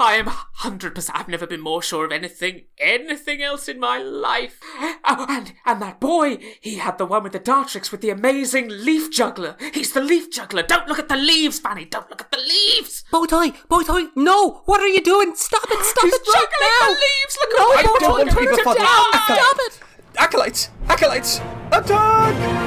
I 0.00 0.14
am 0.14 0.24
100%. 0.24 1.10
I've 1.12 1.28
never 1.28 1.46
been 1.46 1.60
more 1.60 1.82
sure 1.82 2.06
of 2.06 2.10
anything, 2.10 2.62
anything 2.78 3.42
else 3.42 3.68
in 3.68 3.78
my 3.78 3.98
life. 3.98 4.58
Oh, 5.04 5.26
and, 5.28 5.52
and 5.66 5.82
that 5.82 6.00
boy! 6.00 6.38
He 6.62 6.76
had 6.76 6.96
the 6.96 7.04
one 7.04 7.22
with 7.22 7.32
the 7.34 7.40
Dartrix 7.40 7.92
with 7.92 8.00
the 8.00 8.08
amazing 8.08 8.68
leaf 8.70 9.12
juggler! 9.12 9.56
He's 9.74 9.92
the 9.92 10.00
leaf 10.00 10.30
juggler! 10.32 10.62
Don't 10.62 10.88
look 10.88 10.98
at 10.98 11.10
the 11.10 11.16
leaves, 11.16 11.58
Fanny! 11.58 11.84
Don't 11.84 12.08
look 12.08 12.22
at 12.22 12.30
the 12.30 12.38
leaves! 12.38 13.04
Bowtie, 13.12 13.54
Bowtie, 13.68 14.08
no! 14.16 14.62
What 14.64 14.80
are 14.80 14.88
you 14.88 15.02
doing? 15.02 15.34
Stop 15.36 15.64
it! 15.70 15.84
Stop 15.84 16.04
He's 16.04 16.14
it 16.14 16.22
right 16.26 16.46
juggling 16.48 16.70
now! 16.80 16.86
the 16.86 16.92
leaves! 16.92 17.38
Look 17.42 17.50
No, 17.58 17.72
at 17.72 17.78
I 17.78 17.82
don't 17.82 18.10
want 18.10 18.30
to 18.30 18.36
be 18.36 18.46
befuddled. 18.46 18.86
Stop 19.26 19.56
it! 19.58 19.80
Acolytes! 20.18 20.70
Acolytes! 20.88 21.40
Attack! 21.72 22.66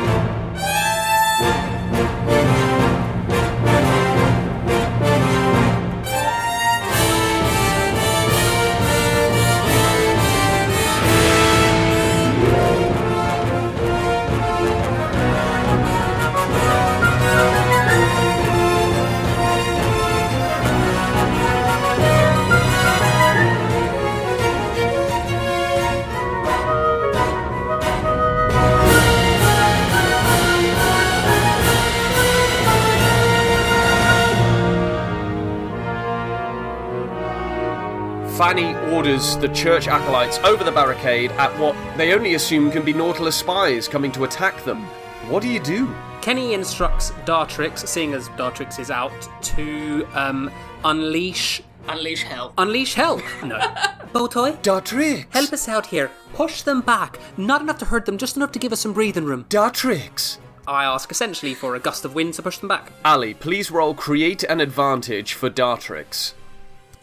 Fanny 38.40 38.74
orders 38.96 39.36
the 39.36 39.50
church 39.50 39.90
acolytes 39.90 40.38
over 40.46 40.64
the 40.64 40.72
barricade 40.72 41.30
at 41.32 41.52
what 41.60 41.76
they 41.98 42.14
only 42.14 42.36
assume 42.36 42.72
can 42.72 42.86
be 42.86 42.94
Nautilus 42.94 43.36
spies 43.36 43.86
coming 43.86 44.14
to 44.14 44.24
attack 44.24 44.64
them. 44.64 44.86
What 45.28 45.44
do 45.44 45.50
you 45.50 45.60
do? 45.60 45.94
Kenny 46.22 46.54
instructs 46.54 47.12
Dartrix, 47.26 47.86
seeing 47.86 48.14
as 48.14 48.30
Dartrix 48.30 48.80
is 48.80 48.92
out, 48.92 49.12
to 49.42 50.08
um, 50.14 50.50
unleash. 50.86 51.62
Unleash 51.90 52.24
hell. 52.24 52.54
Unleash 52.58 52.94
hell! 52.94 53.22
No. 53.44 53.58
Bowtie, 54.14 54.58
Dartrix! 54.62 55.26
help 55.34 55.52
us 55.52 55.68
out 55.68 55.88
here. 55.88 56.10
Push 56.32 56.62
them 56.62 56.80
back. 56.80 57.20
Not 57.36 57.60
enough 57.60 57.80
to 57.80 57.86
hurt 57.86 58.06
them, 58.06 58.18
just 58.18 58.38
enough 58.38 58.54
to 58.54 58.60
give 58.60 58.72
us 58.72 58.80
some 58.80 58.94
breathing 58.94 59.26
room. 59.26 59.48
Dartrix! 59.50 60.38
I 60.66 60.86
ask 60.86 61.12
essentially 61.12 61.54
for 61.54 61.76
a 61.76 61.80
gust 61.82 62.06
of 62.06 62.16
wind 62.16 62.36
to 62.36 62.42
push 62.42 62.60
them 62.60 62.70
back. 62.70 62.94
Ali, 63.04 63.34
please 63.34 63.70
roll 63.70 63.94
create 63.94 64.44
an 64.44 64.62
advantage 64.62 65.34
for 65.34 65.50
Dartrix. 65.50 66.36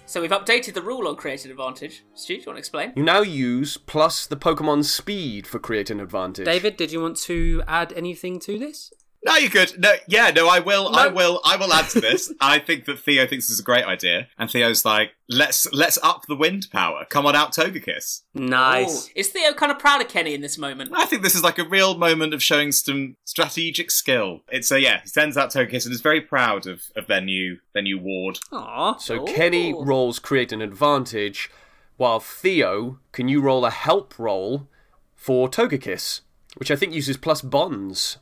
So 0.08 0.20
we've 0.20 0.30
updated 0.30 0.74
the 0.74 0.82
rule 0.82 1.08
on 1.08 1.16
created 1.16 1.50
advantage. 1.50 2.04
Stu, 2.14 2.34
do 2.36 2.40
you 2.40 2.46
want 2.46 2.56
to 2.56 2.60
explain? 2.60 2.92
You 2.94 3.02
now 3.02 3.22
use 3.22 3.76
plus 3.76 4.24
the 4.24 4.36
Pokemon's 4.36 4.88
speed 4.88 5.48
for 5.48 5.58
create 5.58 5.90
an 5.90 5.98
advantage. 5.98 6.44
David, 6.44 6.76
did 6.76 6.92
you 6.92 7.00
want 7.00 7.16
to 7.22 7.64
add 7.66 7.92
anything 7.92 8.38
to 8.40 8.56
this? 8.56 8.92
No, 9.26 9.34
you 9.36 9.50
could. 9.50 9.78
No, 9.80 9.92
yeah, 10.06 10.30
no, 10.30 10.48
I 10.48 10.60
will. 10.60 10.94
I 10.94 11.08
will. 11.08 11.40
I 11.44 11.56
will 11.56 11.72
add 11.72 11.88
to 11.90 12.00
this. 12.00 12.32
I 12.40 12.60
think 12.60 12.84
that 12.84 13.00
Theo 13.00 13.26
thinks 13.26 13.46
this 13.46 13.54
is 13.54 13.60
a 13.60 13.64
great 13.64 13.84
idea, 13.84 14.28
and 14.38 14.48
Theo's 14.48 14.84
like, 14.84 15.14
"Let's 15.28 15.70
let's 15.72 15.98
up 16.00 16.26
the 16.28 16.36
wind 16.36 16.68
power. 16.70 17.04
Come 17.10 17.26
on 17.26 17.34
out, 17.34 17.52
Togekiss." 17.52 18.22
Nice. 18.34 19.08
Oh, 19.08 19.10
is 19.16 19.28
Theo 19.30 19.52
kind 19.52 19.72
of 19.72 19.80
proud 19.80 20.00
of 20.00 20.08
Kenny 20.08 20.32
in 20.32 20.42
this 20.42 20.56
moment? 20.56 20.92
I 20.94 21.06
think 21.06 21.22
this 21.22 21.34
is 21.34 21.42
like 21.42 21.58
a 21.58 21.64
real 21.64 21.98
moment 21.98 22.34
of 22.34 22.42
showing 22.42 22.70
some 22.70 23.16
strategic 23.24 23.90
skill. 23.90 24.42
It's 24.48 24.70
a 24.70 24.80
yeah. 24.80 25.00
He 25.02 25.08
sends 25.08 25.36
out 25.36 25.50
Togekiss 25.50 25.86
and 25.86 25.94
is 25.94 26.00
very 26.00 26.20
proud 26.20 26.68
of, 26.68 26.84
of 26.94 27.08
their 27.08 27.20
new 27.20 27.58
their 27.74 27.82
new 27.82 27.98
ward. 27.98 28.38
Aw. 28.52 28.96
So 28.98 29.22
Ooh. 29.22 29.26
Kenny 29.26 29.74
rolls 29.76 30.20
create 30.20 30.52
an 30.52 30.62
advantage, 30.62 31.50
while 31.96 32.20
Theo, 32.20 33.00
can 33.10 33.26
you 33.26 33.40
roll 33.40 33.64
a 33.64 33.70
help 33.70 34.16
roll 34.18 34.68
for 35.16 35.48
Togekiss, 35.48 36.20
which 36.58 36.70
I 36.70 36.76
think 36.76 36.94
uses 36.94 37.16
plus 37.16 37.42
bonds. 37.42 38.18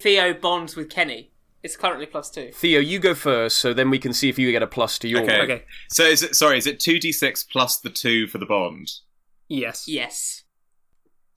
Theo 0.00 0.32
bonds 0.32 0.76
with 0.76 0.90
Kenny. 0.90 1.32
It's 1.62 1.76
currently 1.76 2.06
plus 2.06 2.30
two. 2.30 2.50
Theo, 2.54 2.78
you 2.78 3.00
go 3.00 3.14
first, 3.14 3.58
so 3.58 3.74
then 3.74 3.90
we 3.90 3.98
can 3.98 4.12
see 4.12 4.28
if 4.28 4.38
you 4.38 4.50
get 4.52 4.62
a 4.62 4.66
plus 4.66 4.96
to 5.00 5.08
your 5.08 5.22
Okay. 5.22 5.40
Okay. 5.40 5.64
So 5.88 6.04
is 6.04 6.22
it 6.22 6.36
sorry? 6.36 6.56
Is 6.56 6.68
it 6.68 6.78
two 6.78 7.00
d 7.00 7.10
six 7.10 7.42
plus 7.42 7.78
the 7.78 7.90
two 7.90 8.28
for 8.28 8.38
the 8.38 8.46
bond? 8.46 8.92
Yes. 9.48 9.88
Yes. 9.88 10.44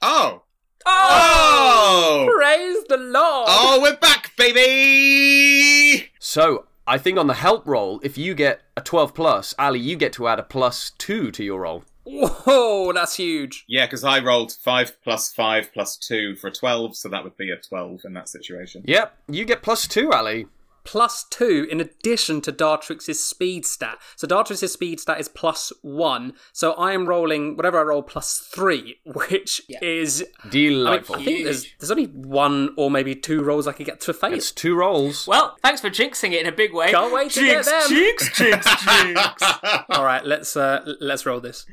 Oh. 0.02 0.44
Oh! 0.86 2.28
Oh. 2.28 2.32
Praise 2.36 2.84
the 2.88 2.98
Lord. 2.98 3.48
Oh, 3.50 3.80
we're 3.82 3.98
back, 3.98 4.36
baby. 4.38 6.10
So 6.20 6.66
I 6.86 6.98
think 6.98 7.18
on 7.18 7.28
the 7.28 7.36
help 7.36 7.66
roll, 7.68 8.00
if 8.04 8.18
you 8.18 8.34
get 8.34 8.62
a 8.76 8.82
12 8.82 9.14
plus, 9.14 9.54
Ali, 9.60 9.80
you 9.80 9.96
get 9.96 10.14
to 10.14 10.28
add 10.28 10.40
a 10.40 10.44
plus 10.44 10.92
two 10.98 11.32
to 11.32 11.44
your 11.44 11.62
roll. 11.62 11.84
Whoa, 12.04 12.92
that's 12.94 13.16
huge. 13.16 13.66
Yeah, 13.68 13.86
because 13.86 14.04
I 14.04 14.20
rolled 14.20 14.54
five 14.54 15.02
plus 15.04 15.32
five 15.34 15.72
plus 15.74 15.98
two 15.98 16.36
for 16.36 16.48
a 16.48 16.52
twelve, 16.52 16.96
so 16.96 17.10
that 17.10 17.24
would 17.24 17.38
be 17.38 17.52
a 17.52 17.58
twelve 17.58 18.02
in 18.04 18.14
that 18.14 18.30
situation. 18.30 18.84
Yep, 18.86 19.18
you 19.30 19.46
get 19.46 19.62
plus 19.62 19.88
two, 19.88 20.12
Ali. 20.12 20.48
Plus 20.84 21.26
two 21.30 21.68
in 21.70 21.80
addition 21.80 22.42
to 22.42 22.52
Dartrix's 22.52 23.24
speed 23.24 23.68
stat. 23.68 24.00
So 24.16 24.28
Dartrix's 24.28 24.74
speed 24.74 25.00
stat 25.00 25.20
is 25.20 25.28
plus 25.28 25.72
one. 25.84 26.34
So 26.54 26.74
I 26.74 26.94
am 26.94 27.06
rolling 27.06 27.56
whatever 27.56 27.80
I 27.80 27.84
roll 27.84 28.02
plus 28.02 28.40
three, 28.40 29.00
which 29.06 29.62
is 29.80 30.26
I, 30.44 30.48
mean, 30.48 30.52
Delightful. 30.52 31.18
I 31.18 31.24
think 31.24 31.44
there's 31.44 31.68
there's 31.80 31.92
only 31.92 32.08
one 32.08 32.74
or 32.78 32.90
maybe 32.90 33.14
two 33.14 33.44
rolls 33.44 33.68
I 33.68 33.74
could 33.74 33.86
get 33.86 34.02
to 34.02 34.14
fail. 34.14 34.34
it's 34.34 34.52
two 34.52 34.76
rolls. 34.76 35.28
Well, 35.28 35.56
thanks 35.62 35.82
for 35.82 35.92
jinxing 35.92 36.32
it 36.32 36.42
in 36.42 36.48
a 36.48 36.52
big 36.52 36.74
way. 36.74 36.90
Can't 36.90 37.14
wait 37.14 37.30
to 37.34 37.42
jinx, 37.42 37.70
get 37.70 37.82
them. 37.82 37.90
Jinx, 37.90 38.38
jinx, 38.38 38.84
jinx. 38.84 39.44
All 39.92 40.04
right, 40.04 40.26
let's 40.26 40.58
uh, 40.58 40.96
let's 41.00 41.28
roll 41.28 41.40
this. 41.40 41.68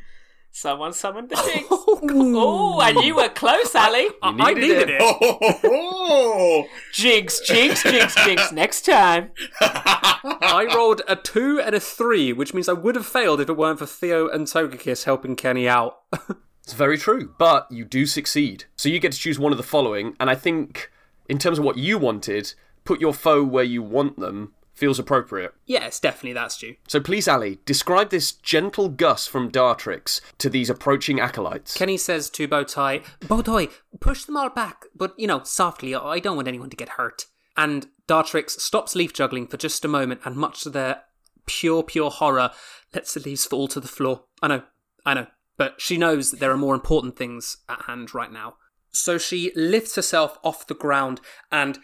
Someone 0.50 0.92
summoned 0.92 1.28
the 1.30 1.36
jinx. 1.52 1.66
oh, 1.70 2.80
and 2.80 2.98
you 3.04 3.14
were 3.14 3.28
close, 3.28 3.74
Ali. 3.74 4.08
I 4.22 4.32
needed 4.32 4.60
needed 4.60 4.90
it. 4.90 5.00
it. 5.00 5.60
Oh, 5.64 6.66
Jinx, 6.92 7.40
jinx, 7.46 7.82
jinx, 7.84 8.14
jinx. 8.24 8.50
Next 8.52 8.84
time. 8.84 9.30
I 9.60 10.68
rolled 10.74 11.02
a 11.06 11.14
two 11.16 11.60
and 11.60 11.74
a 11.76 11.80
three, 11.80 12.32
which 12.32 12.54
means 12.54 12.68
I 12.68 12.72
would 12.72 12.96
have 12.96 13.06
failed 13.06 13.40
if 13.40 13.48
it 13.48 13.56
weren't 13.56 13.78
for 13.78 13.86
Theo 13.86 14.28
and 14.28 14.46
Togekiss 14.46 15.04
helping 15.04 15.36
Kenny 15.36 15.68
out. 15.68 16.00
It's 16.64 16.74
very 16.74 16.98
true, 16.98 17.32
but 17.38 17.66
you 17.70 17.86
do 17.86 18.04
succeed. 18.04 18.64
So 18.76 18.90
you 18.90 18.98
get 18.98 19.12
to 19.12 19.18
choose 19.18 19.38
one 19.38 19.52
of 19.52 19.56
the 19.56 19.64
following, 19.64 20.14
and 20.20 20.28
I 20.28 20.34
think, 20.34 20.90
in 21.26 21.38
terms 21.38 21.58
of 21.58 21.64
what 21.64 21.78
you 21.78 21.96
wanted, 21.96 22.52
put 22.84 23.00
your 23.00 23.14
foe 23.14 23.42
where 23.42 23.64
you 23.64 23.82
want 23.82 24.18
them 24.18 24.52
feels 24.78 24.98
appropriate. 24.98 25.52
yes, 25.66 26.00
definitely 26.00 26.32
that's 26.32 26.56
due. 26.56 26.76
So 26.86 27.00
please, 27.00 27.28
Ali, 27.28 27.58
describe 27.64 28.10
this 28.10 28.32
gentle 28.32 28.88
gust 28.88 29.28
from 29.28 29.50
Dartrix 29.50 30.20
to 30.38 30.48
these 30.48 30.70
approaching 30.70 31.20
acolytes. 31.20 31.74
Kenny 31.74 31.96
says 31.96 32.30
to 32.30 32.48
Bowtie, 32.48 33.04
Bowtie, 33.20 33.70
push 34.00 34.24
them 34.24 34.36
all 34.36 34.50
back, 34.50 34.86
but, 34.94 35.18
you 35.18 35.26
know, 35.26 35.42
softly. 35.42 35.94
I 35.94 36.18
don't 36.20 36.36
want 36.36 36.48
anyone 36.48 36.70
to 36.70 36.76
get 36.76 36.90
hurt. 36.90 37.26
And 37.56 37.88
Dartrix 38.06 38.50
stops 38.50 38.94
leaf 38.94 39.12
juggling 39.12 39.48
for 39.48 39.56
just 39.56 39.84
a 39.84 39.88
moment, 39.88 40.20
and 40.24 40.36
much 40.36 40.62
to 40.62 40.70
their 40.70 41.02
pure, 41.46 41.82
pure 41.82 42.10
horror, 42.10 42.50
lets 42.94 43.14
the 43.14 43.20
leaves 43.20 43.44
fall 43.44 43.68
to 43.68 43.80
the 43.80 43.88
floor. 43.88 44.24
I 44.40 44.48
know, 44.48 44.62
I 45.04 45.14
know. 45.14 45.26
But 45.56 45.80
she 45.80 45.98
knows 45.98 46.30
that 46.30 46.38
there 46.38 46.52
are 46.52 46.56
more 46.56 46.74
important 46.74 47.16
things 47.16 47.56
at 47.68 47.82
hand 47.82 48.14
right 48.14 48.32
now. 48.32 48.54
So 48.92 49.18
she 49.18 49.52
lifts 49.54 49.96
herself 49.96 50.38
off 50.44 50.66
the 50.66 50.74
ground 50.74 51.20
and 51.50 51.78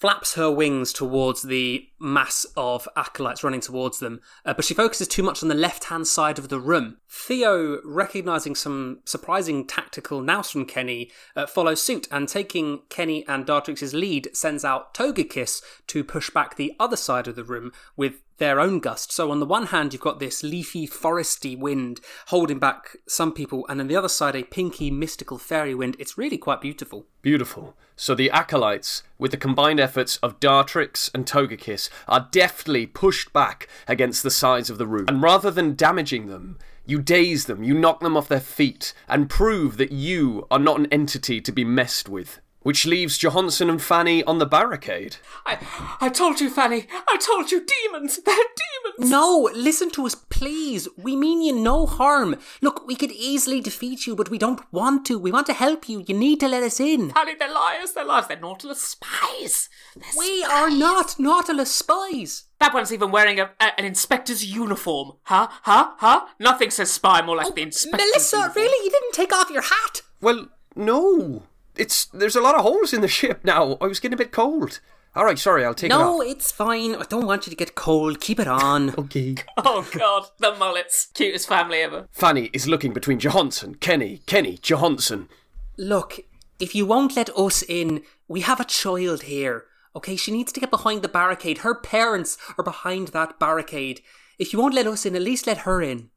flaps 0.00 0.34
her 0.34 0.50
wings 0.50 0.92
towards 0.92 1.42
the 1.42 1.88
mass 1.98 2.46
of 2.56 2.88
acolytes 2.96 3.42
running 3.42 3.60
towards 3.60 3.98
them, 3.98 4.20
uh, 4.44 4.54
but 4.54 4.64
she 4.64 4.74
focuses 4.74 5.08
too 5.08 5.22
much 5.22 5.42
on 5.42 5.48
the 5.48 5.54
left 5.54 5.84
hand 5.84 6.06
side 6.06 6.38
of 6.38 6.48
the 6.48 6.60
room. 6.60 6.98
Theo, 7.08 7.80
recognizing 7.84 8.54
some 8.54 9.00
surprising 9.04 9.66
tactical 9.66 10.20
nous 10.20 10.50
from 10.50 10.66
Kenny, 10.66 11.10
uh, 11.34 11.46
follows 11.46 11.82
suit 11.82 12.06
and 12.10 12.28
taking 12.28 12.82
Kenny 12.88 13.26
and 13.26 13.44
Dartrix's 13.44 13.94
lead, 13.94 14.28
sends 14.32 14.64
out 14.64 14.94
Togekiss 14.94 15.62
to 15.88 16.04
push 16.04 16.30
back 16.30 16.56
the 16.56 16.74
other 16.78 16.96
side 16.96 17.26
of 17.26 17.36
the 17.36 17.44
room 17.44 17.72
with 17.96 18.22
their 18.38 18.60
own 18.60 18.80
gust. 18.80 19.12
So 19.12 19.30
on 19.30 19.40
the 19.40 19.46
one 19.46 19.66
hand, 19.66 19.92
you've 19.92 20.02
got 20.02 20.18
this 20.18 20.42
leafy, 20.42 20.86
foresty 20.86 21.58
wind 21.58 22.00
holding 22.28 22.58
back 22.58 22.96
some 23.06 23.32
people, 23.32 23.66
and 23.68 23.80
on 23.80 23.88
the 23.88 23.96
other 23.96 24.08
side, 24.08 24.34
a 24.34 24.42
pinky, 24.42 24.90
mystical 24.90 25.38
fairy 25.38 25.74
wind. 25.74 25.96
It's 25.98 26.18
really 26.18 26.38
quite 26.38 26.60
beautiful. 26.60 27.06
Beautiful. 27.22 27.76
So 27.96 28.14
the 28.14 28.30
acolytes, 28.30 29.02
with 29.18 29.32
the 29.32 29.36
combined 29.36 29.80
efforts 29.80 30.18
of 30.18 30.38
Dartrix 30.40 31.10
and 31.12 31.26
Togekiss, 31.26 31.90
are 32.06 32.28
deftly 32.30 32.86
pushed 32.86 33.32
back 33.32 33.68
against 33.86 34.22
the 34.22 34.30
sides 34.30 34.70
of 34.70 34.78
the 34.78 34.86
room. 34.86 35.06
And 35.08 35.20
rather 35.20 35.50
than 35.50 35.74
damaging 35.74 36.28
them, 36.28 36.58
you 36.86 37.02
daze 37.02 37.46
them, 37.46 37.62
you 37.62 37.74
knock 37.74 38.00
them 38.00 38.16
off 38.16 38.28
their 38.28 38.40
feet, 38.40 38.94
and 39.08 39.28
prove 39.28 39.76
that 39.76 39.92
you 39.92 40.46
are 40.50 40.58
not 40.58 40.78
an 40.78 40.86
entity 40.86 41.40
to 41.40 41.52
be 41.52 41.64
messed 41.64 42.08
with. 42.08 42.40
Which 42.62 42.84
leaves 42.86 43.16
Johansson 43.22 43.70
and 43.70 43.80
Fanny 43.80 44.22
on 44.24 44.38
the 44.38 44.44
barricade. 44.46 45.16
I, 45.46 45.58
I 46.00 46.08
told 46.08 46.40
you, 46.40 46.50
Fanny. 46.50 46.86
I 47.08 47.16
told 47.16 47.52
you, 47.52 47.64
demons. 47.64 48.18
They're 48.18 48.34
demons. 48.34 49.10
No, 49.10 49.48
listen 49.54 49.90
to 49.92 50.04
us, 50.06 50.16
please. 50.16 50.88
We 50.96 51.14
mean 51.14 51.40
you 51.40 51.52
no 51.54 51.86
harm. 51.86 52.34
Look, 52.60 52.84
we 52.86 52.96
could 52.96 53.12
easily 53.12 53.60
defeat 53.60 54.06
you, 54.08 54.16
but 54.16 54.28
we 54.28 54.38
don't 54.38 54.60
want 54.72 55.06
to. 55.06 55.18
We 55.20 55.30
want 55.30 55.46
to 55.46 55.52
help 55.52 55.88
you. 55.88 56.04
You 56.08 56.14
need 56.16 56.40
to 56.40 56.48
let 56.48 56.64
us 56.64 56.80
in. 56.80 57.10
Fanny, 57.10 57.36
they're 57.38 57.52
liars. 57.54 57.92
They're 57.92 58.04
liars. 58.04 58.26
They're 58.26 58.40
Nautilus 58.40 58.82
spies. 58.82 59.68
They're 59.94 60.04
We 60.18 60.42
spies. 60.42 60.50
are 60.52 60.70
not 60.70 61.18
Nautilus 61.20 61.70
spies. 61.72 62.44
That 62.58 62.74
one's 62.74 62.92
even 62.92 63.12
wearing 63.12 63.38
a, 63.38 63.50
a- 63.60 63.78
an 63.78 63.84
inspector's 63.84 64.44
uniform. 64.44 65.12
Huh? 65.22 65.46
Huh? 65.62 65.92
Huh? 65.98 66.26
Nothing 66.40 66.70
says 66.70 66.90
spy 66.90 67.22
more 67.22 67.36
like 67.36 67.46
oh, 67.46 67.52
the 67.54 67.62
inspector's 67.62 68.00
Oh, 68.02 68.04
Melissa, 68.04 68.36
uniform. 68.38 68.56
really? 68.56 68.84
You 68.84 68.90
didn't 68.90 69.12
take 69.14 69.32
off 69.32 69.48
your 69.48 69.62
hat? 69.62 70.02
Well, 70.20 70.48
no. 70.74 71.44
It's 71.78 72.06
there's 72.06 72.36
a 72.36 72.40
lot 72.40 72.54
of 72.56 72.62
holes 72.62 72.92
in 72.92 73.00
the 73.00 73.08
ship 73.08 73.44
now. 73.44 73.78
I 73.80 73.86
was 73.86 74.00
getting 74.00 74.14
a 74.14 74.18
bit 74.18 74.32
cold. 74.32 74.80
All 75.16 75.24
right, 75.24 75.38
sorry, 75.38 75.64
I'll 75.64 75.74
take 75.74 75.90
No, 75.90 76.20
it 76.20 76.26
off. 76.26 76.36
it's 76.36 76.52
fine. 76.52 76.94
I 76.94 77.02
don't 77.08 77.26
want 77.26 77.46
you 77.46 77.50
to 77.50 77.56
get 77.56 77.74
cold. 77.74 78.20
Keep 78.20 78.40
it 78.40 78.46
on. 78.46 78.90
Okay. 78.98 79.36
Oh, 79.56 79.88
God. 79.92 80.26
The 80.38 80.54
mullets. 80.54 81.06
Cutest 81.14 81.48
family 81.48 81.78
ever. 81.78 82.06
Fanny 82.12 82.50
is 82.52 82.68
looking 82.68 82.92
between 82.92 83.18
Johansson, 83.18 83.74
Kenny, 83.76 84.22
Kenny, 84.26 84.58
Johansson. 84.62 85.28
Look, 85.76 86.20
if 86.60 86.74
you 86.74 86.86
won't 86.86 87.16
let 87.16 87.30
us 87.36 87.62
in, 87.68 88.02
we 88.28 88.42
have 88.42 88.60
a 88.60 88.64
child 88.64 89.22
here. 89.22 89.64
Okay, 89.96 90.14
she 90.14 90.30
needs 90.30 90.52
to 90.52 90.60
get 90.60 90.70
behind 90.70 91.02
the 91.02 91.08
barricade. 91.08 91.58
Her 91.58 91.74
parents 91.74 92.36
are 92.56 92.62
behind 92.64 93.08
that 93.08 93.38
barricade. 93.40 94.00
If 94.38 94.52
you 94.52 94.58
won't 94.60 94.74
let 94.74 94.86
us 94.86 95.04
in, 95.06 95.16
at 95.16 95.22
least 95.22 95.46
let 95.46 95.58
her 95.58 95.82
in. 95.82 96.10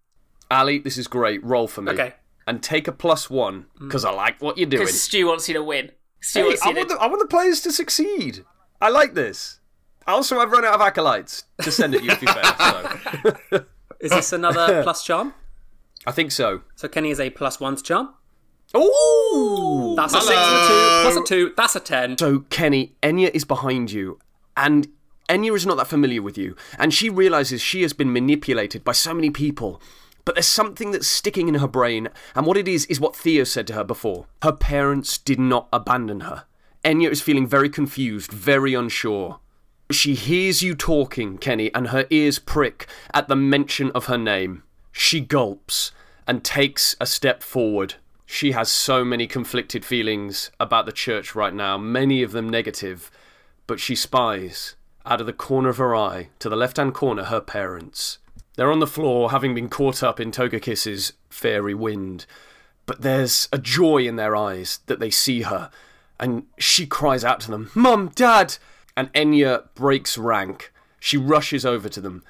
Ali, 0.51 0.77
this 0.79 0.97
is 0.97 1.07
great. 1.07 1.43
Roll 1.43 1.67
for 1.67 1.81
me. 1.81 1.93
Okay. 1.93 2.13
And 2.47 2.61
take 2.63 2.87
a 2.87 2.91
plus 2.91 3.29
one, 3.29 3.67
mm. 3.79 3.87
because 3.87 4.03
I 4.03 4.11
like 4.11 4.41
what 4.41 4.57
you're 4.57 4.69
doing. 4.69 4.83
Because 4.83 5.01
Stu 5.01 5.27
wants 5.27 5.47
you 5.47 5.53
to 5.53 5.63
win. 5.63 5.91
Stu 6.21 6.39
Hey, 6.39 6.45
wants 6.45 6.61
I, 6.63 6.69
you 6.69 6.75
want 6.75 6.89
to... 6.89 6.95
the, 6.95 7.01
I 7.01 7.07
want 7.07 7.19
the 7.19 7.27
players 7.27 7.61
to 7.61 7.71
succeed. 7.71 8.43
I 8.81 8.89
like 8.89 9.13
this. 9.13 9.59
Also, 10.07 10.39
I've 10.39 10.51
run 10.51 10.65
out 10.65 10.73
of 10.73 10.81
acolytes 10.81 11.45
to 11.61 11.71
send 11.71 11.93
at 11.93 12.03
you, 12.03 12.09
to 12.09 12.19
be 12.19 12.25
fair. 12.25 12.43
So. 13.51 13.65
Is 14.01 14.11
this 14.11 14.33
another 14.33 14.81
plus 14.83 15.03
charm? 15.03 15.33
I 16.05 16.11
think 16.11 16.31
so. 16.31 16.63
So 16.75 16.87
Kenny 16.87 17.11
is 17.11 17.19
a 17.19 17.29
plus 17.29 17.59
one 17.59 17.75
to 17.75 17.83
charm. 17.83 18.09
Ooh! 18.75 19.93
That's 19.95 20.13
a 20.13 20.21
six 20.21 20.35
and 20.35 20.55
a 20.55 20.67
two. 20.67 21.01
Plus 21.03 21.15
a 21.15 21.23
two. 21.23 21.53
That's 21.55 21.75
a 21.75 21.79
ten. 21.79 22.17
So, 22.17 22.39
Kenny, 22.49 22.95
Enya 23.03 23.29
is 23.33 23.45
behind 23.45 23.91
you, 23.91 24.17
and 24.57 24.87
Enya 25.29 25.55
is 25.55 25.65
not 25.65 25.77
that 25.77 25.87
familiar 25.87 26.21
with 26.21 26.37
you, 26.37 26.55
and 26.79 26.93
she 26.93 27.09
realizes 27.09 27.61
she 27.61 27.83
has 27.83 27.93
been 27.93 28.11
manipulated 28.11 28.83
by 28.83 28.93
so 28.93 29.13
many 29.13 29.29
people. 29.29 29.81
But 30.25 30.35
there's 30.35 30.45
something 30.45 30.91
that's 30.91 31.07
sticking 31.07 31.47
in 31.47 31.55
her 31.55 31.67
brain, 31.67 32.09
and 32.35 32.45
what 32.45 32.57
it 32.57 32.67
is 32.67 32.85
is 32.85 32.99
what 32.99 33.15
Theo 33.15 33.43
said 33.43 33.67
to 33.67 33.73
her 33.73 33.83
before. 33.83 34.27
Her 34.43 34.51
parents 34.51 35.17
did 35.17 35.39
not 35.39 35.67
abandon 35.73 36.21
her. 36.21 36.45
Enya 36.83 37.09
is 37.09 37.21
feeling 37.21 37.47
very 37.47 37.69
confused, 37.69 38.31
very 38.31 38.73
unsure. 38.73 39.39
She 39.91 40.15
hears 40.15 40.63
you 40.63 40.73
talking, 40.73 41.37
Kenny, 41.37 41.73
and 41.73 41.87
her 41.87 42.05
ears 42.09 42.39
prick 42.39 42.87
at 43.13 43.27
the 43.27 43.35
mention 43.35 43.91
of 43.91 44.05
her 44.05 44.17
name. 44.17 44.63
She 44.91 45.19
gulps 45.19 45.91
and 46.27 46.43
takes 46.43 46.95
a 46.99 47.05
step 47.05 47.43
forward. 47.43 47.95
She 48.25 48.53
has 48.53 48.71
so 48.71 49.03
many 49.03 49.27
conflicted 49.27 49.83
feelings 49.83 50.51
about 50.59 50.85
the 50.85 50.91
church 50.91 51.35
right 51.35 51.53
now, 51.53 51.77
many 51.77 52.23
of 52.23 52.31
them 52.31 52.47
negative, 52.47 53.11
but 53.67 53.79
she 53.79 53.95
spies, 53.95 54.75
out 55.05 55.19
of 55.19 55.27
the 55.27 55.33
corner 55.33 55.69
of 55.69 55.77
her 55.77 55.95
eye, 55.95 56.29
to 56.39 56.47
the 56.47 56.55
left 56.55 56.77
hand 56.77 56.93
corner, 56.93 57.25
her 57.25 57.41
parents. 57.41 58.19
They're 58.55 58.71
on 58.71 58.79
the 58.79 58.87
floor, 58.87 59.31
having 59.31 59.55
been 59.55 59.69
caught 59.69 60.03
up 60.03 60.19
in 60.19 60.31
Togekiss's 60.31 61.13
fairy 61.29 61.73
wind, 61.73 62.25
but 62.85 63.01
there's 63.01 63.47
a 63.53 63.57
joy 63.57 64.05
in 64.07 64.17
their 64.17 64.35
eyes 64.35 64.79
that 64.87 64.99
they 64.99 65.09
see 65.09 65.43
her, 65.43 65.69
and 66.19 66.43
she 66.57 66.85
cries 66.85 67.23
out 67.23 67.39
to 67.41 67.51
them, 67.51 67.71
Mum, 67.73 68.11
Dad! 68.15 68.57
And 68.97 69.11
Enya 69.13 69.73
breaks 69.73 70.17
rank. 70.17 70.73
She 70.99 71.15
rushes 71.15 71.65
over 71.65 71.87
to 71.87 72.01
them, 72.01 72.23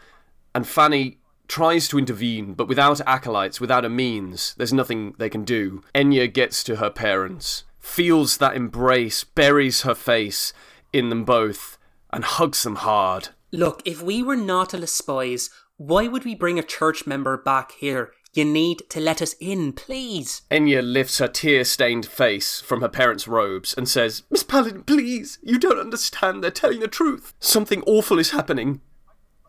and 0.54 0.68
Fanny 0.68 1.18
tries 1.48 1.88
to 1.90 1.98
intervene, 1.98 2.54
but 2.54 2.68
without 2.68 3.02
acolytes, 3.02 3.60
without 3.60 3.84
a 3.84 3.90
means, 3.90 4.54
there's 4.58 4.72
nothing 4.72 5.16
they 5.18 5.30
can 5.30 5.44
do. 5.44 5.84
Enya 5.94 6.32
gets 6.32 6.64
to 6.64 6.78
her 6.78 6.90
parents, 6.90 7.66
feels 7.80 8.38
that 8.38 8.56
embrace, 8.56 9.24
buries 9.24 9.82
her 9.82 9.96
face 9.96 10.54
in 10.94 11.10
them 11.10 11.26
both, 11.26 11.78
and 12.12 12.24
hugs 12.24 12.64
them 12.64 12.76
hard. 12.76 13.30
Look, 13.52 13.82
if 13.84 14.02
we 14.02 14.24
were 14.24 14.38
Nautilus 14.38 14.94
spies, 14.94 15.50
why 15.82 16.08
would 16.08 16.26
we 16.26 16.36
bring 16.36 16.60
a 16.60 16.64
church 16.64 17.08
member 17.08 17.36
back 17.38 17.72
here? 17.72 18.12
You 18.34 18.46
need 18.46 18.84
to 18.90 19.00
let 19.00 19.20
us 19.20 19.34
in, 19.40 19.74
please. 19.74 20.44
Enya 20.52 20.82
lifts 20.84 21.18
her 21.18 21.28
tear 21.28 21.66
stained 21.66 22.06
face 22.06 22.62
from 22.62 22.82
her 22.82 22.88
parents' 22.88 23.28
robes 23.28 23.74
and 23.76 23.90
says, 23.90 24.22
Miss 24.30 24.44
Paladin, 24.44 24.84
please, 24.84 25.40
you 25.42 25.58
don't 25.58 25.80
understand. 25.80 26.44
They're 26.44 26.52
telling 26.52 26.82
the 26.82 26.88
truth. 26.88 27.34
Something 27.40 27.82
awful 27.88 28.20
is 28.20 28.30
happening. 28.30 28.82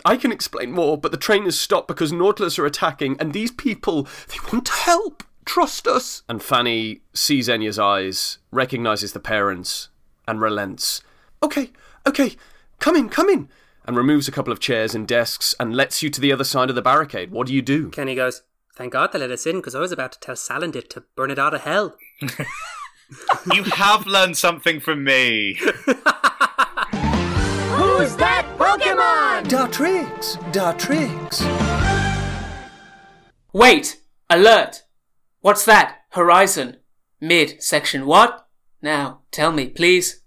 I 0.06 0.16
can 0.16 0.32
explain 0.32 0.72
more, 0.72 0.96
but 0.96 1.12
the 1.12 1.18
train 1.18 1.44
has 1.44 1.60
stopped 1.60 1.86
because 1.86 2.12
Nautilus 2.12 2.58
are 2.58 2.66
attacking, 2.66 3.18
and 3.20 3.32
these 3.32 3.52
people, 3.52 4.08
they 4.28 4.38
want 4.50 4.66
to 4.66 4.72
help. 4.72 5.22
Trust 5.44 5.86
us. 5.86 6.22
And 6.28 6.42
Fanny 6.42 7.02
sees 7.12 7.48
Enya's 7.48 7.78
eyes, 7.78 8.38
recognizes 8.50 9.12
the 9.12 9.20
parents, 9.20 9.90
and 10.26 10.40
relents. 10.40 11.02
Okay, 11.42 11.72
okay, 12.06 12.36
come 12.80 12.96
in, 12.96 13.10
come 13.10 13.28
in. 13.28 13.48
And 13.84 13.96
removes 13.96 14.28
a 14.28 14.32
couple 14.32 14.52
of 14.52 14.60
chairs 14.60 14.94
and 14.94 15.08
desks 15.08 15.54
and 15.58 15.74
lets 15.74 16.02
you 16.02 16.10
to 16.10 16.20
the 16.20 16.32
other 16.32 16.44
side 16.44 16.70
of 16.70 16.76
the 16.76 16.82
barricade. 16.82 17.30
What 17.30 17.46
do 17.46 17.54
you 17.54 17.62
do? 17.62 17.90
Kenny 17.90 18.14
goes, 18.14 18.42
Thank 18.76 18.92
God 18.92 19.12
they 19.12 19.18
let 19.18 19.30
us 19.30 19.46
in 19.46 19.56
because 19.56 19.74
I 19.74 19.80
was 19.80 19.92
about 19.92 20.12
to 20.12 20.20
tell 20.20 20.34
Salandit 20.34 20.88
to 20.90 21.04
burn 21.16 21.30
it 21.30 21.38
out 21.38 21.54
of 21.54 21.62
hell. 21.62 21.96
You 23.52 23.64
have 23.64 24.06
learned 24.06 24.36
something 24.36 24.80
from 24.80 25.04
me. 25.04 25.54
Who's 27.74 28.16
that 28.16 28.46
Pokemon? 28.56 29.44
Dartrix! 29.48 30.36
Dartrix! 30.52 31.42
Wait! 33.52 34.00
Alert! 34.30 34.84
What's 35.40 35.64
that? 35.64 35.98
Horizon. 36.10 36.78
Mid 37.20 37.62
section. 37.62 38.06
What? 38.06 38.46
Now, 38.80 39.20
tell 39.30 39.52
me, 39.52 39.68
please. 39.68 40.22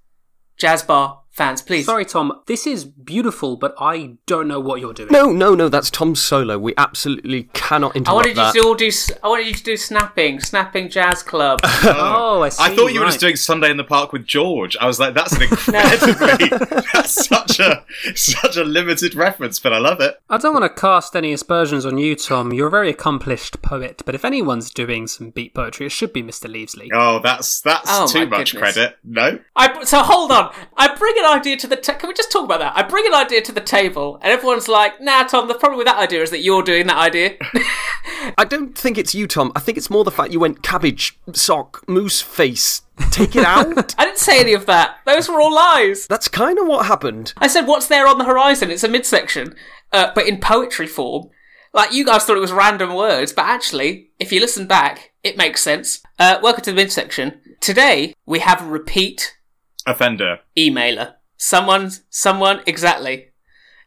Jazzbar 0.58 1.20
fans, 1.36 1.62
please. 1.62 1.86
Sorry, 1.86 2.06
Tom, 2.06 2.42
this 2.48 2.66
is 2.66 2.86
beautiful, 2.86 3.58
but 3.58 3.76
I 3.80 4.16
don't 4.26 4.48
know 4.48 4.60
what 4.60 4.80
you're 4.80 4.94
doing. 4.94 5.10
No, 5.12 5.32
no, 5.32 5.54
no, 5.54 5.70
that's 5.70 5.90
Tom's 5.90 6.22
solo. 6.22 6.58
We 6.58 6.74
absolutely 6.78 7.44
cannot 7.54 7.96
interrupt 7.96 8.10
I 8.10 8.14
wanted 8.14 8.38
that. 8.38 8.56
you 8.56 8.62
to 8.62 8.68
all 8.68 8.76
do. 8.76 8.88
s- 8.88 9.12
I 9.24 9.28
wanted 9.28 9.48
you 9.48 9.54
to 9.54 9.64
do 9.64 9.78
snapping, 9.78 10.40
snapping 10.40 10.90
jazz 10.90 11.22
club. 11.24 11.60
Oh, 11.88 12.42
I 12.42 12.50
see. 12.50 12.64
I 12.64 12.76
thought 12.76 12.88
you 12.94 13.00
were 13.00 13.06
right. 13.06 13.12
just 13.12 13.20
doing 13.20 13.36
Sunday 13.36 13.70
in 13.70 13.78
the 13.78 13.84
Park 13.84 14.12
with 14.12 14.26
George. 14.26 14.76
I 14.80 14.86
was 14.88 15.00
like, 15.00 15.14
that's 15.14 15.34
an 15.34 15.44
incredibly, 15.80 16.48
that's 16.94 17.26
such 17.26 17.60
a 17.60 17.84
such 18.16 18.58
a 18.58 18.64
limited 18.64 19.16
reference, 19.16 19.60
but 19.60 19.74
I 19.74 19.78
love 19.78 20.00
it. 20.02 20.20
I 20.30 20.38
don't 20.38 20.54
want 20.54 20.64
to 20.64 20.82
cast 20.82 21.16
any 21.16 21.34
aspersions 21.34 21.86
on 21.86 21.98
you, 21.98 22.16
Tom. 22.16 22.54
You're 22.54 22.68
a 22.68 22.72
very 22.72 22.90
accomplished 22.90 23.62
poet, 23.62 24.02
but 24.06 24.16
if 24.16 24.26
anyone's 24.26 24.72
doing 24.72 25.08
some 25.08 25.30
beat 25.30 25.54
poetry, 25.54 25.86
it 25.86 25.92
should 25.92 26.14
be 26.14 26.24
Mr. 26.24 26.50
Leavesley. 26.50 26.90
Oh, 26.94 27.20
that's 27.20 27.62
that's 27.62 27.88
Oh, 27.92 28.08
too 28.08 28.26
much 28.28 28.54
goodness. 28.54 28.74
credit. 28.74 28.98
No, 29.04 29.40
I 29.56 29.84
so 29.84 30.00
hold 30.00 30.32
on. 30.32 30.54
I 30.78 30.94
bring 30.96 31.16
an 31.26 31.40
idea 31.40 31.58
to 31.58 31.68
the. 31.68 31.76
Ta- 31.76 31.96
Can 31.96 32.08
we 32.08 32.14
just 32.14 32.32
talk 32.32 32.46
about 32.46 32.60
that? 32.60 32.74
I 32.76 32.84
bring 32.84 33.06
an 33.06 33.14
idea 33.14 33.42
to 33.42 33.52
the 33.52 33.62
table, 33.62 34.20
and 34.22 34.32
everyone's 34.32 34.68
like, 34.68 35.02
"Nah, 35.02 35.24
Tom. 35.24 35.48
The 35.48 35.56
problem 35.56 35.78
with 35.78 35.88
that 35.88 35.98
idea 35.98 36.22
is 36.22 36.30
that 36.32 36.42
you're 36.42 36.64
doing 36.64 36.88
that 36.88 36.98
idea." 36.98 37.36
I 38.38 38.46
don't 38.46 38.78
think 38.78 38.98
it's 38.98 39.14
you, 39.16 39.28
Tom. 39.28 39.52
I 39.56 39.60
think 39.60 39.78
it's 39.78 39.90
more 39.90 40.04
the 40.04 40.12
fact 40.12 40.32
you 40.32 40.40
went 40.40 40.64
cabbage, 40.64 41.18
sock, 41.34 41.84
moose 41.88 42.22
face. 42.22 42.84
Take 43.12 43.36
it 43.36 43.46
out. 43.46 43.94
I 43.98 44.06
didn't 44.06 44.20
say 44.20 44.40
any 44.40 44.54
of 44.54 44.66
that. 44.68 44.98
Those 45.06 45.28
were 45.28 45.42
all 45.42 45.54
lies. 45.54 46.08
That's 46.08 46.28
kind 46.28 46.58
of 46.60 46.68
what 46.68 46.86
happened. 46.86 47.34
I 47.38 47.48
said, 47.48 47.68
"What's 47.68 47.88
there 47.88 48.08
on 48.08 48.18
the 48.18 48.26
horizon?" 48.26 48.72
It's 48.72 48.84
a 48.84 48.90
midsection, 48.90 49.56
uh, 49.92 50.12
but 50.16 50.28
in 50.28 50.40
poetry 50.40 50.88
form. 50.88 51.30
Like 51.74 51.92
you 51.92 52.06
guys 52.06 52.24
thought 52.24 52.38
it 52.38 52.42
was 52.42 52.54
random 52.54 52.96
words, 52.96 53.34
but 53.34 53.44
actually, 53.46 54.12
if 54.18 54.32
you 54.32 54.40
listen 54.40 54.66
back, 54.66 55.12
it 55.24 55.36
makes 55.36 55.62
sense. 55.62 56.02
Uh, 56.18 56.40
welcome 56.42 56.64
to 56.64 56.72
the 56.72 56.76
midsection. 56.76 57.42
Today 57.60 58.14
we 58.26 58.40
have 58.40 58.62
a 58.62 58.66
repeat 58.70 59.35
offender. 59.86 60.40
emailer. 60.58 61.16
Someone, 61.38 61.92
someone, 62.10 62.62
exactly. 62.66 63.30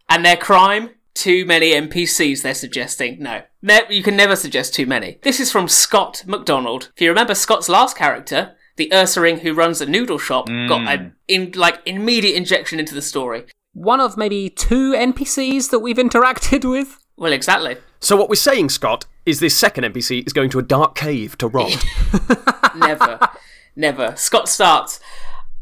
And 0.08 0.24
their 0.24 0.36
crime? 0.36 0.90
Too 1.14 1.44
many 1.44 1.72
NPCs, 1.72 2.42
they're 2.42 2.54
suggesting. 2.54 3.20
No. 3.20 3.42
Ne- 3.60 3.86
you 3.90 4.02
can 4.02 4.16
never 4.16 4.36
suggest 4.36 4.74
too 4.74 4.86
many. 4.86 5.18
This 5.22 5.40
is 5.40 5.50
from 5.50 5.66
Scott 5.66 6.22
McDonald. 6.26 6.92
If 6.94 7.02
you 7.02 7.08
remember 7.08 7.34
Scott's 7.34 7.68
last 7.68 7.96
character, 7.96 8.54
the 8.76 8.88
Ursaring 8.92 9.40
who 9.40 9.52
runs 9.52 9.80
a 9.80 9.86
noodle 9.86 10.18
shop, 10.18 10.46
got 10.46 10.86
an 10.86 10.98
hmm. 10.98 11.08
in, 11.26 11.52
like, 11.56 11.80
immediate 11.84 12.36
injection 12.36 12.78
into 12.78 12.94
the 12.94 13.02
story. 13.02 13.46
One 13.72 14.00
of 14.00 14.16
maybe 14.16 14.48
two 14.48 14.92
NPCs 14.92 15.70
that 15.70 15.80
we've 15.80 15.96
interacted 15.96 16.68
with. 16.68 16.98
Well, 17.16 17.32
exactly. 17.32 17.76
So 18.00 18.16
what 18.16 18.28
we're 18.28 18.36
saying, 18.36 18.68
Scott, 18.68 19.06
is 19.26 19.40
this 19.40 19.56
second 19.56 19.84
NPC 19.84 20.24
is 20.26 20.32
going 20.32 20.50
to 20.50 20.60
a 20.60 20.62
dark 20.62 20.94
cave 20.94 21.36
to 21.38 21.48
rob. 21.48 21.72
Never. 22.76 23.18
Never. 23.74 24.14
Scott 24.16 24.48
starts. 24.48 25.00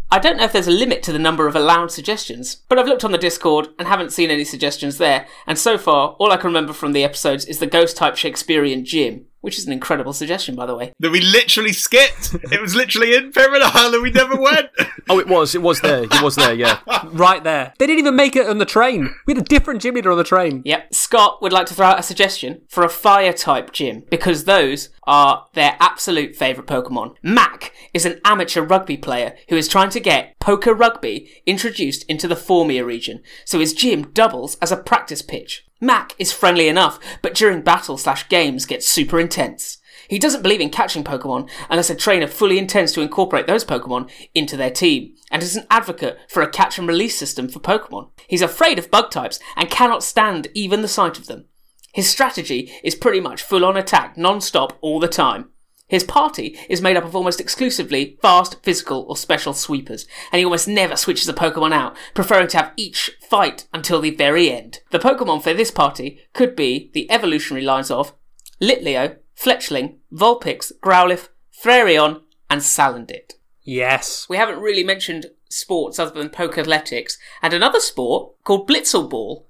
I 0.09 0.21
don't 0.21 0.37
know 0.37 0.45
if 0.45 0.53
there's 0.53 0.69
a 0.69 0.73
limit 0.73 1.03
to 1.05 1.13
the 1.13 1.19
number 1.19 1.49
of 1.49 1.57
allowed 1.57 1.91
suggestions, 1.91 2.55
but 2.69 2.79
I've 2.79 2.87
looked 2.87 3.05
on 3.05 3.11
the 3.11 3.19
Discord 3.19 3.69
and 3.77 3.89
haven't 3.89 4.13
seen 4.13 4.31
any 4.31 4.45
suggestions 4.45 4.99
there, 4.99 5.27
and 5.49 5.59
so 5.59 5.77
far, 5.77 6.11
all 6.21 6.31
I 6.31 6.37
can 6.37 6.47
remember 6.47 6.73
from 6.73 6.93
the 6.93 7.03
episodes 7.03 7.45
is 7.45 7.59
the 7.59 7.67
ghost 7.67 7.97
type 7.97 8.17
Shakespearean 8.17 8.85
gym, 8.85 9.27
which 9.47 9.59
is 9.59 9.67
an 9.67 9.73
incredible 9.73 10.13
suggestion, 10.13 10.57
by 10.57 10.67
the 10.67 10.75
way. 10.75 10.93
That 10.99 11.13
we 11.13 11.21
literally 11.21 11.73
skipped. 11.73 12.35
it 12.51 12.61
was 12.61 12.75
literally 12.75 13.15
in 13.15 13.31
Pyramid 13.31 13.63
Isle 13.63 13.95
and 13.95 14.03
we 14.03 14.11
never 14.11 14.35
went. 14.35 14.71
oh, 15.09 15.21
it 15.21 15.29
was. 15.29 15.55
It 15.55 15.63
was 15.63 15.81
there. 15.83 16.03
It 16.03 16.21
was 16.21 16.35
there. 16.35 16.53
Yeah. 16.53 16.81
Right 17.07 17.45
there. 17.45 17.73
They 17.79 17.87
didn't 17.87 18.01
even 18.01 18.17
make 18.17 18.35
it 18.35 18.49
on 18.49 18.59
the 18.59 18.65
train. 18.65 19.15
We 19.27 19.35
had 19.35 19.43
a 19.43 19.47
different 19.47 19.81
gym 19.81 19.95
leader 19.95 20.11
on 20.11 20.19
the 20.19 20.25
train. 20.25 20.63
Yep. 20.65 20.93
Scott 20.93 21.41
would 21.41 21.53
like 21.53 21.67
to 21.67 21.75
throw 21.75 21.87
out 21.87 22.01
a 22.01 22.03
suggestion 22.03 22.63
for 22.69 22.83
a 22.83 22.89
fire 22.89 23.33
type 23.33 23.73
gym 23.73 24.03
because 24.11 24.45
those 24.45 24.91
are 25.05 25.47
their 25.55 25.77
absolute 25.79 26.35
favourite 26.35 26.69
Pokemon. 26.69 27.15
Mac 27.23 27.73
is 27.95 28.05
an 28.05 28.21
amateur 28.25 28.63
rugby 28.63 28.97
player 28.97 29.37
who 29.49 29.57
is 29.57 29.69
trying 29.69 29.91
to 29.91 30.01
get 30.01 30.39
poker 30.41 30.75
rugby 30.75 31.31
introduced 31.47 32.05
into 32.05 32.27
the 32.27 32.35
Formia 32.35 32.85
region, 32.85 33.23
so 33.45 33.61
his 33.61 33.73
gym 33.73 34.11
doubles 34.11 34.57
as 34.57 34.73
a 34.73 34.77
practice 34.77 35.23
pitch. 35.23 35.66
Mac 35.81 36.15
is 36.19 36.33
friendly 36.33 36.69
enough, 36.69 36.99
but 37.21 37.35
during 37.35 37.61
battle 37.63 37.99
slash 37.99 38.29
games 38.29 38.65
gets 38.65 38.87
super 38.87 39.21
intense. 39.21 39.79
He 40.09 40.19
doesn't 40.19 40.43
believe 40.43 40.61
in 40.61 40.71
catching 40.71 41.05
Pokemon 41.05 41.51
unless 41.69 41.91
a 41.91 41.95
trainer 41.95 42.27
fully 42.27 42.59
intends 42.59 42.93
to 42.93 43.01
incorporate 43.01 43.47
those 43.47 43.65
Pokemon 43.65 44.11
into 44.35 44.57
their 44.57 44.71
team, 44.71 45.15
and 45.31 45.43
is 45.43 45.57
an 45.57 45.67
advocate 45.71 46.19
for 46.29 46.43
a 46.43 46.49
catch 46.51 46.79
and 46.79 46.87
release 46.89 47.19
system 47.19 47.49
for 47.49 47.61
Pokemon. 47.61 48.11
He's 48.29 48.43
afraid 48.43 48.79
of 48.79 48.91
bug 48.91 49.11
types 49.11 49.39
and 49.57 49.71
cannot 49.71 50.03
stand 50.03 50.49
even 50.55 50.83
the 50.83 50.89
sight 50.89 51.19
of 51.19 51.27
them. 51.27 51.47
His 51.93 52.09
strategy 52.09 52.73
is 52.85 52.95
pretty 52.95 53.21
much 53.21 53.43
full 53.43 53.65
on 53.65 53.77
attack 53.77 54.17
non 54.17 54.41
stop 54.41 54.79
all 54.81 55.01
the 55.01 55.09
time. 55.09 55.51
His 55.89 56.03
party 56.03 56.59
is 56.69 56.83
made 56.83 56.97
up 56.97 57.05
of 57.05 57.15
almost 57.15 57.41
exclusively 57.41 58.19
fast, 58.21 58.63
physical, 58.63 59.07
or 59.09 59.17
special 59.17 59.55
sweepers, 59.55 60.07
and 60.33 60.39
he 60.39 60.45
almost 60.45 60.67
never 60.67 60.97
switches 60.97 61.29
a 61.29 61.33
Pokemon 61.33 61.73
out, 61.73 61.97
preferring 62.13 62.49
to 62.49 62.57
have 62.57 62.73
each 62.77 63.13
fight 63.31 63.69
until 63.73 64.01
the 64.01 64.11
very 64.11 64.51
end. 64.51 64.81
The 64.91 64.99
Pokemon 64.99 65.43
for 65.43 65.55
this 65.55 65.71
party 65.71 66.21
could 66.33 66.57
be 66.57 66.91
the 66.93 67.09
evolutionary 67.11 67.65
lines 67.65 67.91
of 67.91 68.13
Litleo, 68.61 69.19
Fletchling, 69.41 69.99
Vulpix, 70.13 70.73
Growlithe, 70.83 71.29
Therion, 71.63 72.23
and 72.51 72.63
Salandit. 72.63 73.35
Yes. 73.63 74.27
We 74.29 74.37
haven't 74.37 74.61
really 74.61 74.85
mentioned 74.85 75.27
sports 75.49 75.99
other 75.99 76.11
than 76.11 76.31
poke 76.31 76.59
athletics, 76.59 77.17
and 77.43 77.53
another 77.53 77.81
sport 77.81 78.33
called 78.43 78.69
Blitzel 78.69 79.09
Ball. 79.09 79.47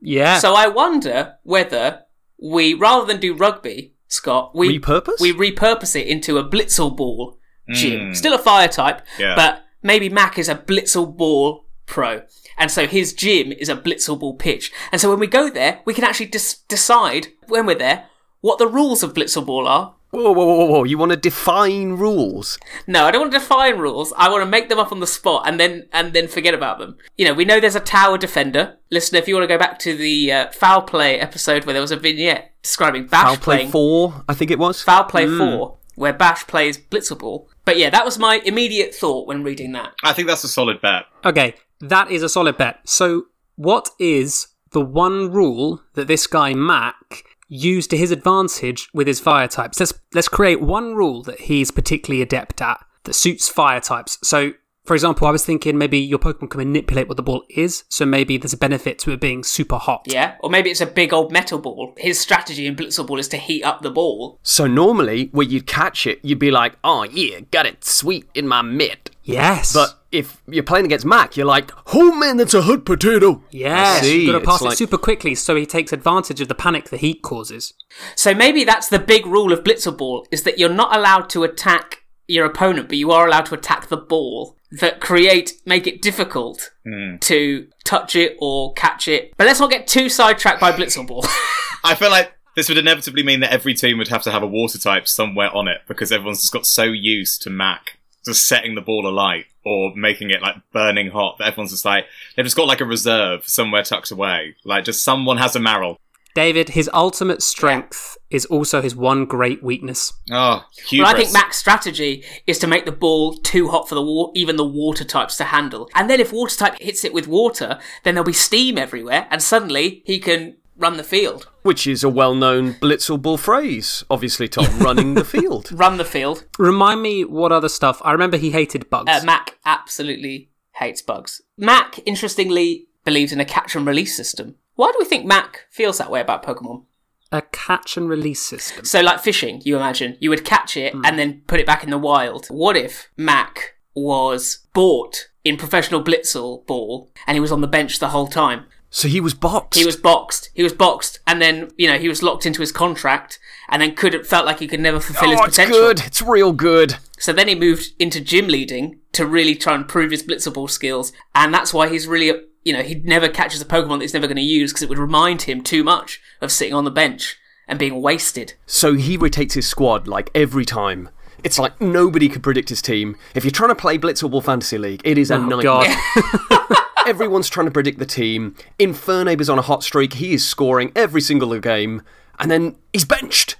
Yeah. 0.00 0.38
So 0.38 0.54
I 0.54 0.66
wonder 0.66 1.36
whether 1.44 2.02
we, 2.40 2.74
rather 2.74 3.06
than 3.06 3.20
do 3.20 3.34
rugby, 3.34 3.94
Scott, 4.08 4.52
we 4.54 4.78
Repurpose? 4.78 5.20
we 5.20 5.32
repurpose 5.32 5.94
it 5.94 6.06
into 6.06 6.38
a 6.38 6.44
Blitzel 6.48 6.96
Ball 6.96 7.38
gym. 7.70 8.08
Hmm. 8.08 8.12
Still 8.14 8.34
a 8.34 8.38
fire 8.38 8.68
type, 8.68 9.02
Yeah. 9.18 9.34
but 9.36 9.64
maybe 9.82 10.08
Mac 10.08 10.38
is 10.38 10.48
a 10.48 10.54
Blitzel 10.54 11.14
Ball 11.16 11.64
pro. 11.86 12.22
And 12.56 12.70
so 12.70 12.86
his 12.86 13.12
gym 13.12 13.52
is 13.52 13.68
a 13.68 13.76
Blitzel 13.76 14.18
Ball 14.18 14.34
pitch. 14.34 14.72
And 14.90 15.00
so 15.00 15.10
when 15.10 15.18
we 15.20 15.26
go 15.26 15.50
there, 15.50 15.80
we 15.84 15.94
can 15.94 16.04
actually 16.04 16.26
dis- 16.26 16.58
decide 16.68 17.28
when 17.46 17.66
we're 17.66 17.76
there 17.78 18.06
what 18.40 18.58
the 18.58 18.66
rules 18.66 19.02
of 19.02 19.12
Blitzel 19.14 19.44
Ball 19.44 19.68
are. 19.68 19.94
Whoa, 20.10 20.32
whoa, 20.32 20.46
whoa, 20.46 20.64
whoa! 20.64 20.84
You 20.84 20.96
want 20.96 21.10
to 21.10 21.16
define 21.16 21.90
rules? 21.90 22.58
No, 22.86 23.04
I 23.04 23.10
don't 23.10 23.20
want 23.20 23.32
to 23.32 23.38
define 23.38 23.76
rules. 23.76 24.12
I 24.16 24.30
want 24.30 24.42
to 24.42 24.50
make 24.50 24.70
them 24.70 24.78
up 24.78 24.90
on 24.90 25.00
the 25.00 25.06
spot 25.06 25.42
and 25.46 25.60
then 25.60 25.86
and 25.92 26.14
then 26.14 26.28
forget 26.28 26.54
about 26.54 26.78
them. 26.78 26.96
You 27.18 27.26
know, 27.26 27.34
we 27.34 27.44
know 27.44 27.60
there's 27.60 27.76
a 27.76 27.80
tower 27.80 28.16
defender. 28.16 28.78
Listen, 28.90 29.16
if 29.18 29.28
you 29.28 29.34
want 29.34 29.44
to 29.44 29.54
go 29.54 29.58
back 29.58 29.78
to 29.80 29.94
the 29.94 30.32
uh, 30.32 30.50
foul 30.50 30.80
play 30.80 31.20
episode 31.20 31.66
where 31.66 31.74
there 31.74 31.82
was 31.82 31.90
a 31.90 31.96
vignette 31.96 32.54
describing 32.62 33.06
Bash 33.06 33.24
Foul 33.24 33.36
play 33.36 33.56
playing 33.56 33.70
four, 33.70 34.24
I 34.26 34.32
think 34.32 34.50
it 34.50 34.58
was. 34.58 34.82
foul 34.82 35.04
play 35.04 35.26
four, 35.26 35.76
where 35.94 36.14
Bash 36.14 36.46
plays 36.46 36.78
Blitzel 36.78 37.18
Ball. 37.18 37.46
But 37.66 37.76
yeah, 37.76 37.90
that 37.90 38.06
was 38.06 38.18
my 38.18 38.40
immediate 38.46 38.94
thought 38.94 39.26
when 39.26 39.42
reading 39.42 39.72
that. 39.72 39.92
I 40.02 40.14
think 40.14 40.26
that's 40.26 40.42
a 40.42 40.48
solid 40.48 40.80
bet. 40.80 41.04
Okay, 41.22 41.54
that 41.80 42.10
is 42.10 42.22
a 42.22 42.30
solid 42.30 42.56
bet. 42.56 42.80
So, 42.88 43.26
what 43.56 43.90
is 43.98 44.48
the 44.70 44.80
one 44.80 45.30
rule 45.30 45.82
that 45.94 46.06
this 46.08 46.26
guy 46.26 46.54
Mac 46.54 47.24
used 47.48 47.90
to 47.90 47.96
his 47.96 48.10
advantage 48.10 48.88
with 48.92 49.06
his 49.06 49.20
fire 49.20 49.48
types? 49.48 49.80
Let's 49.80 49.94
let's 50.14 50.28
create 50.28 50.60
one 50.60 50.94
rule 50.94 51.22
that 51.24 51.40
he's 51.40 51.70
particularly 51.70 52.22
adept 52.22 52.62
at 52.62 52.84
that 53.04 53.14
suits 53.14 53.48
fire 53.48 53.80
types. 53.80 54.18
So, 54.22 54.52
for 54.84 54.94
example, 54.94 55.26
I 55.26 55.30
was 55.30 55.44
thinking 55.44 55.76
maybe 55.76 55.98
your 55.98 56.18
Pokemon 56.18 56.50
can 56.50 56.58
manipulate 56.58 57.08
what 57.08 57.16
the 57.16 57.22
ball 57.22 57.42
is, 57.50 57.84
so 57.88 58.06
maybe 58.06 58.38
there's 58.38 58.52
a 58.52 58.58
benefit 58.58 58.98
to 59.00 59.12
it 59.12 59.20
being 59.20 59.42
super 59.44 59.76
hot. 59.76 60.02
Yeah, 60.06 60.36
or 60.40 60.48
maybe 60.48 60.70
it's 60.70 60.80
a 60.80 60.86
big 60.86 61.12
old 61.12 61.30
metal 61.32 61.58
ball. 61.58 61.94
His 61.98 62.18
strategy 62.18 62.66
in 62.66 62.76
Blitzle 62.76 63.06
Ball 63.06 63.18
is 63.18 63.28
to 63.28 63.36
heat 63.36 63.64
up 63.64 63.82
the 63.82 63.90
ball. 63.90 64.38
So 64.42 64.66
normally, 64.66 65.28
where 65.32 65.46
you'd 65.46 65.66
catch 65.66 66.06
it, 66.06 66.20
you'd 66.22 66.38
be 66.38 66.50
like, 66.50 66.76
"Oh 66.84 67.04
yeah, 67.04 67.40
got 67.50 67.66
it, 67.66 67.84
sweet 67.84 68.28
in 68.34 68.48
my 68.48 68.62
mitt." 68.62 69.10
Yes. 69.24 69.74
But 69.74 69.97
if 70.10 70.42
you're 70.46 70.62
playing 70.62 70.86
against 70.86 71.04
Mac, 71.04 71.36
you're 71.36 71.46
like, 71.46 71.70
"Oh 71.94 72.14
man, 72.14 72.36
that's 72.36 72.54
a 72.54 72.62
hot 72.62 72.84
potato." 72.84 73.42
yes, 73.50 74.06
you've 74.06 74.26
got 74.26 74.32
to 74.32 74.38
it's 74.38 74.46
pass 74.46 74.62
like- 74.62 74.72
it 74.74 74.76
super 74.76 74.98
quickly 74.98 75.34
so 75.34 75.54
he 75.56 75.66
takes 75.66 75.92
advantage 75.92 76.40
of 76.40 76.48
the 76.48 76.54
panic 76.54 76.88
the 76.88 76.96
heat 76.96 77.22
causes. 77.22 77.74
So 78.14 78.34
maybe 78.34 78.64
that's 78.64 78.88
the 78.88 78.98
big 78.98 79.26
rule 79.26 79.52
of 79.52 79.64
Blitzle 79.64 79.96
Ball 79.96 80.26
is 80.30 80.42
that 80.44 80.58
you're 80.58 80.68
not 80.68 80.96
allowed 80.96 81.28
to 81.30 81.44
attack 81.44 82.04
your 82.26 82.46
opponent, 82.46 82.88
but 82.88 82.98
you 82.98 83.10
are 83.10 83.26
allowed 83.26 83.46
to 83.46 83.54
attack 83.54 83.88
the 83.88 83.96
ball 83.96 84.56
that 84.70 85.00
create 85.00 85.54
make 85.64 85.86
it 85.86 86.02
difficult 86.02 86.72
hmm. 86.84 87.16
to 87.20 87.68
touch 87.84 88.14
it 88.14 88.36
or 88.40 88.72
catch 88.74 89.08
it. 89.08 89.32
But 89.36 89.46
let's 89.46 89.60
not 89.60 89.70
get 89.70 89.86
too 89.86 90.08
sidetracked 90.08 90.60
by 90.60 90.72
Blitzle 90.72 91.06
Ball. 91.06 91.24
I 91.84 91.94
feel 91.94 92.10
like 92.10 92.32
this 92.54 92.68
would 92.68 92.78
inevitably 92.78 93.22
mean 93.22 93.40
that 93.40 93.52
every 93.52 93.72
team 93.72 93.98
would 93.98 94.08
have 94.08 94.22
to 94.22 94.30
have 94.30 94.42
a 94.42 94.46
water 94.46 94.78
type 94.78 95.06
somewhere 95.06 95.54
on 95.54 95.68
it 95.68 95.82
because 95.86 96.12
everyone's 96.12 96.40
just 96.40 96.52
got 96.52 96.66
so 96.66 96.84
used 96.84 97.40
to 97.42 97.50
Mac 97.50 97.97
just 98.28 98.46
setting 98.46 98.74
the 98.74 98.80
ball 98.80 99.06
alight 99.06 99.46
or 99.64 99.92
making 99.96 100.30
it 100.30 100.40
like 100.40 100.56
burning 100.72 101.10
hot 101.10 101.36
that 101.38 101.48
everyone's 101.48 101.72
just 101.72 101.84
like 101.84 102.06
they've 102.36 102.46
just 102.46 102.56
got 102.56 102.68
like 102.68 102.80
a 102.80 102.84
reserve 102.84 103.48
somewhere 103.48 103.82
tucked 103.82 104.10
away. 104.10 104.54
Like 104.64 104.84
just 104.84 105.02
someone 105.02 105.38
has 105.38 105.56
a 105.56 105.60
Marrow. 105.60 105.98
David, 106.34 106.68
his 106.68 106.88
ultimate 106.94 107.42
strength 107.42 108.16
is 108.30 108.44
also 108.46 108.80
his 108.80 108.94
one 108.94 109.24
great 109.24 109.60
weakness. 109.60 110.12
Oh, 110.30 110.64
hubris. 110.86 111.04
Well, 111.04 111.16
I 111.16 111.18
think 111.18 111.32
Mac's 111.32 111.56
strategy 111.56 112.22
is 112.46 112.60
to 112.60 112.68
make 112.68 112.84
the 112.84 112.92
ball 112.92 113.34
too 113.34 113.68
hot 113.68 113.88
for 113.88 113.96
the 113.96 114.02
wa- 114.02 114.30
even 114.36 114.54
the 114.54 114.64
water 114.64 115.02
types 115.02 115.36
to 115.38 115.44
handle. 115.44 115.88
And 115.96 116.08
then 116.08 116.20
if 116.20 116.32
water 116.32 116.56
type 116.56 116.78
hits 116.78 117.04
it 117.04 117.12
with 117.12 117.26
water, 117.26 117.80
then 118.04 118.14
there'll 118.14 118.24
be 118.26 118.32
steam 118.32 118.78
everywhere, 118.78 119.26
and 119.30 119.42
suddenly 119.42 120.02
he 120.04 120.20
can 120.20 120.56
run 120.78 120.96
the 120.96 121.04
field. 121.04 121.48
Which 121.62 121.86
is 121.86 122.02
a 122.02 122.08
well-known 122.08 122.74
blitzable 122.74 123.38
phrase, 123.38 124.04
obviously, 124.08 124.48
Tom, 124.48 124.78
running 124.78 125.14
the 125.14 125.24
field. 125.24 125.70
Run 125.72 125.98
the 125.98 126.04
field. 126.04 126.46
Remind 126.58 127.02
me 127.02 127.24
what 127.24 127.52
other 127.52 127.68
stuff. 127.68 128.00
I 128.04 128.12
remember 128.12 128.36
he 128.36 128.52
hated 128.52 128.88
bugs. 128.88 129.10
Uh, 129.10 129.20
Mac 129.24 129.58
absolutely 129.66 130.50
hates 130.76 131.02
bugs. 131.02 131.42
Mac, 131.56 131.98
interestingly, 132.06 132.86
believes 133.04 133.32
in 133.32 133.40
a 133.40 133.44
catch 133.44 133.74
and 133.74 133.86
release 133.86 134.16
system. 134.16 134.54
Why 134.76 134.90
do 134.92 134.96
we 134.98 135.04
think 135.04 135.26
Mac 135.26 135.66
feels 135.70 135.98
that 135.98 136.10
way 136.10 136.20
about 136.20 136.44
Pokemon? 136.44 136.84
a 137.30 137.42
catch 137.42 137.96
and 137.96 138.08
release 138.08 138.42
system. 138.42 138.84
So, 138.84 139.00
like 139.00 139.20
fishing, 139.20 139.60
you 139.64 139.76
imagine 139.76 140.16
you 140.20 140.30
would 140.30 140.44
catch 140.44 140.76
it 140.76 140.94
and 141.04 141.18
then 141.18 141.42
put 141.46 141.60
it 141.60 141.66
back 141.66 141.84
in 141.84 141.90
the 141.90 141.98
wild. 141.98 142.46
What 142.46 142.76
if 142.76 143.08
Mac 143.16 143.74
was 143.94 144.66
bought 144.72 145.28
in 145.44 145.56
professional 145.56 146.02
Blitzel 146.02 146.66
ball 146.66 147.10
and 147.26 147.34
he 147.34 147.40
was 147.40 147.52
on 147.52 147.60
the 147.60 147.66
bench 147.66 147.98
the 147.98 148.08
whole 148.08 148.28
time? 148.28 148.64
So 148.90 149.06
he 149.08 149.20
was 149.20 149.34
boxed. 149.34 149.78
He 149.78 149.84
was 149.86 149.96
boxed. 149.96 150.50
He 150.54 150.62
was 150.62 150.72
boxed, 150.72 151.20
and 151.26 151.42
then 151.42 151.70
you 151.76 151.86
know 151.88 151.98
he 151.98 152.08
was 152.08 152.22
locked 152.22 152.46
into 152.46 152.60
his 152.60 152.72
contract, 152.72 153.38
and 153.68 153.82
then 153.82 153.94
could 153.94 154.26
felt 154.26 154.46
like 154.46 154.60
he 154.60 154.66
could 154.66 154.80
never 154.80 154.98
fulfill 155.00 155.30
his 155.30 155.40
Oh, 155.40 155.44
it's 155.44 155.56
potential. 155.56 155.78
good. 155.80 156.00
It's 156.06 156.22
real 156.22 156.52
good. 156.52 156.96
So 157.18 157.32
then 157.32 157.48
he 157.48 157.54
moved 157.54 157.92
into 157.98 158.20
gym 158.20 158.46
leading 158.48 159.00
to 159.12 159.26
really 159.26 159.54
try 159.54 159.74
and 159.74 159.86
prove 159.86 160.10
his 160.10 160.22
blitzable 160.22 160.70
skills, 160.70 161.12
and 161.34 161.52
that's 161.52 161.74
why 161.74 161.88
he's 161.88 162.06
really, 162.06 162.32
you 162.64 162.72
know, 162.72 162.82
he 162.82 162.94
never 162.96 163.28
catches 163.28 163.60
a 163.60 163.64
Pokemon 163.66 163.98
that 163.98 164.02
he's 164.02 164.14
never 164.14 164.26
going 164.26 164.36
to 164.36 164.42
use 164.42 164.72
because 164.72 164.82
it 164.82 164.88
would 164.88 164.98
remind 164.98 165.42
him 165.42 165.62
too 165.62 165.84
much 165.84 166.20
of 166.40 166.50
sitting 166.50 166.72
on 166.74 166.84
the 166.84 166.90
bench 166.90 167.36
and 167.66 167.78
being 167.78 168.00
wasted. 168.00 168.54
So 168.66 168.94
he 168.94 169.16
rotates 169.18 169.52
his 169.54 169.66
squad 169.68 170.08
like 170.08 170.30
every 170.34 170.64
time. 170.64 171.10
It's 171.44 171.58
like 171.58 171.78
nobody 171.80 172.28
could 172.28 172.42
predict 172.42 172.68
his 172.70 172.80
team. 172.82 173.16
If 173.34 173.44
you're 173.44 173.50
trying 173.52 173.68
to 173.68 173.74
play 173.76 173.98
Blitzable 173.98 174.42
Fantasy 174.42 174.78
League, 174.78 175.02
it 175.04 175.18
is 175.18 175.30
a 175.30 175.34
Oh, 175.36 175.44
nightmare. 175.44 175.96
God. 177.08 177.14
Everyone's 177.14 177.48
trying 177.48 177.66
to 177.66 177.72
predict 177.72 177.98
the 177.98 178.06
team. 178.06 178.54
Infernape 178.78 179.40
is 179.40 179.50
on 179.50 179.58
a 179.58 179.62
hot 179.62 179.82
streak. 179.82 180.14
He 180.14 180.34
is 180.34 180.46
scoring 180.46 180.92
every 180.94 181.20
single 181.20 181.58
game. 181.58 182.02
And 182.38 182.50
then 182.50 182.76
he's 182.92 183.04
benched. 183.04 183.56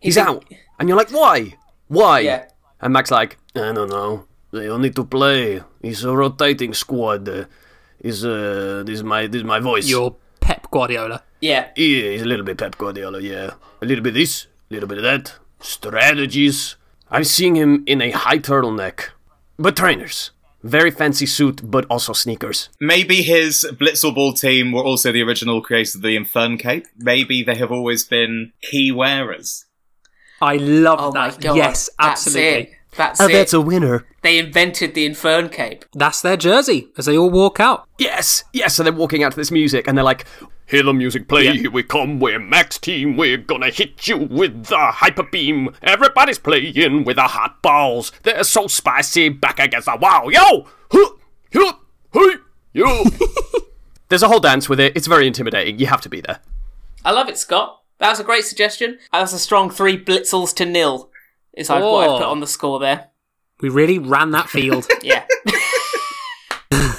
He's, 0.00 0.14
He's 0.14 0.24
a- 0.24 0.28
out. 0.28 0.44
And 0.78 0.88
you're 0.88 0.98
like, 0.98 1.10
why? 1.10 1.54
Why? 1.88 2.20
Yeah. 2.20 2.46
And 2.80 2.92
Mac's 2.92 3.10
like, 3.10 3.38
I 3.54 3.72
don't 3.72 3.90
know. 3.90 4.26
They 4.50 4.68
all 4.68 4.78
need 4.78 4.96
to 4.96 5.04
play. 5.04 5.62
It's 5.82 6.02
a 6.02 6.14
rotating 6.16 6.74
squad. 6.74 7.28
Uh, 7.28 7.44
is 8.00 8.24
uh, 8.24 8.82
this 8.86 8.96
is 8.96 9.02
my 9.04 9.26
this 9.26 9.38
is 9.40 9.44
my 9.44 9.58
voice. 9.60 9.88
You're 9.88 10.14
Pep 10.40 10.70
Guardiola. 10.70 11.22
Yeah, 11.40 11.68
Yeah, 11.76 12.10
he's 12.12 12.22
a 12.22 12.26
little 12.26 12.44
bit 12.44 12.58
Pep 12.58 12.76
Guardiola, 12.78 13.20
yeah. 13.20 13.50
A 13.82 13.86
little 13.86 14.02
bit 14.04 14.14
this, 14.14 14.46
a 14.70 14.74
little 14.74 14.88
bit 14.88 14.98
of 14.98 15.04
that. 15.04 15.34
Strategies. 15.60 16.76
I'm 17.10 17.24
seeing 17.24 17.54
him 17.56 17.82
in 17.86 18.00
a 18.02 18.10
high 18.10 18.38
turtleneck. 18.38 19.10
But 19.58 19.76
trainers. 19.76 20.30
Very 20.64 20.90
fancy 20.90 21.26
suit, 21.26 21.60
but 21.70 21.84
also 21.90 22.12
sneakers. 22.14 22.70
Maybe 22.80 23.16
his 23.22 23.66
Blitzel 23.72 24.14
Ball 24.14 24.32
team 24.32 24.72
were 24.72 24.82
also 24.82 25.12
the 25.12 25.22
original 25.22 25.60
creators 25.60 25.94
of 25.94 26.00
the 26.02 26.16
Infern 26.16 26.58
Cape. 26.58 26.86
Maybe 26.96 27.42
they 27.42 27.54
have 27.56 27.70
always 27.70 28.04
been 28.06 28.52
key 28.62 28.90
wearers. 28.90 29.66
Oh 30.40 30.46
I 30.46 30.56
love 30.56 30.98
Oh 31.00 31.12
my 31.12 31.30
that. 31.30 31.40
god. 31.40 31.56
Yes, 31.56 31.90
absolutely. 31.98 32.74
That's 32.96 33.20
it. 33.20 33.20
That's 33.20 33.20
Oh, 33.20 33.26
it. 33.26 33.32
that's 33.32 33.52
a 33.52 33.60
winner. 33.60 34.06
They 34.22 34.38
invented 34.38 34.94
the 34.94 35.08
Infern 35.08 35.50
Cape. 35.52 35.84
That's 35.94 36.20
their 36.22 36.36
jersey 36.36 36.88
as 36.96 37.06
they 37.06 37.16
all 37.16 37.30
walk 37.30 37.60
out. 37.60 37.86
Yes, 37.98 38.44
yes. 38.52 38.74
So 38.76 38.82
they're 38.82 38.92
walking 38.92 39.22
out 39.22 39.32
to 39.32 39.36
this 39.36 39.50
music 39.50 39.86
and 39.88 39.96
they're 39.96 40.04
like, 40.04 40.24
Hear 40.66 40.82
the 40.82 40.94
music 40.94 41.28
play, 41.28 41.54
here 41.58 41.70
we 41.70 41.82
come, 41.82 42.18
we're 42.20 42.38
Max 42.38 42.78
Team, 42.78 43.18
we're 43.18 43.36
gonna 43.36 43.68
hit 43.70 44.08
you 44.08 44.16
with 44.16 44.64
the 44.64 44.78
hyper 44.78 45.22
beam. 45.22 45.68
Everybody's 45.82 46.38
playing 46.38 47.04
with 47.04 47.16
the 47.16 47.24
hot 47.24 47.60
balls. 47.60 48.12
They're 48.22 48.42
so 48.44 48.66
spicy, 48.66 49.28
back 49.28 49.58
against 49.58 49.84
the 49.86 49.96
wall. 49.96 50.32
Yo! 50.32 50.66
Huh, 50.90 51.10
huh, 51.52 51.72
hey, 52.14 52.30
yo! 52.72 53.04
There's 54.08 54.22
a 54.22 54.28
whole 54.28 54.40
dance 54.40 54.66
with 54.68 54.80
it. 54.80 54.96
It's 54.96 55.06
very 55.06 55.26
intimidating. 55.26 55.78
You 55.78 55.86
have 55.86 56.00
to 56.00 56.08
be 56.08 56.22
there. 56.22 56.40
I 57.04 57.10
love 57.10 57.28
it, 57.28 57.36
Scott. 57.36 57.82
That 57.98 58.08
was 58.08 58.20
a 58.20 58.24
great 58.24 58.44
suggestion. 58.44 58.98
That 59.12 59.20
was 59.20 59.34
a 59.34 59.38
strong 59.38 59.68
three 59.70 60.02
blitzels 60.02 60.54
to 60.56 60.64
nil. 60.64 61.10
Is 61.56 61.70
like 61.70 61.82
what 61.82 62.08
I 62.08 62.12
Oh. 62.12 62.18
put 62.18 62.26
on 62.26 62.40
the 62.40 62.46
score 62.46 62.78
there. 62.78 63.08
We 63.60 63.68
really 63.68 63.98
ran 63.98 64.30
that 64.32 64.48
field. 64.48 64.86
Yeah. 65.02 65.24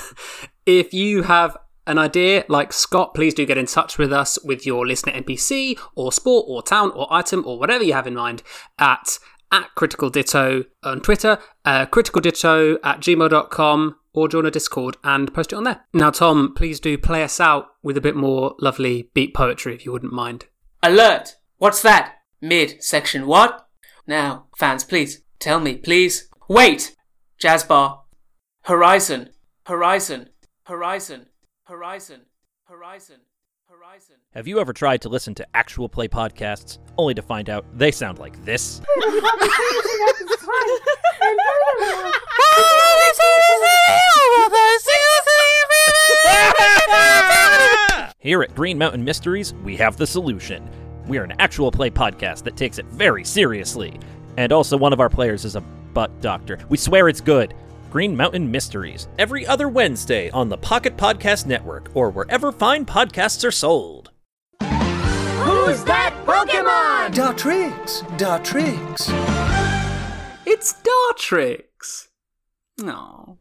if 0.66 0.94
you 0.94 1.24
have 1.24 1.58
an 1.88 1.98
idea 1.98 2.46
like 2.48 2.74
Scott, 2.74 3.14
please 3.14 3.34
do 3.34 3.46
get 3.46 3.58
in 3.58 3.66
touch 3.68 3.98
with 3.98 4.12
us 4.12 4.40
with 4.44 4.66
your 4.66 4.88
listener 4.88 5.14
NPC 5.14 5.80
or 5.96 6.12
sport 6.12 6.46
or 6.48 6.64
town 6.64 6.92
or 6.92 7.08
item 7.12 7.44
or 7.46 7.60
whatever 7.60 7.84
you 7.84 7.94
have 7.94 8.08
in 8.08 8.16
mind 8.16 8.42
at 8.80 9.20
at 9.52 9.70
Critical 9.76 10.10
Ditto 10.10 10.64
on 10.84 11.02
Twitter, 11.02 11.38
uh, 11.66 11.86
Critical 11.86 12.20
Ditto 12.20 12.80
at 12.84 13.00
gmail.com 13.00 13.96
or 14.14 14.28
join 14.28 14.46
a 14.46 14.52
Discord 14.52 14.98
and 15.04 15.32
post 15.34 15.54
it 15.54 15.56
on 15.56 15.66
there. 15.66 15.86
Now, 15.94 16.10
Tom, 16.10 16.54
please 16.56 16.80
do 16.80 16.98
play 16.98 17.24
us 17.24 17.40
out 17.40 17.68
with 17.84 17.96
a 17.96 18.02
bit 18.02 18.16
more 18.16 18.56
lovely 18.60 19.12
beat 19.14 19.36
poetry 19.36 19.76
if 19.76 19.86
you 19.86 19.92
wouldn't 19.92 20.12
mind. 20.12 20.46
Alert! 20.82 21.36
What's 21.58 21.82
that? 21.84 22.16
Mid 22.42 22.84
section 22.84 23.28
what? 23.28 23.65
Now, 24.08 24.46
fans, 24.58 24.84
please 24.84 25.22
tell 25.40 25.60
me, 25.60 25.78
please. 25.78 26.30
Wait! 26.48 26.96
Jazz 27.40 27.64
bar. 27.64 28.04
Horizon. 28.64 29.30
Horizon. 29.66 30.30
Horizon. 30.66 31.28
Horizon. 31.66 32.22
Horizon. 32.66 33.18
Horizon. 33.68 34.16
Have 34.34 34.48
you 34.48 34.60
ever 34.60 34.74
tried 34.74 35.02
to 35.02 35.10
listen 35.10 35.34
to 35.36 35.48
actual 35.56 35.90
play 35.90 36.08
podcasts 36.08 36.78
only 36.98 37.14
to 37.16 37.22
find 37.22 37.50
out 37.50 37.66
they 37.78 37.92
sound 37.92 38.20
like 38.20 38.44
this? 38.46 38.82
Here 48.26 48.42
at 48.42 48.56
Green 48.56 48.80
Mountain 48.80 49.04
Mysteries, 49.04 49.54
we 49.64 49.78
have 49.78 49.98
the 49.98 50.08
solution. 50.08 50.68
We 51.08 51.18
are 51.18 51.24
an 51.24 51.34
actual 51.40 51.72
play 51.72 51.90
podcast 51.90 52.44
that 52.44 52.58
takes 52.58 52.80
it 52.80 52.86
very 52.88 53.24
seriously. 53.24 54.00
And 54.38 54.52
also, 54.52 54.78
one 54.78 54.94
of 54.94 55.00
our 55.00 55.10
players 55.10 55.46
is 55.46 55.56
a 55.56 55.62
butt 55.62 56.20
doctor. 56.22 56.60
We 56.70 56.78
swear 56.78 57.08
it's 57.08 57.22
good. 57.22 57.54
Green 57.92 58.16
Mountain 58.18 58.52
Mysteries, 58.52 59.08
every 59.18 59.48
other 59.48 59.70
Wednesday 59.70 60.30
on 60.32 60.50
the 60.50 60.58
Pocket 60.58 60.98
Podcast 60.98 61.46
Network 61.46 61.90
or 61.94 62.10
wherever 62.10 62.52
fine 62.52 62.86
podcasts 62.86 63.48
are 63.48 63.52
sold. 63.52 64.12
Who's 64.60 65.84
that 65.86 66.14
Pokemon? 66.26 67.14
Dartrix, 67.14 68.02
Dartrix. 68.18 69.10
It's 70.46 70.74
Dartrix! 70.74 72.08
No. 72.80 73.38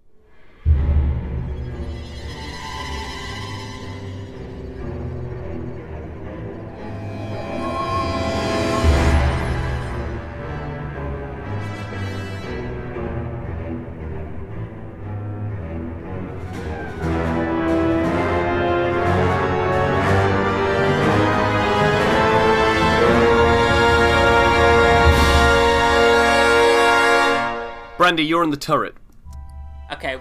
Brandy, 28.15 28.29
you're 28.29 28.45
in 28.45 28.51
the 28.51 28.57
turret. 28.57 28.95
Okay. 29.91 30.21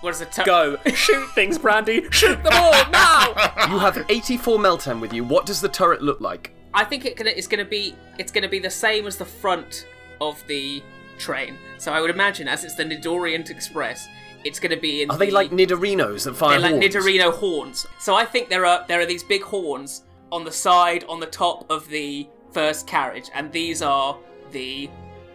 What 0.00 0.10
is 0.10 0.18
the 0.18 0.24
turret? 0.24 0.44
Go. 0.44 0.76
Shoot 0.92 1.30
things, 1.36 1.56
Brandy. 1.56 2.10
Shoot 2.10 2.42
them 2.42 2.52
all 2.52 2.90
now. 2.90 3.28
You 3.70 3.78
have 3.78 4.04
84 4.08 4.58
Meltan 4.58 5.00
with 5.00 5.12
you. 5.12 5.22
What 5.22 5.46
does 5.46 5.60
the 5.60 5.68
turret 5.68 6.02
look 6.02 6.20
like? 6.20 6.52
I 6.74 6.82
think 6.82 7.04
it 7.04 7.16
gonna, 7.16 7.30
it's 7.30 7.46
going 7.46 7.64
to 7.64 7.70
be 7.70 7.94
it's 8.18 8.32
going 8.32 8.42
to 8.42 8.48
be 8.48 8.58
the 8.58 8.70
same 8.70 9.06
as 9.06 9.16
the 9.16 9.24
front 9.24 9.86
of 10.20 10.44
the 10.48 10.82
train. 11.16 11.58
So 11.78 11.92
I 11.92 12.00
would 12.00 12.10
imagine, 12.10 12.48
as 12.48 12.64
it's 12.64 12.74
the 12.74 12.82
Nidorient 12.82 13.50
Express, 13.50 14.08
it's 14.42 14.58
going 14.58 14.74
to 14.74 14.80
be 14.80 15.02
in. 15.02 15.12
Are 15.12 15.16
they 15.16 15.30
like 15.30 15.52
Nidorinos 15.52 16.24
that 16.24 16.34
fire 16.34 16.58
They're 16.58 16.72
like 16.72 16.82
horns? 16.82 16.94
Nidorino 16.96 17.32
horns. 17.32 17.86
So 18.00 18.16
I 18.16 18.24
think 18.24 18.48
there 18.48 18.66
are 18.66 18.84
there 18.88 18.98
are 18.98 19.06
these 19.06 19.22
big 19.22 19.42
horns 19.42 20.02
on 20.32 20.42
the 20.42 20.50
side, 20.50 21.04
on 21.08 21.20
the 21.20 21.26
top 21.26 21.70
of 21.70 21.88
the 21.88 22.28
first 22.50 22.88
carriage, 22.88 23.30
and 23.32 23.52
these 23.52 23.80
are 23.80 24.18
the 24.50 24.90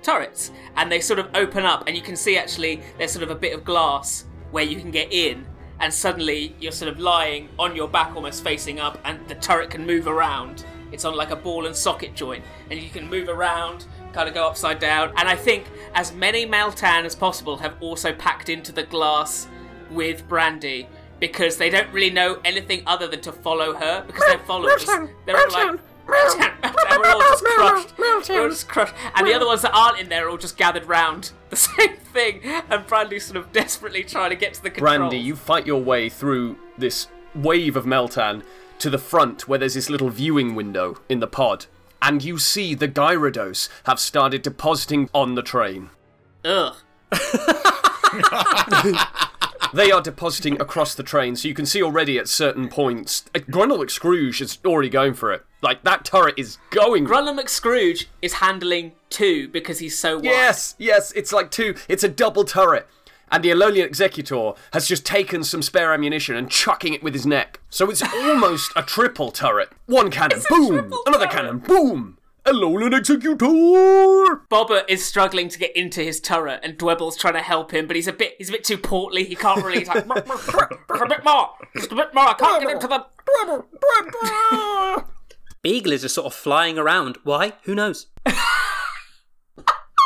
turrets. 0.05 0.51
And 0.77 0.91
they 0.91 0.99
sort 0.99 1.19
of 1.19 1.29
open 1.33 1.65
up, 1.65 1.87
and 1.87 1.95
you 1.95 2.01
can 2.01 2.15
see 2.15 2.37
actually 2.37 2.81
there's 2.97 3.11
sort 3.11 3.23
of 3.23 3.31
a 3.31 3.35
bit 3.35 3.53
of 3.53 3.65
glass 3.65 4.25
where 4.51 4.63
you 4.63 4.79
can 4.79 4.91
get 4.91 5.11
in, 5.11 5.45
and 5.79 5.93
suddenly 5.93 6.55
you're 6.59 6.71
sort 6.71 6.91
of 6.91 6.99
lying 6.99 7.49
on 7.59 7.75
your 7.75 7.87
back, 7.87 8.15
almost 8.15 8.43
facing 8.43 8.79
up, 8.79 8.99
and 9.03 9.27
the 9.27 9.35
turret 9.35 9.69
can 9.69 9.85
move 9.85 10.07
around. 10.07 10.65
It's 10.91 11.03
on 11.03 11.15
like 11.15 11.31
a 11.31 11.35
ball 11.35 11.65
and 11.65 11.75
socket 11.75 12.15
joint, 12.15 12.43
and 12.69 12.79
you 12.79 12.89
can 12.89 13.09
move 13.09 13.27
around, 13.27 13.85
kind 14.13 14.29
of 14.29 14.35
go 14.35 14.47
upside 14.47 14.79
down. 14.79 15.11
And 15.17 15.27
I 15.27 15.35
think 15.35 15.65
as 15.93 16.13
many 16.13 16.45
Meltan 16.45 17.03
as 17.03 17.15
possible 17.15 17.57
have 17.57 17.75
also 17.81 18.13
packed 18.13 18.47
into 18.49 18.71
the 18.71 18.83
glass 18.83 19.47
with 19.91 20.27
Brandy 20.29 20.87
because 21.19 21.57
they 21.57 21.69
don't 21.69 21.91
really 21.91 22.09
know 22.09 22.39
anything 22.45 22.83
other 22.85 23.07
than 23.07 23.21
to 23.21 23.31
follow 23.31 23.73
her 23.73 24.03
because 24.05 24.25
their 24.25 24.39
followers 24.39 24.85
they're 25.25 25.37
all 25.37 25.51
like 25.51 25.79
and 26.07 27.01
we're 27.01 27.11
all 27.11 27.21
just 27.21 27.43
crushed. 27.43 27.97
We're 27.97 28.13
all 28.13 28.49
just 28.49 28.67
crushed. 28.67 28.93
And 29.15 29.27
the 29.27 29.33
other 29.33 29.45
ones 29.45 29.61
that 29.63 29.73
aren't 29.73 29.99
in 29.99 30.09
there 30.09 30.27
are 30.27 30.29
all 30.29 30.37
just 30.37 30.57
gathered 30.57 30.85
round 30.85 31.31
the 31.49 31.55
same 31.55 31.97
thing. 31.97 32.41
And 32.43 32.85
Brandy's 32.85 33.25
sort 33.25 33.37
of 33.37 33.51
desperately 33.51 34.03
trying 34.03 34.29
to 34.29 34.35
get 34.35 34.53
to 34.55 34.63
the 34.63 34.69
controls. 34.69 34.97
Brandy, 34.97 35.17
you 35.17 35.35
fight 35.35 35.65
your 35.65 35.81
way 35.81 36.09
through 36.09 36.57
this 36.77 37.07
wave 37.33 37.75
of 37.75 37.85
Meltan 37.85 38.43
to 38.79 38.89
the 38.89 38.97
front 38.97 39.47
where 39.47 39.59
there's 39.59 39.73
this 39.73 39.89
little 39.89 40.09
viewing 40.09 40.55
window 40.55 41.01
in 41.09 41.19
the 41.19 41.27
pod. 41.27 41.65
And 42.01 42.23
you 42.23 42.37
see 42.37 42.75
the 42.75 42.87
Gyarados 42.87 43.69
have 43.85 43.99
started 43.99 44.41
depositing 44.41 45.09
on 45.13 45.35
the 45.35 45.41
train. 45.41 45.89
Ugh. 46.43 46.75
They 49.75 49.91
are 49.91 50.01
depositing 50.01 50.61
across 50.61 50.95
the 50.95 51.03
train, 51.03 51.35
so 51.35 51.49
you 51.49 51.53
can 51.53 51.65
see 51.65 51.83
already 51.83 52.17
at 52.17 52.29
certain 52.29 52.69
points. 52.69 53.25
uh, 53.35 53.39
Grundle 53.39 53.89
Scrooge 53.89 54.39
is 54.39 54.57
already 54.63 54.87
going 54.87 55.13
for 55.13 55.33
it. 55.33 55.43
Like, 55.65 55.83
that 55.83 56.05
turret 56.05 56.35
is 56.37 56.59
going. 56.69 57.07
Grundle 57.07 57.35
McScrooge 57.35 58.05
is 58.21 58.33
handling 58.33 58.91
two 59.09 59.47
because 59.47 59.79
he's 59.79 59.97
so 59.97 60.17
wide. 60.17 60.25
Yes, 60.25 60.75
yes, 60.77 61.11
it's 61.13 61.33
like 61.33 61.49
two. 61.49 61.73
It's 61.89 62.03
a 62.03 62.07
double 62.07 62.43
turret. 62.43 62.87
And 63.31 63.43
the 63.43 63.49
Alolian 63.49 63.89
Exeggutor 63.89 64.55
has 64.73 64.87
just 64.87 65.07
taken 65.07 65.43
some 65.43 65.63
spare 65.63 65.91
ammunition 65.91 66.35
and 66.35 66.51
chucking 66.51 66.93
it 66.93 67.01
with 67.01 67.15
his 67.15 67.25
neck. 67.25 67.61
So 67.71 67.89
it's 67.89 68.03
almost 68.13 68.73
a 68.75 68.83
triple 68.83 69.31
turret. 69.31 69.69
One 69.87 70.11
cannon, 70.11 70.39
boom! 70.47 70.93
Another 71.07 71.25
turret. 71.25 71.31
cannon, 71.31 71.57
boom! 71.57 72.19
Alolian 72.45 72.91
Exeggutor! 72.93 74.41
Bobbert 74.47 74.83
is 74.87 75.03
struggling 75.03 75.49
to 75.49 75.57
get 75.57 75.75
into 75.75 76.01
his 76.01 76.19
turret, 76.19 76.59
and 76.61 76.77
Dwebble's 76.77 77.17
trying 77.17 77.33
to 77.33 77.41
help 77.41 77.73
him, 77.73 77.87
but 77.87 77.95
he's 77.95 78.07
a 78.07 78.13
bit 78.13 78.35
he's 78.37 78.49
a 78.49 78.51
bit 78.51 78.63
too 78.63 78.77
portly. 78.77 79.23
He 79.23 79.33
can't 79.35 79.65
really. 79.65 79.79
He's 79.79 79.87
like, 79.87 80.05
a 80.05 81.07
bit 81.07 81.25
more, 81.25 81.49
just 81.75 81.91
a 81.91 81.95
bit 81.95 82.13
more. 82.13 82.29
I 82.29 82.35
can't 82.35 82.61
get 82.61 82.69
into 82.71 82.87
the. 82.87 83.03
Beagle 85.65 85.93
is 85.93 86.03
just 86.03 86.13
sort 86.13 86.27
of 86.27 86.33
flying 86.35 86.77
around. 86.77 87.17
Why? 87.23 87.53
Who 87.63 87.73
knows? 87.73 88.05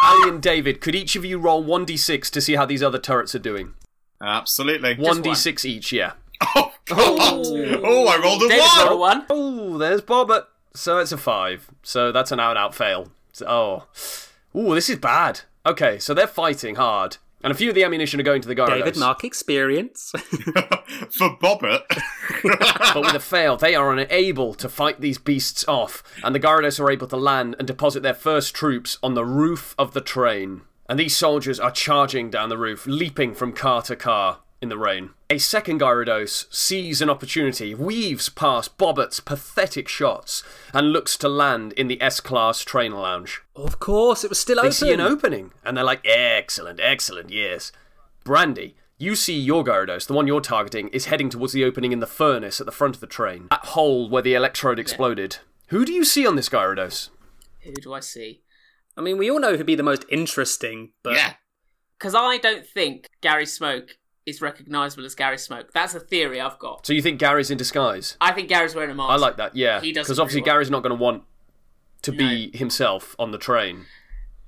Ali 0.01 0.29
and 0.29 0.41
David, 0.41 0.79
could 0.79 0.95
each 0.95 1.17
of 1.17 1.25
you 1.25 1.37
roll 1.37 1.61
1d6 1.65 2.29
to 2.29 2.39
see 2.39 2.55
how 2.55 2.65
these 2.65 2.81
other 2.81 2.97
turrets 2.97 3.35
are 3.35 3.39
doing? 3.39 3.73
Absolutely. 4.21 4.95
1d6 4.95 5.65
each, 5.65 5.91
yeah. 5.91 6.13
Oh, 6.55 6.71
god! 6.85 7.45
oh, 7.83 8.07
I 8.07 8.17
rolled 8.23 8.43
a 8.43 8.47
David 8.47 8.61
one. 8.63 8.87
rolled 8.87 8.91
a 8.91 8.95
one. 8.95 9.25
Oh, 9.29 9.77
there's 9.77 10.01
Bobbert. 10.01 10.45
So 10.73 10.97
it's 10.99 11.11
a 11.11 11.17
5. 11.17 11.69
So 11.83 12.13
that's 12.13 12.31
an 12.31 12.39
out 12.39 12.51
and 12.51 12.57
out 12.59 12.73
fail. 12.73 13.11
So- 13.33 13.45
oh. 13.49 14.57
Ooh, 14.57 14.73
this 14.73 14.89
is 14.89 14.97
bad. 14.97 15.41
Okay, 15.65 15.99
so 15.99 16.13
they're 16.13 16.25
fighting 16.25 16.75
hard. 16.75 17.17
And 17.41 17.51
a 17.51 17.55
few 17.55 17.69
of 17.69 17.75
the 17.75 17.83
ammunition 17.83 18.19
are 18.19 18.23
going 18.23 18.41
to 18.41 18.47
the 18.47 18.55
Gyarados. 18.55 18.79
David, 18.79 18.97
mark 18.97 19.23
experience. 19.23 20.11
For 21.11 21.37
Bobbert. 21.37 21.83
but 22.93 23.01
with 23.01 23.15
a 23.15 23.19
fail, 23.19 23.55
they 23.55 23.75
are 23.75 23.91
unable 23.91 24.53
to 24.55 24.67
fight 24.67 24.99
these 24.99 25.17
beasts 25.17 25.65
off, 25.67 26.03
and 26.23 26.35
the 26.35 26.39
Gyarados 26.39 26.79
are 26.79 26.91
able 26.91 27.07
to 27.07 27.17
land 27.17 27.55
and 27.57 27.67
deposit 27.67 28.03
their 28.03 28.13
first 28.13 28.53
troops 28.53 28.97
on 29.01 29.13
the 29.13 29.25
roof 29.25 29.73
of 29.77 29.93
the 29.93 30.01
train. 30.01 30.61
And 30.89 30.99
these 30.99 31.15
soldiers 31.15 31.59
are 31.59 31.71
charging 31.71 32.29
down 32.29 32.49
the 32.49 32.57
roof, 32.57 32.85
leaping 32.87 33.35
from 33.35 33.53
car 33.53 33.81
to 33.83 33.95
car 33.95 34.39
in 34.61 34.69
the 34.69 34.77
rain. 34.77 35.11
A 35.29 35.37
second 35.37 35.79
Gyarados 35.81 36.53
sees 36.53 37.01
an 37.01 37.09
opportunity, 37.09 37.73
weaves 37.75 38.29
past 38.29 38.77
Bobbert's 38.77 39.19
pathetic 39.19 39.87
shots, 39.87 40.43
and 40.73 40.91
looks 40.91 41.17
to 41.17 41.29
land 41.29 41.73
in 41.73 41.87
the 41.87 42.01
S-Class 42.01 42.63
train 42.63 42.91
lounge. 42.91 43.41
of 43.55 43.79
course, 43.79 44.23
it 44.23 44.29
was 44.29 44.39
still 44.39 44.55
They 44.57 44.61
open. 44.61 44.71
see 44.71 44.91
an 44.93 44.99
opening, 45.01 45.51
and 45.63 45.77
they're 45.77 45.83
like, 45.83 46.01
excellent, 46.05 46.79
excellent, 46.81 47.29
yes. 47.29 47.71
Brandy, 48.23 48.75
you 48.97 49.15
see 49.15 49.37
your 49.39 49.63
Gyarados, 49.63 50.07
the 50.07 50.13
one 50.13 50.27
you're 50.27 50.41
targeting, 50.41 50.89
is 50.89 51.05
heading 51.05 51.29
towards 51.29 51.53
the 51.53 51.63
opening 51.63 51.91
in 51.93 51.99
the 51.99 52.07
furnace 52.07 52.59
at 52.59 52.65
the 52.65 52.71
front 52.71 52.95
of 52.95 53.01
the 53.01 53.07
train. 53.07 53.47
That 53.49 53.65
hole 53.65 54.09
where 54.09 54.21
the 54.21 54.33
electrode 54.33 54.79
exploded. 54.79 55.37
Who 55.67 55.85
do 55.85 55.93
you 55.93 56.03
see 56.03 56.25
on 56.27 56.35
this 56.35 56.49
Gyarados? 56.49 57.09
Who 57.61 57.71
do 57.73 57.93
I 57.93 57.99
see? 58.01 58.41
I 58.97 59.01
mean, 59.01 59.17
we 59.17 59.31
all 59.31 59.39
know 59.39 59.55
who'd 59.55 59.65
be 59.65 59.75
the 59.75 59.83
most 59.83 60.03
interesting, 60.09 60.91
but 61.03 61.13
yeah. 61.15 61.33
Because 61.97 62.15
I 62.15 62.37
don't 62.37 62.65
think 62.65 63.07
Gary 63.21 63.45
Smoke 63.45 63.97
is 64.29 64.41
recognisable 64.41 65.05
as 65.05 65.15
Gary 65.15 65.37
Smoke. 65.37 65.71
That's 65.73 65.95
a 65.95 65.99
theory 65.99 66.39
I've 66.39 66.59
got. 66.59 66.85
So 66.85 66.93
you 66.93 67.01
think 67.01 67.19
Gary's 67.19 67.51
in 67.51 67.57
disguise? 67.57 68.15
I 68.21 68.31
think 68.31 68.49
Gary's 68.49 68.75
wearing 68.75 68.91
a 68.91 68.95
mask. 68.95 69.11
I 69.11 69.15
like 69.17 69.37
that, 69.37 69.55
yeah. 69.55 69.81
He 69.81 69.91
does 69.91 70.07
Because 70.07 70.19
obviously 70.19 70.41
pretty 70.41 70.49
well. 70.49 70.55
Gary's 70.55 70.71
not 70.71 70.83
going 70.83 70.97
to 70.97 71.03
want 71.03 71.23
to 72.03 72.11
be 72.11 72.55
himself 72.55 73.15
on 73.19 73.31
the 73.31 73.37
train. 73.37 73.85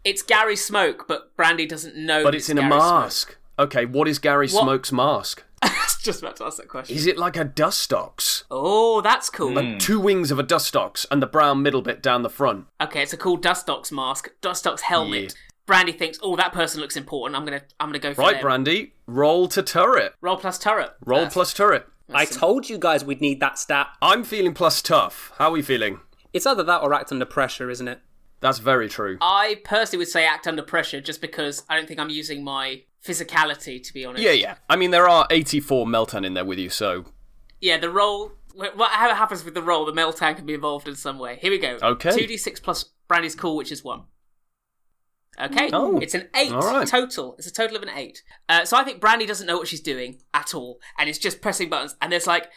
It's 0.03 0.21
Gary 0.21 0.55
Smoke, 0.55 1.05
but 1.07 1.35
Brandy 1.35 1.65
doesn't 1.65 1.95
know. 1.95 2.23
But 2.23 2.31
that 2.31 2.37
it's 2.37 2.49
in 2.49 2.57
a 2.57 2.61
Gary 2.61 2.75
mask. 2.75 3.37
Okay, 3.59 3.85
what 3.85 4.07
is 4.07 4.17
Gary 4.19 4.47
What? 4.47 4.63
Smoke's 4.63 4.91
mask? 4.91 5.43
I 5.61 5.67
was 5.67 5.97
just 6.01 6.21
about 6.21 6.37
to 6.37 6.45
ask 6.45 6.57
that 6.57 6.67
question. 6.67 6.95
Is 6.95 7.05
it 7.05 7.17
like 7.17 7.37
a 7.37 7.45
Dustox? 7.45 8.43
Oh, 8.49 9.01
that's 9.01 9.29
cool. 9.29 9.53
Like 9.53 9.65
hmm. 9.65 9.77
two 9.77 9.99
wings 9.99 10.31
of 10.31 10.39
a 10.39 10.43
Dustox 10.43 11.05
and 11.11 11.21
the 11.21 11.27
brown 11.27 11.61
middle 11.61 11.83
bit 11.83 12.01
down 12.01 12.23
the 12.23 12.29
front. 12.29 12.65
Okay, 12.81 13.03
it's 13.03 13.13
a 13.13 13.17
cool 13.17 13.37
Dustox 13.37 13.91
mask, 13.91 14.31
Dustox 14.41 14.81
helmet. 14.81 15.35
Yeah. 15.67 15.73
Brandy 15.73 15.91
thinks, 15.93 16.19
"Oh, 16.21 16.35
that 16.35 16.51
person 16.53 16.81
looks 16.81 16.95
important. 16.97 17.37
I'm 17.37 17.45
gonna, 17.45 17.61
I'm 17.79 17.89
gonna 17.89 17.99
go 17.99 18.13
for 18.13 18.21
Right, 18.21 18.33
them." 18.35 18.41
Brandy, 18.41 18.93
roll 19.07 19.47
to 19.49 19.61
turret. 19.63 20.13
Roll 20.21 20.37
plus 20.37 20.57
turret. 20.59 20.91
Roll 21.05 21.19
That's- 21.19 21.33
plus 21.33 21.53
turret. 21.53 21.87
I 22.13 22.25
told 22.25 22.67
you 22.69 22.77
guys 22.77 23.05
we'd 23.05 23.21
need 23.21 23.39
that 23.39 23.57
stat. 23.57 23.87
I'm 24.01 24.25
feeling 24.25 24.53
plus 24.53 24.81
tough. 24.81 25.31
How 25.37 25.47
are 25.47 25.51
we 25.51 25.61
feeling? 25.61 26.01
It's 26.33 26.45
either 26.45 26.63
that 26.63 26.81
or 26.81 26.93
act 26.93 27.09
under 27.13 27.23
pressure, 27.25 27.69
isn't 27.69 27.87
it? 27.87 28.01
That's 28.41 28.59
very 28.59 28.89
true. 28.89 29.17
I 29.21 29.61
personally 29.63 29.99
would 29.99 30.09
say 30.09 30.25
act 30.25 30.45
under 30.45 30.61
pressure, 30.61 30.99
just 30.99 31.21
because 31.21 31.63
I 31.69 31.77
don't 31.77 31.87
think 31.87 32.01
I'm 32.01 32.09
using 32.09 32.43
my 32.43 32.81
physicality. 33.05 33.81
To 33.81 33.93
be 33.93 34.03
honest. 34.03 34.23
Yeah, 34.23 34.31
yeah. 34.31 34.55
I 34.69 34.75
mean, 34.75 34.91
there 34.91 35.07
are 35.07 35.25
84 35.29 35.85
Meltan 35.85 36.25
in 36.25 36.33
there 36.33 36.43
with 36.43 36.59
you, 36.59 36.69
so. 36.69 37.05
Yeah, 37.61 37.77
the 37.77 37.89
roll. 37.89 38.33
wh- 38.55 38.75
What 38.75 38.91
happens 38.91 39.45
with 39.45 39.53
the 39.53 39.61
roll? 39.61 39.85
The 39.85 39.93
Meltan 39.93 40.35
can 40.35 40.45
be 40.45 40.53
involved 40.53 40.87
in 40.89 40.95
some 40.95 41.17
way. 41.17 41.37
Here 41.41 41.51
we 41.51 41.59
go. 41.59 41.77
Okay. 41.81 42.11
Two 42.17 42.27
d 42.27 42.35
six 42.35 42.59
plus 42.59 42.85
Brandy's 43.07 43.35
cool, 43.35 43.55
which 43.55 43.71
is 43.71 43.83
one. 43.85 44.03
Okay, 45.39 45.69
Oh, 45.73 45.97
it's 45.99 46.13
an 46.13 46.27
eight 46.35 46.51
right. 46.51 46.87
total. 46.87 47.35
It's 47.37 47.47
a 47.47 47.53
total 47.53 47.77
of 47.77 47.83
an 47.83 47.89
eight. 47.95 48.21
Uh, 48.49 48.65
so 48.65 48.75
I 48.77 48.83
think 48.83 48.99
Brandy 48.99 49.25
doesn't 49.25 49.47
know 49.47 49.57
what 49.57 49.67
she's 49.67 49.81
doing 49.81 50.19
at 50.33 50.53
all, 50.53 50.79
and 50.99 51.09
it's 51.09 51.17
just 51.19 51.41
pressing 51.41 51.69
buttons. 51.69 51.95
And 52.01 52.11
there's 52.11 52.27
like, 52.27 52.49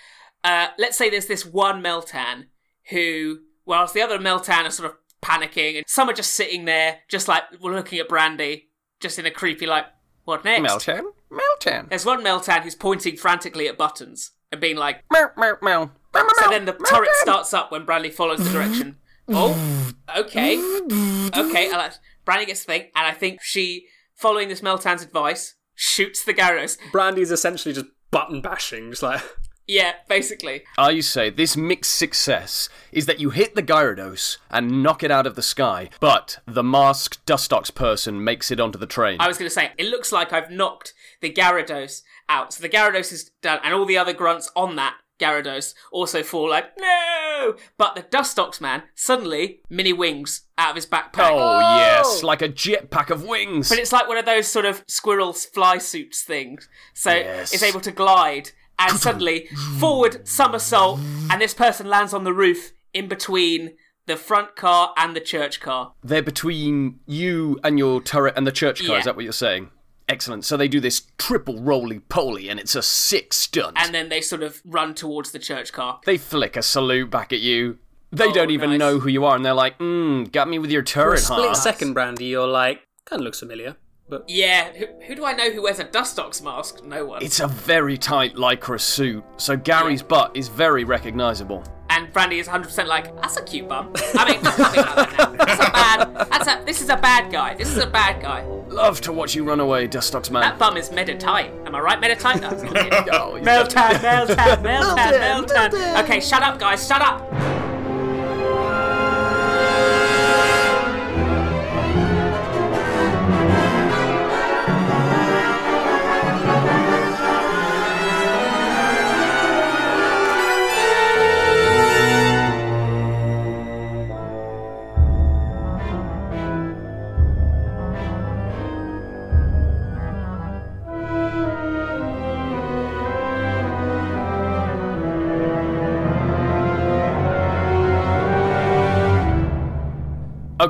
uh, 0.43 0.69
let's 0.79 0.97
say 0.97 1.09
there's 1.09 1.27
this 1.27 1.47
one 1.47 1.83
Meltan 1.83 2.47
who, 2.91 3.39
whilst 3.65 3.95
the 3.95 4.03
other 4.03 4.19
Meltan 4.19 4.65
are 4.65 4.71
sort 4.71 4.91
of 4.91 4.97
panicking, 5.23 5.77
and 5.77 5.85
some 5.87 6.11
are 6.11 6.13
just 6.15 6.35
sitting 6.35 6.65
there, 6.65 6.99
just 7.09 7.29
like 7.29 7.45
looking 7.61 7.99
at 8.01 8.09
Brandy, 8.09 8.69
just 9.01 9.19
in 9.19 9.25
a 9.27 9.31
creepy 9.31 9.67
like, 9.67 9.87
what 10.25 10.45
next? 10.45 10.65
Meltan? 10.71 11.03
Meltan. 11.31 11.89
There's 11.89 12.05
one 12.05 12.23
Meltan 12.25 12.63
who's 12.63 12.75
pointing 12.75 13.17
frantically 13.17 13.69
at 13.69 13.79
buttons 13.79 14.33
and 14.51 14.61
being 14.61 14.77
like, 14.77 15.05
Meow, 15.13 15.31
meow, 15.37 15.57
meow. 15.63 15.91
so 16.15 16.51
then 16.51 16.65
the 16.65 16.73
turret 16.73 17.09
starts 17.23 17.55
up 17.55 17.71
when 17.73 17.85
Brandy 17.85 18.11
follows 18.11 18.41
the 18.41 18.51
direction. 18.51 18.97
Oh, 19.29 19.93
okay. 20.17 20.57
Okay, 21.37 21.71
I 21.73 21.77
like- 21.77 21.93
Brandy 22.25 22.47
gets 22.47 22.65
the 22.65 22.73
thing, 22.73 22.83
and 22.95 23.07
I 23.07 23.13
think 23.13 23.43
she, 23.43 23.87
following 24.15 24.49
this 24.49 24.61
Meltan's 24.61 25.03
advice, 25.03 25.55
shoots 25.75 26.25
the 26.25 26.35
Gyarados. 26.35 26.79
Brandy's 26.93 27.31
essentially 27.31 27.75
just 27.75 27.87
button 28.11 28.41
bashing, 28.41 28.91
just 28.91 29.03
like. 29.03 29.23
Yeah, 29.67 29.93
basically. 30.09 30.63
I 30.77 31.01
say 31.01 31.31
this 31.31 31.57
mixed 31.57 31.95
success 31.95 32.69
is 32.93 33.07
that 33.07 33.19
you 33.19 33.31
hit 33.31 33.55
the 33.55 33.63
Gyarados 33.63 34.37
and 34.51 34.83
knock 34.83 35.03
it 35.03 35.11
out 35.11 35.27
of 35.27 35.37
the 35.37 35.43
sky, 35.43 35.89
but 36.01 36.39
the 36.47 36.63
masked 36.63 37.25
Dustox 37.25 37.75
person 37.75 38.23
makes 38.23 38.51
it 38.51 38.61
onto 38.61 38.79
the 38.79 38.87
train. 38.87 39.17
I 39.21 39.27
was 39.27 39.39
going 39.39 39.49
to 39.49 39.55
say, 39.55 39.73
it 39.79 39.87
looks 39.87 40.13
like 40.13 40.35
I've 40.35 40.51
knocked 40.51 40.93
the 41.23 41.33
Gyarados 41.33 42.03
out. 42.29 42.53
So 42.53 42.61
the 42.61 42.69
Gyarados 42.69 43.11
is 43.11 43.31
done, 43.41 43.59
and 43.65 43.73
all 43.73 43.87
the 43.87 43.97
other 43.97 44.13
grunts 44.13 44.51
on 44.55 44.77
that 44.77 44.97
Gyarados 45.25 45.75
also 45.91 46.23
fall 46.23 46.51
like, 46.51 46.67
no! 46.79 47.55
But 47.79 47.95
the 47.95 48.03
Dustox 48.03 48.61
man, 48.61 48.83
suddenly, 48.95 49.61
mini 49.71 49.93
wings 49.93 50.43
out 50.59 50.71
of 50.71 50.77
his 50.77 50.87
backpack. 50.87 51.31
Oh, 51.31 51.39
oh, 51.57 51.77
yes, 51.79 52.23
like 52.23 52.43
a 52.43 52.49
jetpack 52.49 53.11
of 53.11 53.25
wings. 53.25 53.69
But 53.69 53.79
it's 53.79 53.93
like 53.93 54.07
one 54.09 54.17
of 54.19 54.25
those 54.27 54.47
sort 54.47 54.65
of 54.65 54.85
squirrels 54.87 55.45
fly 55.47 55.79
suits 55.79 56.23
things. 56.23 56.69
So 56.93 57.11
Yes. 57.13 57.53
it's 57.53 57.63
able 57.63 57.81
to 57.81 57.91
glide 57.93 58.51
and 58.79 58.99
suddenly 58.99 59.47
forward 59.79 60.27
somersault, 60.27 60.99
and 61.31 61.41
this 61.41 61.55
person 61.55 61.87
lands 61.89 62.13
on 62.13 62.25
the 62.25 62.33
roof 62.33 62.73
in 62.93 63.09
between 63.09 63.75
the 64.07 64.17
front 64.17 64.55
car 64.57 64.93
and 64.97 65.17
the 65.17 65.21
church 65.21 65.61
car. 65.61 65.95
They're 66.03 66.23
between 66.23 67.01
you 67.07 67.59
and 67.65 67.79
your 67.79 68.03
turret 68.03 68.35
and 68.37 68.47
the 68.47 68.53
church 68.53 68.81
car. 68.85 68.95
Yeah. 68.95 68.99
Is 68.99 69.05
that 69.07 69.17
what 69.17 69.25
you're 69.25 69.33
saying? 69.33 69.71
Excellent. 70.09 70.45
So 70.45 70.57
they 70.57 70.69
do 70.69 70.81
this 70.81 71.07
triple 71.19 71.61
roly 71.61 71.99
poly, 72.01 72.49
and 72.49 72.61
it's 72.61 72.75
a 72.75 72.83
sick 72.83 73.33
stunt. 73.33 73.77
And 73.81 73.95
then 73.95 74.09
they 74.11 74.21
sort 74.21 74.43
of 74.43 74.61
run 74.65 74.95
towards 74.95 75.33
the 75.33 75.39
church 75.39 75.73
car. 75.73 76.01
they 76.05 76.19
flick 76.19 76.57
a 76.57 76.63
salute 76.63 77.11
back 77.11 77.33
at 77.33 77.41
you. 77.41 77.79
They 78.13 78.27
Oh, 78.27 78.33
don't 78.33 78.51
even 78.51 78.71
nice. 78.71 78.79
know 78.79 78.99
who 79.01 79.09
you 79.09 79.25
are, 79.25 79.35
and 79.35 79.45
they're 79.45 79.55
like, 79.55 79.79
"Mmm, 79.79 80.31
got 80.31 80.49
me 80.49 80.59
with 80.59 80.71
your 80.71 80.83
turret, 80.83 81.19
For 81.21 81.33
a 81.33 81.37
split 81.37 81.49
huh?" 81.49 81.55
second, 81.55 81.95
Brandy, 81.95 82.27
you're 82.27 82.47
like, 82.47 82.83
kind 83.07 83.21
of 83.21 83.25
looks 83.25 83.41
familiar. 83.41 83.77
But 84.09 84.25
Yeah, 84.29 84.71
who, 84.73 84.87
who 85.07 85.15
do 85.15 85.25
I 85.25 85.33
know 85.33 85.51
who 85.51 85.63
wears 85.63 85.79
a 85.79 85.85
Dustox 85.85 86.43
mask? 86.43 86.85
No 86.85 87.07
one. 87.07 87.23
It's 87.23 87.41
a 87.41 87.49
very 87.49 87.97
tight 87.97 88.35
lycra 88.35 88.81
suit, 88.81 89.25
so 89.39 89.57
Gary's 89.57 90.03
butt 90.03 90.37
is 90.37 90.49
very 90.49 90.85
recognisable. 90.85 91.65
And 91.91 92.13
Brandy 92.13 92.39
is 92.39 92.49
100% 92.49 92.87
like, 92.87 93.15
that's 93.21 93.37
a 93.37 93.43
cute 93.43 93.69
bum. 93.69 93.93
I 94.15 94.33
mean, 94.33 94.43
not 94.43 94.55
something 94.55 94.85
like 94.85 94.97
that 94.97 95.19
now. 95.19 95.45
That's 95.45 95.69
a 95.69 95.71
bad. 95.71 96.29
That's 96.31 96.49
a. 96.49 96.65
This 96.65 96.81
is 96.83 96.89
a 96.89 96.97
bad 96.97 97.31
guy. 97.31 97.55
This 97.55 97.69
is 97.69 97.79
a 97.79 97.87
bad 97.87 98.21
guy. 98.21 98.43
Love 98.69 99.01
to 99.03 99.13
watch 99.13 99.35
you 99.35 99.45
run 99.45 99.61
away, 99.61 99.87
Dustox 99.87 100.31
man. 100.31 100.43
That 100.43 100.59
bum 100.59 100.77
is 100.77 100.91
Meditite. 100.91 101.67
Am 101.67 101.75
I 101.75 101.81
right, 101.81 102.01
Meditite? 102.01 102.41
No, 102.41 102.51
that's 102.51 102.63
not 102.63 102.77
it. 102.77 102.93
Oh, 103.13 103.39
Meltan, 103.43 104.01
Meltan, 104.01 104.63
Meltan, 104.63 105.47
Meltan. 105.71 106.03
Okay, 106.03 106.21
shut 106.21 106.43
up, 106.43 106.59
guys. 106.59 106.87
Shut 106.87 107.01
up. 107.01 107.21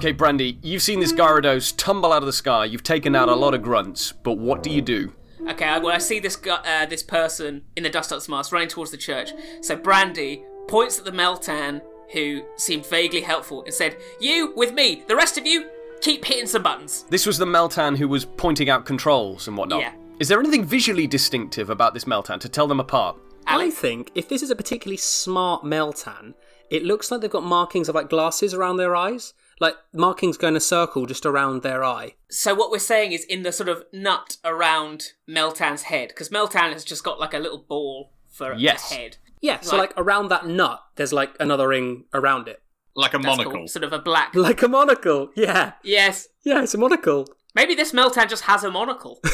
Okay, 0.05 0.12
Brandy, 0.12 0.59
you've 0.61 0.82
seen 0.82 1.00
this 1.00 1.14
Gyarados 1.14 1.72
tumble 1.78 2.12
out 2.12 2.22
of 2.22 2.26
the 2.26 2.32
sky. 2.34 2.66
You've 2.66 2.82
taken 2.82 3.16
out 3.16 3.30
a 3.30 3.34
lot 3.34 3.55
of 3.55 3.62
grunts, 3.62 4.12
but 4.12 4.36
what 4.36 4.62
do 4.62 4.68
you 4.68 4.82
do? 4.82 5.11
Okay, 5.48 5.64
I- 5.64 5.78
well, 5.78 5.94
I 5.94 5.96
see 5.96 6.20
this 6.20 6.36
gu- 6.36 6.50
uh, 6.50 6.84
this 6.84 7.02
person 7.02 7.62
in 7.74 7.84
the 7.84 7.88
Dustox 7.88 8.28
mask 8.28 8.52
running 8.52 8.68
towards 8.68 8.90
the 8.90 8.98
church. 8.98 9.30
So 9.62 9.76
Brandy 9.76 10.42
points 10.68 10.98
at 10.98 11.07
the 11.07 11.11
Meltan, 11.11 11.80
who 12.12 12.42
seemed 12.57 12.84
vaguely 12.84 13.22
helpful, 13.22 13.64
and 13.64 13.72
said, 13.72 13.96
"You 14.20 14.52
with 14.55 14.74
me. 14.74 15.05
The 15.09 15.16
rest 15.16 15.38
of 15.38 15.46
you, 15.46 15.70
keep 16.02 16.22
hitting 16.26 16.46
some 16.48 16.62
buttons." 16.62 17.07
This 17.09 17.24
was 17.24 17.38
the 17.38 17.46
Meltan 17.46 17.96
who 17.96 18.07
was 18.07 18.26
pointing 18.26 18.68
out 18.68 18.84
controls 18.84 19.48
and 19.48 19.57
whatnot. 19.57 19.80
Yeah. 19.80 19.92
Is 20.20 20.28
there 20.28 20.38
anything 20.38 20.66
visually 20.66 21.07
distinctive 21.07 21.70
about 21.70 21.94
this 21.94 22.05
Meltan 22.05 22.40
to 22.40 22.48
tell 22.50 22.66
them 22.66 22.78
apart? 22.78 23.16
I 23.46 23.70
think 23.70 24.11
if 24.14 24.28
this 24.28 24.42
is 24.42 24.50
a 24.50 24.55
particularly 24.55 24.98
smart 24.98 25.64
Meltan, 25.64 26.34
it 26.68 26.84
looks 26.84 27.11
like 27.11 27.22
they've 27.22 27.30
got 27.30 27.42
markings 27.42 27.88
of 27.88 27.94
like 27.94 28.11
glasses 28.11 28.52
around 28.52 28.76
their 28.76 28.94
eyes. 28.94 29.32
Like 29.61 29.76
markings 29.92 30.36
going 30.36 30.57
a 30.57 30.61
circle 30.61 31.07
just 31.07 31.24
around 31.24 31.62
their 31.62 31.84
eye. 31.84 32.14
So 32.30 32.55
what 32.55 32.70
we're 32.70 32.78
saying 32.80 33.12
is 33.12 33.24
in 33.24 33.42
the 33.42 33.52
sort 33.52 33.68
of 33.68 33.84
nut 33.92 34.36
around 34.44 35.12
Meltan's 35.28 35.82
head, 35.82 36.09
because 36.09 36.28
Meltan 36.30 36.72
has 36.72 36.84
just 36.84 37.05
got 37.05 37.20
like 37.20 37.34
a 37.34 37.38
little 37.38 37.64
ball 37.68 38.12
for 38.30 38.52
Yes. 38.55 38.90
a 38.90 38.94
head. 38.94 39.16
Yeah, 39.40 39.61
so 39.61 39.76
Like- 39.76 39.90
like 39.90 39.98
around 39.98 40.28
that 40.28 40.46
nut, 40.46 40.82
there's 40.96 41.12
like 41.12 41.34
another 41.38 41.68
ring 41.68 42.05
around 42.14 42.48
it. 42.48 42.62
Like 42.96 43.12
a 43.14 43.18
That's 43.18 43.26
monocle. 43.26 43.52
cool. 43.52 43.68
Sort 43.68 43.84
of 43.84 43.92
a 43.92 43.98
black. 43.98 44.34
Like 44.34 44.62
a 44.62 44.68
monocle. 44.68 45.30
Yeah. 45.36 45.72
Yes. 45.82 46.28
Yeah, 46.44 46.62
it's 46.62 46.74
a 46.74 46.78
monocle. 46.78 47.26
Maybe 47.55 47.74
this 47.74 47.92
Meltan 47.92 48.28
just 48.28 48.44
has 48.44 48.64
a 48.64 48.70
monocle. 48.70 49.20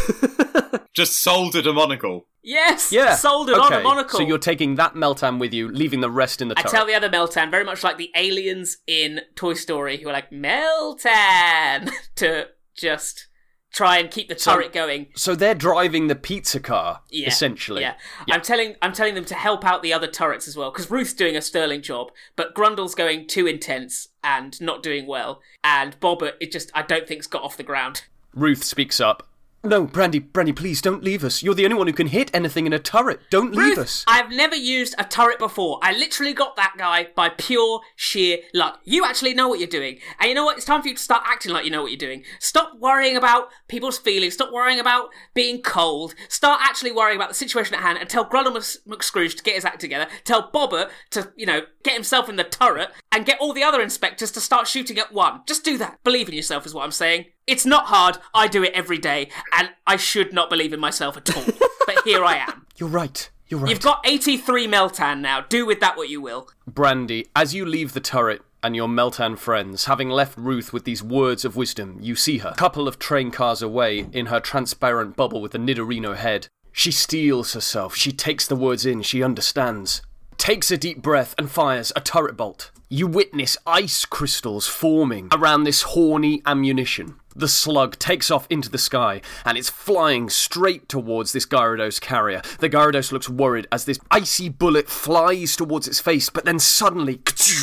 Just 0.92 1.22
soldered 1.22 1.66
a 1.68 1.72
monocle. 1.72 2.26
yes. 2.42 2.90
Yeah. 2.90 3.14
Soldered 3.14 3.56
okay. 3.56 3.76
on 3.76 3.80
a 3.80 3.82
monocle. 3.82 4.18
So 4.18 4.26
you're 4.26 4.38
taking 4.38 4.74
that 4.74 4.94
Meltan 4.94 5.38
with 5.38 5.54
you, 5.54 5.70
leaving 5.70 6.00
the 6.00 6.10
rest 6.10 6.42
in 6.42 6.48
the 6.48 6.58
I 6.58 6.62
turret. 6.62 6.72
tell 6.72 6.84
the 6.84 6.94
other 6.94 7.08
Meltan, 7.08 7.48
very 7.50 7.64
much 7.64 7.84
like 7.84 7.96
the 7.96 8.10
aliens 8.16 8.78
in 8.88 9.20
Toy 9.36 9.54
Story, 9.54 9.98
who 9.98 10.08
are 10.08 10.12
like 10.12 10.30
Meltan 10.30 11.90
to 12.16 12.48
just 12.76 13.28
try 13.72 13.98
and 13.98 14.10
keep 14.10 14.28
the 14.28 14.38
So- 14.38 14.54
turret 14.54 14.72
going. 14.72 15.06
so 15.14 15.34
they're 15.34 15.54
driving 15.54 16.08
the 16.08 16.14
pizza 16.16 16.58
car, 16.60 17.02
Yeah, 17.10 17.28
essentially. 17.28 17.82
Yeah. 17.82 17.94
I'm 18.30 18.40
telling 18.42 18.76
I'm 18.82 18.92
telling 18.92 19.14
them 19.14 19.24
to 19.26 19.34
help 19.34 19.64
out 19.64 19.82
the 19.82 19.92
other 19.92 20.06
turrets 20.08 20.48
as 20.48 20.56
well 20.56 20.70
because 20.70 20.90
Ruth's 20.90 21.12
doing 21.14 21.36
a 21.36 21.42
sterling 21.42 21.82
job, 21.82 22.10
but 22.36 22.54
Grundle's 22.54 22.94
going 22.94 23.26
too 23.26 23.46
intense 23.46 24.08
and 24.24 24.60
not 24.60 24.82
doing 24.82 25.06
well, 25.06 25.40
and 25.64 25.98
Bobbert 26.00 26.34
it 26.40 26.50
just 26.52 26.70
I 26.74 26.82
don't 26.82 27.06
think's 27.06 27.26
got 27.26 27.42
off 27.42 27.56
the 27.56 27.62
ground. 27.62 28.04
Ruth 28.34 28.62
speaks 28.64 29.00
up. 29.00 29.26
No, 29.62 29.84
Brandy, 29.84 30.20
Brandy, 30.20 30.52
please 30.52 30.80
don't 30.80 31.04
leave 31.04 31.22
us. 31.22 31.42
You're 31.42 31.54
the 31.54 31.64
only 31.64 31.76
one 31.76 31.86
who 31.86 31.92
can 31.92 32.06
hit 32.06 32.30
anything 32.32 32.64
in 32.64 32.72
a 32.72 32.78
turret. 32.78 33.20
Don't 33.28 33.54
leave 33.54 33.76
us. 33.76 34.04
I've 34.08 34.30
never 34.30 34.54
used 34.54 34.94
a 34.96 35.04
turret 35.04 35.38
before. 35.38 35.78
I 35.82 35.92
literally 35.92 36.32
got 36.32 36.56
that 36.56 36.74
guy 36.78 37.08
by 37.14 37.28
pure 37.28 37.82
sheer 37.94 38.38
luck. 38.54 38.80
You 38.84 39.04
actually 39.04 39.34
know 39.34 39.48
what 39.48 39.58
you're 39.58 39.68
doing. 39.68 39.98
And 40.18 40.30
you 40.30 40.34
know 40.34 40.46
what? 40.46 40.56
It's 40.56 40.64
time 40.64 40.80
for 40.80 40.88
you 40.88 40.94
to 40.94 41.02
start 41.02 41.24
acting 41.26 41.52
like 41.52 41.66
you 41.66 41.70
know 41.70 41.82
what 41.82 41.90
you're 41.90 41.98
doing. 41.98 42.24
Stop 42.38 42.78
worrying 42.78 43.16
about 43.18 43.50
people's 43.68 43.98
feelings. 43.98 44.32
Stop 44.32 44.50
worrying 44.50 44.80
about 44.80 45.10
being 45.34 45.60
cold. 45.60 46.14
Start 46.28 46.62
actually 46.64 46.92
worrying 46.92 47.16
about 47.16 47.28
the 47.28 47.34
situation 47.34 47.74
at 47.74 47.82
hand 47.82 47.98
and 47.98 48.08
tell 48.08 48.24
Grundle 48.24 48.54
Mc- 48.54 48.98
McScrooge 48.98 49.36
to 49.36 49.42
get 49.42 49.56
his 49.56 49.66
act 49.66 49.80
together. 49.80 50.06
Tell 50.24 50.50
Bobbert 50.50 50.88
to, 51.10 51.32
you 51.36 51.44
know, 51.44 51.62
get 51.84 51.94
himself 51.94 52.30
in 52.30 52.36
the 52.36 52.44
turret 52.44 52.90
and 53.12 53.26
get 53.26 53.38
all 53.40 53.52
the 53.52 53.62
other 53.62 53.82
inspectors 53.82 54.30
to 54.32 54.40
start 54.40 54.68
shooting 54.68 54.98
at 54.98 55.12
one. 55.12 55.42
Just 55.46 55.64
do 55.64 55.76
that. 55.76 56.02
Believe 56.02 56.28
in 56.30 56.34
yourself 56.34 56.64
is 56.64 56.72
what 56.72 56.84
I'm 56.84 56.92
saying. 56.92 57.26
It's 57.50 57.66
not 57.66 57.86
hard. 57.86 58.16
I 58.32 58.46
do 58.46 58.62
it 58.62 58.72
every 58.74 58.98
day 58.98 59.28
and 59.52 59.70
I 59.84 59.96
should 59.96 60.32
not 60.32 60.48
believe 60.50 60.72
in 60.72 60.78
myself 60.78 61.16
at 61.16 61.36
all. 61.36 61.44
but 61.86 62.04
here 62.04 62.24
I 62.24 62.36
am. 62.36 62.64
You're 62.76 62.88
right. 62.88 63.28
You're 63.48 63.58
right. 63.58 63.70
You've 63.70 63.80
got 63.80 64.06
83 64.06 64.68
Meltan 64.68 65.20
now. 65.20 65.40
Do 65.40 65.66
with 65.66 65.80
that 65.80 65.96
what 65.96 66.08
you 66.08 66.20
will. 66.20 66.48
Brandy, 66.68 67.26
as 67.34 67.52
you 67.52 67.66
leave 67.66 67.92
the 67.92 67.98
turret 67.98 68.42
and 68.62 68.76
your 68.76 68.86
Meltan 68.86 69.36
friends, 69.36 69.86
having 69.86 70.08
left 70.08 70.38
Ruth 70.38 70.72
with 70.72 70.84
these 70.84 71.02
words 71.02 71.44
of 71.44 71.56
wisdom, 71.56 71.98
you 72.00 72.14
see 72.14 72.38
her, 72.38 72.50
a 72.50 72.54
couple 72.54 72.86
of 72.86 73.00
train 73.00 73.32
cars 73.32 73.62
away, 73.62 74.06
in 74.12 74.26
her 74.26 74.38
transparent 74.38 75.16
bubble 75.16 75.40
with 75.40 75.50
the 75.50 75.58
Nidorino 75.58 76.14
head. 76.14 76.46
She 76.70 76.92
steels 76.92 77.54
herself, 77.54 77.96
she 77.96 78.12
takes 78.12 78.46
the 78.46 78.54
words 78.54 78.86
in, 78.86 79.02
she 79.02 79.24
understands. 79.24 80.02
Takes 80.36 80.70
a 80.70 80.78
deep 80.78 81.02
breath 81.02 81.34
and 81.36 81.50
fires 81.50 81.92
a 81.96 82.00
turret 82.00 82.36
bolt. 82.36 82.70
You 82.88 83.06
witness 83.06 83.56
ice 83.66 84.04
crystals 84.04 84.68
forming 84.68 85.28
around 85.32 85.64
this 85.64 85.82
horny 85.82 86.42
ammunition. 86.46 87.19
The 87.34 87.48
slug 87.48 87.98
takes 87.98 88.30
off 88.30 88.46
into 88.50 88.68
the 88.68 88.78
sky 88.78 89.20
and 89.44 89.56
it's 89.56 89.70
flying 89.70 90.28
straight 90.28 90.88
towards 90.88 91.32
this 91.32 91.46
Gyarados 91.46 92.00
carrier. 92.00 92.42
The 92.58 92.68
Gyarados 92.68 93.12
looks 93.12 93.28
worried 93.28 93.68
as 93.70 93.84
this 93.84 94.00
icy 94.10 94.48
bullet 94.48 94.88
flies 94.88 95.56
towards 95.56 95.86
its 95.86 96.00
face, 96.00 96.28
but 96.30 96.44
then 96.44 96.58
suddenly, 96.58 97.20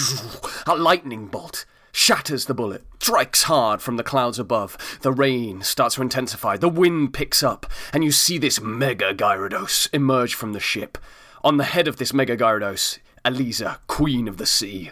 a 0.68 0.76
lightning 0.76 1.28
bolt 1.28 1.66
shatters 1.98 2.46
the 2.46 2.54
bullet, 2.54 2.84
strikes 3.00 3.44
hard 3.44 3.82
from 3.82 3.98
the 3.98 4.04
clouds 4.04 4.38
above. 4.38 5.00
The 5.02 5.12
rain 5.12 5.62
starts 5.62 5.96
to 5.96 6.02
intensify, 6.02 6.58
the 6.58 6.70
wind 6.70 7.14
picks 7.14 7.42
up, 7.42 7.66
and 7.92 8.04
you 8.04 8.12
see 8.12 8.38
this 8.38 8.62
Mega 8.62 9.14
Gyarados 9.14 9.90
emerge 9.94 10.36
from 10.36 10.54
the 10.54 10.60
ship. 10.60 10.98
On 11.44 11.58
the 11.58 11.64
head 11.64 11.88
of 11.88 11.98
this 11.98 12.14
Mega 12.14 12.38
Gyarados, 12.38 13.00
Eliza, 13.26 13.80
Queen 13.88 14.28
of 14.28 14.38
the 14.38 14.46
Sea. 14.46 14.92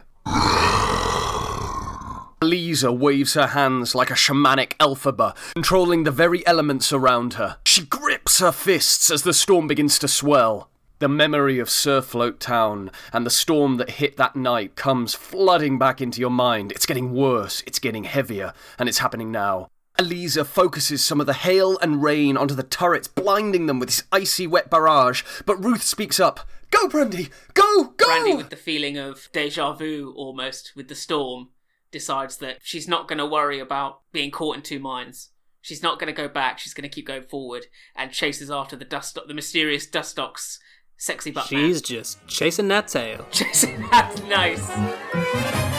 Eliza 2.46 2.91
waves 2.91 3.34
her 3.34 3.48
hands 3.48 3.96
like 3.96 4.12
a 4.12 4.14
shamanic 4.14 4.78
Elphaba, 4.78 5.36
controlling 5.56 6.04
the 6.04 6.12
very 6.12 6.46
elements 6.46 6.93
around 6.93 7.34
her. 7.34 7.58
She 7.66 7.84
grips 7.84 8.38
her 8.39 8.52
fists 8.52 9.10
as 9.10 9.24
the 9.24 9.34
storm 9.34 9.68
begins 9.68 9.98
to 9.98 10.08
swell. 10.08 10.70
The 11.00 11.10
memory 11.10 11.58
of 11.58 11.70
Surfloat 11.70 12.38
Town 12.38 12.91
and 13.12 13.26
the 13.26 13.32
storm 13.32 13.78
that 13.78 13.89
hit 13.89 14.18
that 14.18 14.36
night 14.36 14.76
comes 14.76 15.16
flooding 15.16 15.80
back 15.80 16.02
into 16.02 16.22
your 16.22 16.30
mind. 16.30 16.72
It's 16.72 16.86
getting 16.86 17.14
worse, 17.14 17.64
it's 17.66 17.80
getting 17.80 18.04
heavier, 18.04 18.54
and 18.78 18.88
it's 18.88 19.00
happening 19.00 19.32
now. 19.32 19.68
Eliza 19.98 20.46
focuses 20.46 21.04
some 21.04 21.20
of 21.20 21.26
the 21.26 21.34
hail 21.34 21.80
and 21.80 22.04
rain 22.04 22.38
onto 22.38 22.54
the 22.54 22.62
turrets, 22.62 23.08
blinding 23.08 23.66
them 23.66 23.80
with 23.80 23.89
this 23.89 24.04
icy 24.12 24.46
wet 24.46 24.70
barrage. 24.70 25.24
But 25.48 25.64
Ruth 25.64 25.82
speaks 25.82 26.20
up. 26.20 26.41
Go, 26.70 26.88
Brandy! 26.88 27.30
Go! 27.56 27.93
Go! 27.98 28.06
Brandy, 28.06 28.36
with 28.36 28.50
the 28.52 28.56
feeling 28.56 28.98
of 29.00 29.30
deja 29.34 29.74
vu 29.74 30.14
almost 30.16 30.74
with 30.76 30.89
the 30.89 30.96
storm, 30.96 31.50
decides 31.96 32.36
that 32.39 32.58
she's 32.62 32.89
not 32.89 33.08
going 33.08 33.20
to 33.20 33.26
worry 33.26 33.58
about 33.58 34.02
being 34.12 34.30
caught 34.30 34.58
in 34.58 34.62
two 34.62 34.80
minds. 34.80 35.30
She's 35.62 35.82
not 35.82 35.98
going 35.98 36.14
to 36.14 36.22
go 36.22 36.28
back. 36.28 36.60
She's 36.60 36.74
going 36.74 36.84
to 36.84 36.93
keep 36.93 37.08
going 37.08 37.24
forward 37.24 37.68
and 37.96 38.12
chases 38.12 38.52
after 38.52 38.76
the 38.76 38.84
dust, 38.84 39.18
the 39.26 39.34
mysterious 39.34 39.88
Dustox 39.88 40.58
sexy 40.98 41.32
butt 41.32 41.46
She's 41.46 41.82
just 41.82 42.18
chasing 42.28 42.68
that 42.68 42.89
tail. 42.89 43.26
man. 43.64 43.88
That's 43.89 44.22
nice. 44.24 45.74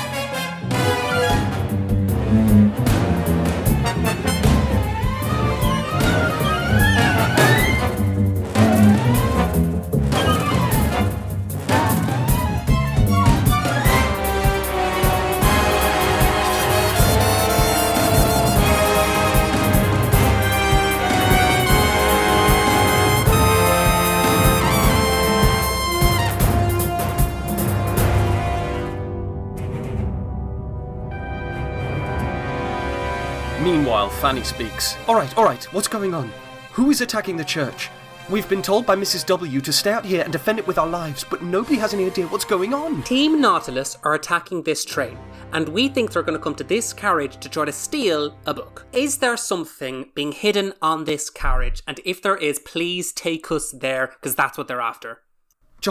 Meanwhile, 33.87 34.11
Fanny 34.11 34.43
speaks. 34.43 34.97
All 35.07 35.14
right, 35.14 35.39
all 35.39 35.45
right, 35.45 35.62
what's 35.72 35.87
going 35.87 36.12
on? 36.12 36.32
Who 36.72 36.91
is 36.91 37.03
attacking 37.03 37.37
the 37.37 37.45
church? 37.45 37.89
We've 38.28 38.49
been 38.49 38.61
told 38.61 38.84
by 38.84 38.97
Mrs. 38.97 39.24
W 39.26 39.61
to 39.61 39.72
stay 39.72 39.93
out 39.93 40.05
here 40.05 40.24
and 40.24 40.32
defend 40.32 40.59
it 40.59 40.66
with 40.66 40.76
our 40.76 40.89
lives, 40.89 41.24
but 41.30 41.45
nobody 41.45 41.76
has 41.76 41.95
any 41.95 42.07
idea 42.07 42.26
what's 42.26 42.45
going 42.45 42.74
on. 42.74 43.05
Team 43.05 43.41
Nautilus 43.41 43.97
are 44.03 44.14
attacking 44.14 44.64
this 44.64 44.84
train, 44.84 45.16
and 45.53 45.68
we 45.68 45.87
think 45.87 46.11
they're 46.11 46.24
going 46.24 46.37
to 46.37 46.43
come 46.43 46.57
to 46.57 46.64
this 46.64 46.93
carriage 46.93 47.37
to 47.37 47.49
try 47.49 47.64
to 47.64 47.70
steal 47.70 48.37
a 48.47 48.53
book. 48.53 48.87
Is 48.93 49.18
there 49.18 49.37
something 49.37 50.11
being 50.16 50.32
hidden 50.32 50.72
on 50.82 51.05
this 51.05 51.30
carriage? 51.30 51.80
And 51.87 52.01
if 52.05 52.20
there 52.20 52.37
is, 52.37 52.59
please 52.59 53.12
take 53.12 53.53
us 53.53 53.70
there, 53.70 54.09
because 54.09 54.34
that's 54.34 54.59
what 54.59 54.66
they're 54.66 54.80
after. 54.80 55.22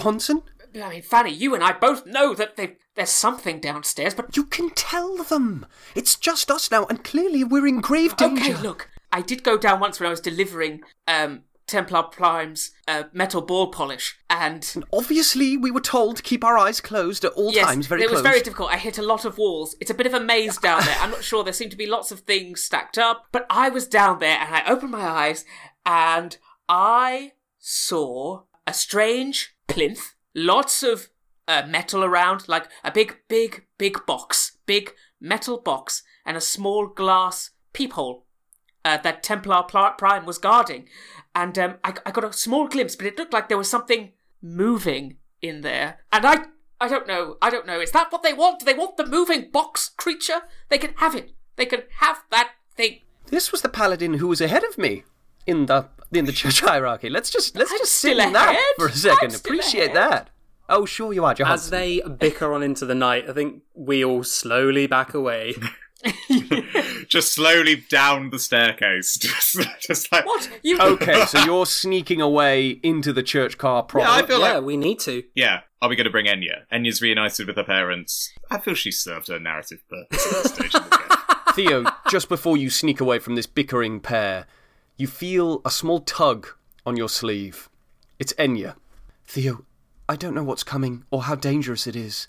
Johnson? 0.01 0.43
I 0.81 0.89
mean, 0.89 1.01
Fanny, 1.01 1.31
you 1.31 1.55
and 1.55 1.63
I 1.63 1.71
both 1.71 2.05
know 2.05 2.33
that 2.33 2.57
they, 2.57 2.77
there's 2.95 3.09
something 3.09 3.59
downstairs, 3.59 4.13
but 4.13 4.35
You 4.35 4.43
can 4.43 4.71
tell 4.71 5.23
them. 5.23 5.65
It's 5.95 6.15
just 6.15 6.51
us 6.51 6.69
now, 6.69 6.85
and 6.85 7.03
clearly 7.03 7.43
we're 7.43 7.67
in 7.67 7.79
grave 7.81 8.17
danger. 8.17 8.51
okay, 8.51 8.61
look, 8.61 8.89
I 9.11 9.21
did 9.21 9.43
go 9.43 9.57
down 9.57 9.79
once 9.79 9.99
when 9.99 10.07
I 10.07 10.09
was 10.09 10.19
delivering 10.21 10.81
um 11.07 11.43
Templar 11.67 12.03
Prime's 12.03 12.71
uh, 12.87 13.03
metal 13.11 13.41
ball 13.41 13.71
polish, 13.71 14.17
and 14.29 14.83
Obviously, 14.93 15.57
we 15.57 15.71
were 15.71 15.81
told 15.81 16.17
to 16.17 16.23
keep 16.23 16.43
our 16.43 16.57
eyes 16.57 16.79
closed 16.79 17.25
at 17.25 17.31
all 17.31 17.51
yes, 17.51 17.65
times, 17.65 17.87
very 17.87 18.03
it 18.03 18.11
was 18.11 18.21
very 18.21 18.39
difficult. 18.41 18.69
I 18.71 18.77
hit 18.77 18.99
a 18.99 19.01
lot 19.01 19.25
of 19.25 19.37
walls. 19.37 19.75
It's 19.79 19.89
a 19.89 19.95
bit 19.95 20.05
of 20.05 20.13
a 20.13 20.19
maze 20.19 20.57
down 20.57 20.85
there. 20.85 20.97
I'm 20.99 21.09
not 21.09 21.23
sure. 21.23 21.43
There 21.43 21.53
seem 21.53 21.69
to 21.71 21.75
be 21.75 21.87
lots 21.87 22.11
of 22.11 22.19
things 22.19 22.63
stacked 22.63 22.97
up, 22.97 23.25
but 23.31 23.47
I 23.49 23.69
was 23.69 23.87
down 23.87 24.19
there 24.19 24.37
and 24.37 24.53
I 24.53 24.63
opened 24.67 24.91
my 24.91 25.07
eyes 25.07 25.43
and 25.85 26.37
I 26.69 27.31
saw 27.57 28.43
a 28.67 28.73
strange 28.73 29.54
plinth, 29.67 30.15
lots 30.33 30.83
of 30.83 31.09
uh, 31.47 31.63
metal 31.67 32.03
around, 32.03 32.47
like 32.47 32.67
a 32.83 32.91
big, 32.91 33.17
big, 33.27 33.65
big 33.77 34.05
box, 34.05 34.57
big 34.65 34.91
metal 35.19 35.59
box, 35.59 36.03
and 36.25 36.35
a 36.35 36.41
small 36.41 36.87
glass 36.87 37.51
peephole 37.73 38.25
uh, 38.83 38.97
that 38.97 39.23
Templar 39.23 39.63
Pl- 39.63 39.95
Prime 39.97 40.25
was 40.25 40.37
guarding. 40.37 40.87
And 41.33 41.57
um, 41.59 41.75
I, 41.83 41.93
I 42.05 42.11
got 42.11 42.23
a 42.23 42.33
small 42.33 42.67
glimpse, 42.67 42.95
but 42.95 43.05
it 43.05 43.17
looked 43.17 43.33
like 43.33 43.49
there 43.49 43.57
was 43.57 43.69
something 43.69 44.11
moving 44.41 45.17
in 45.41 45.61
there. 45.61 45.99
And 46.11 46.25
I, 46.25 46.45
I 46.79 46.87
don't 46.87 47.07
know, 47.07 47.37
I 47.41 47.49
don't 47.49 47.67
know. 47.67 47.79
Is 47.79 47.91
that 47.91 48.11
what 48.11 48.23
they 48.23 48.33
want? 48.33 48.59
Do 48.59 48.65
they 48.65 48.73
want 48.73 48.97
the 48.97 49.05
moving 49.05 49.49
box 49.51 49.89
creature? 49.89 50.41
They 50.69 50.77
can 50.77 50.93
have 50.97 51.15
it. 51.15 51.31
They 51.55 51.65
can 51.65 51.83
have 51.99 52.23
that 52.31 52.51
thing. 52.75 53.01
This 53.27 53.51
was 53.51 53.61
the 53.61 53.69
paladin 53.69 54.15
who 54.15 54.27
was 54.27 54.41
ahead 54.41 54.63
of 54.63 54.77
me 54.77 55.03
in 55.47 55.65
the 55.65 55.87
in 56.11 56.25
the 56.25 56.31
church 56.31 56.59
hierarchy. 56.61 57.09
Let's 57.09 57.29
just 57.29 57.55
let's 57.55 57.71
I'm 57.71 57.77
just 57.79 57.93
sit 57.93 58.17
in 58.17 58.33
that 58.33 58.59
for 58.77 58.87
a 58.87 58.91
second. 58.91 59.31
I'm 59.33 59.35
Appreciate 59.39 59.91
ahead. 59.91 60.11
that. 60.11 60.29
Oh, 60.67 60.85
sure 60.85 61.13
you 61.13 61.23
are, 61.23 61.35
As 61.45 61.69
they 61.69 62.01
bicker 62.01 62.51
on 62.51 62.63
into 62.63 62.87
the 62.87 62.95
night, 62.95 63.29
I 63.29 63.33
think 63.33 63.61
we 63.75 64.03
all 64.03 64.23
slowly 64.23 64.87
back 64.87 65.13
away. 65.13 65.53
just 67.07 67.33
slowly 67.33 67.83
down 67.89 68.29
the 68.29 68.39
staircase. 68.39 69.17
Just, 69.17 69.57
just 69.79 70.11
like 70.11 70.25
What? 70.25 70.49
You? 70.63 70.77
Oh. 70.79 70.93
Okay, 70.93 71.25
so 71.25 71.39
you're 71.45 71.65
sneaking 71.65 72.21
away 72.21 72.79
into 72.83 73.13
the 73.13 73.23
church 73.23 73.57
car 73.57 73.83
proper. 73.83 74.07
Yeah, 74.07 74.13
I 74.13 74.25
feel 74.25 74.39
yeah, 74.39 74.55
like 74.55 74.63
we 74.63 74.77
need 74.77 74.99
to. 75.01 75.23
yeah. 75.35 75.61
Are 75.81 75.89
we 75.89 75.95
going 75.95 76.05
to 76.05 76.11
bring 76.11 76.25
Enya? 76.25 76.63
Enya's 76.73 76.99
reunited 76.99 77.45
with 77.45 77.57
her 77.57 77.63
parents. 77.63 78.31
I 78.49 78.57
feel 78.57 78.73
she 78.73 78.91
served 78.91 79.27
her 79.27 79.39
narrative 79.39 79.83
purpose 79.87 80.25
at 80.25 80.43
this 80.43 80.53
stage 80.53 80.75
of 80.75 80.89
the 80.89 80.97
game. 80.97 81.53
Theo, 81.53 81.85
just 82.09 82.27
before 82.27 82.57
you 82.57 82.71
sneak 82.71 82.99
away 82.99 83.19
from 83.19 83.35
this 83.35 83.45
bickering 83.45 83.99
pair, 83.99 84.47
you 84.97 85.07
feel 85.07 85.61
a 85.65 85.71
small 85.71 85.99
tug 85.99 86.47
on 86.85 86.95
your 86.95 87.09
sleeve. 87.09 87.69
It's 88.17 88.33
Enya. 88.33 88.75
Theo, 89.25 89.65
I 90.07 90.15
don't 90.15 90.33
know 90.33 90.43
what's 90.43 90.63
coming 90.63 91.03
or 91.11 91.23
how 91.23 91.35
dangerous 91.35 91.85
it 91.85 91.95
is, 91.95 92.27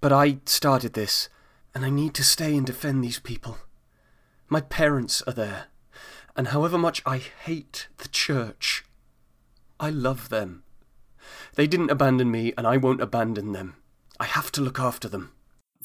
but 0.00 0.12
I 0.12 0.38
started 0.46 0.92
this, 0.92 1.28
and 1.74 1.84
I 1.84 1.90
need 1.90 2.14
to 2.14 2.24
stay 2.24 2.56
and 2.56 2.64
defend 2.64 3.02
these 3.02 3.18
people. 3.18 3.58
My 4.48 4.60
parents 4.60 5.20
are 5.22 5.32
there, 5.32 5.66
and 6.36 6.48
however 6.48 6.78
much 6.78 7.02
I 7.04 7.18
hate 7.18 7.88
the 7.98 8.08
church, 8.08 8.84
I 9.80 9.90
love 9.90 10.28
them. 10.28 10.62
They 11.56 11.66
didn't 11.66 11.90
abandon 11.90 12.30
me, 12.30 12.52
and 12.56 12.66
I 12.66 12.76
won't 12.76 13.02
abandon 13.02 13.52
them. 13.52 13.74
I 14.20 14.26
have 14.26 14.52
to 14.52 14.60
look 14.60 14.78
after 14.78 15.08
them. 15.08 15.32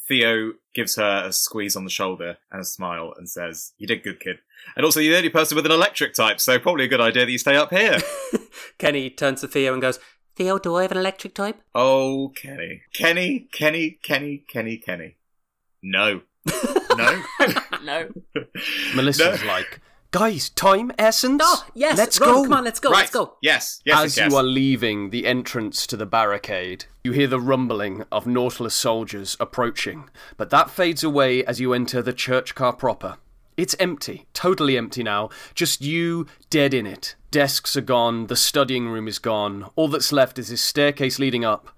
Theo 0.08 0.52
gives 0.74 0.96
her 0.96 1.24
a 1.26 1.32
squeeze 1.32 1.74
on 1.76 1.84
the 1.84 1.90
shoulder 1.90 2.38
and 2.50 2.60
a 2.60 2.64
smile 2.64 3.12
and 3.16 3.28
says, 3.28 3.72
You 3.78 3.86
did 3.86 4.02
good, 4.02 4.20
kid. 4.20 4.38
And 4.76 4.84
also, 4.84 5.00
you're 5.00 5.12
the 5.12 5.18
only 5.18 5.28
person 5.30 5.56
with 5.56 5.66
an 5.66 5.72
electric 5.72 6.14
type, 6.14 6.40
so 6.40 6.58
probably 6.58 6.84
a 6.84 6.88
good 6.88 7.00
idea 7.00 7.24
that 7.26 7.30
you 7.32 7.38
stay 7.38 7.56
up 7.56 7.70
here. 7.72 7.98
Kenny 8.78 9.10
turns 9.10 9.40
to 9.40 9.48
Theo 9.48 9.72
and 9.72 9.82
goes, 9.82 9.98
Theo, 10.36 10.58
do 10.58 10.74
I 10.76 10.82
have 10.82 10.92
an 10.92 10.98
electric 10.98 11.34
type? 11.34 11.60
oh, 11.74 12.32
Kenny. 12.36 12.82
Kenny, 12.92 13.48
Kenny, 13.52 13.98
Kenny, 14.02 14.44
Kenny, 14.48 14.76
Kenny. 14.78 15.16
No. 15.82 16.22
No. 16.96 17.22
no. 17.84 18.08
Melissa's 18.94 19.42
No. 19.42 19.46
like, 19.48 19.82
guys, 20.10 20.48
time, 20.50 20.92
essence. 20.98 21.42
Oh, 21.44 21.66
yes, 21.74 21.98
let's 21.98 22.20
run, 22.20 22.32
go. 22.32 22.42
come 22.44 22.52
on, 22.52 22.64
let's 22.64 22.80
go, 22.80 22.90
right. 22.90 23.00
let's 23.00 23.10
go. 23.10 23.34
Yes, 23.42 23.80
yes, 23.84 23.96
As 23.96 24.16
yes, 24.16 24.16
yes. 24.16 24.30
you 24.32 24.36
are 24.38 24.42
leaving 24.42 25.10
the 25.10 25.26
entrance 25.26 25.86
to 25.88 25.96
the 25.96 26.06
barricade, 26.06 26.86
you 27.04 27.12
hear 27.12 27.26
the 27.26 27.40
rumbling 27.40 28.04
of 28.10 28.26
Nautilus 28.26 28.74
soldiers 28.74 29.36
approaching, 29.40 30.08
but 30.36 30.50
that 30.50 30.70
fades 30.70 31.04
away 31.04 31.44
as 31.44 31.60
you 31.60 31.72
enter 31.72 32.02
the 32.02 32.12
church 32.12 32.54
car 32.54 32.72
proper. 32.72 33.18
It's 33.56 33.76
empty, 33.80 34.26
totally 34.34 34.76
empty 34.76 35.02
now, 35.02 35.30
just 35.54 35.80
you 35.80 36.26
dead 36.50 36.74
in 36.74 36.86
it. 36.86 37.14
Desks 37.30 37.76
are 37.76 37.80
gone, 37.82 38.26
the 38.26 38.36
studying 38.36 38.88
room 38.88 39.08
is 39.08 39.18
gone, 39.18 39.70
all 39.76 39.88
that's 39.88 40.12
left 40.12 40.38
is 40.38 40.48
this 40.48 40.60
staircase 40.60 41.18
leading 41.18 41.44
up. 41.44 41.70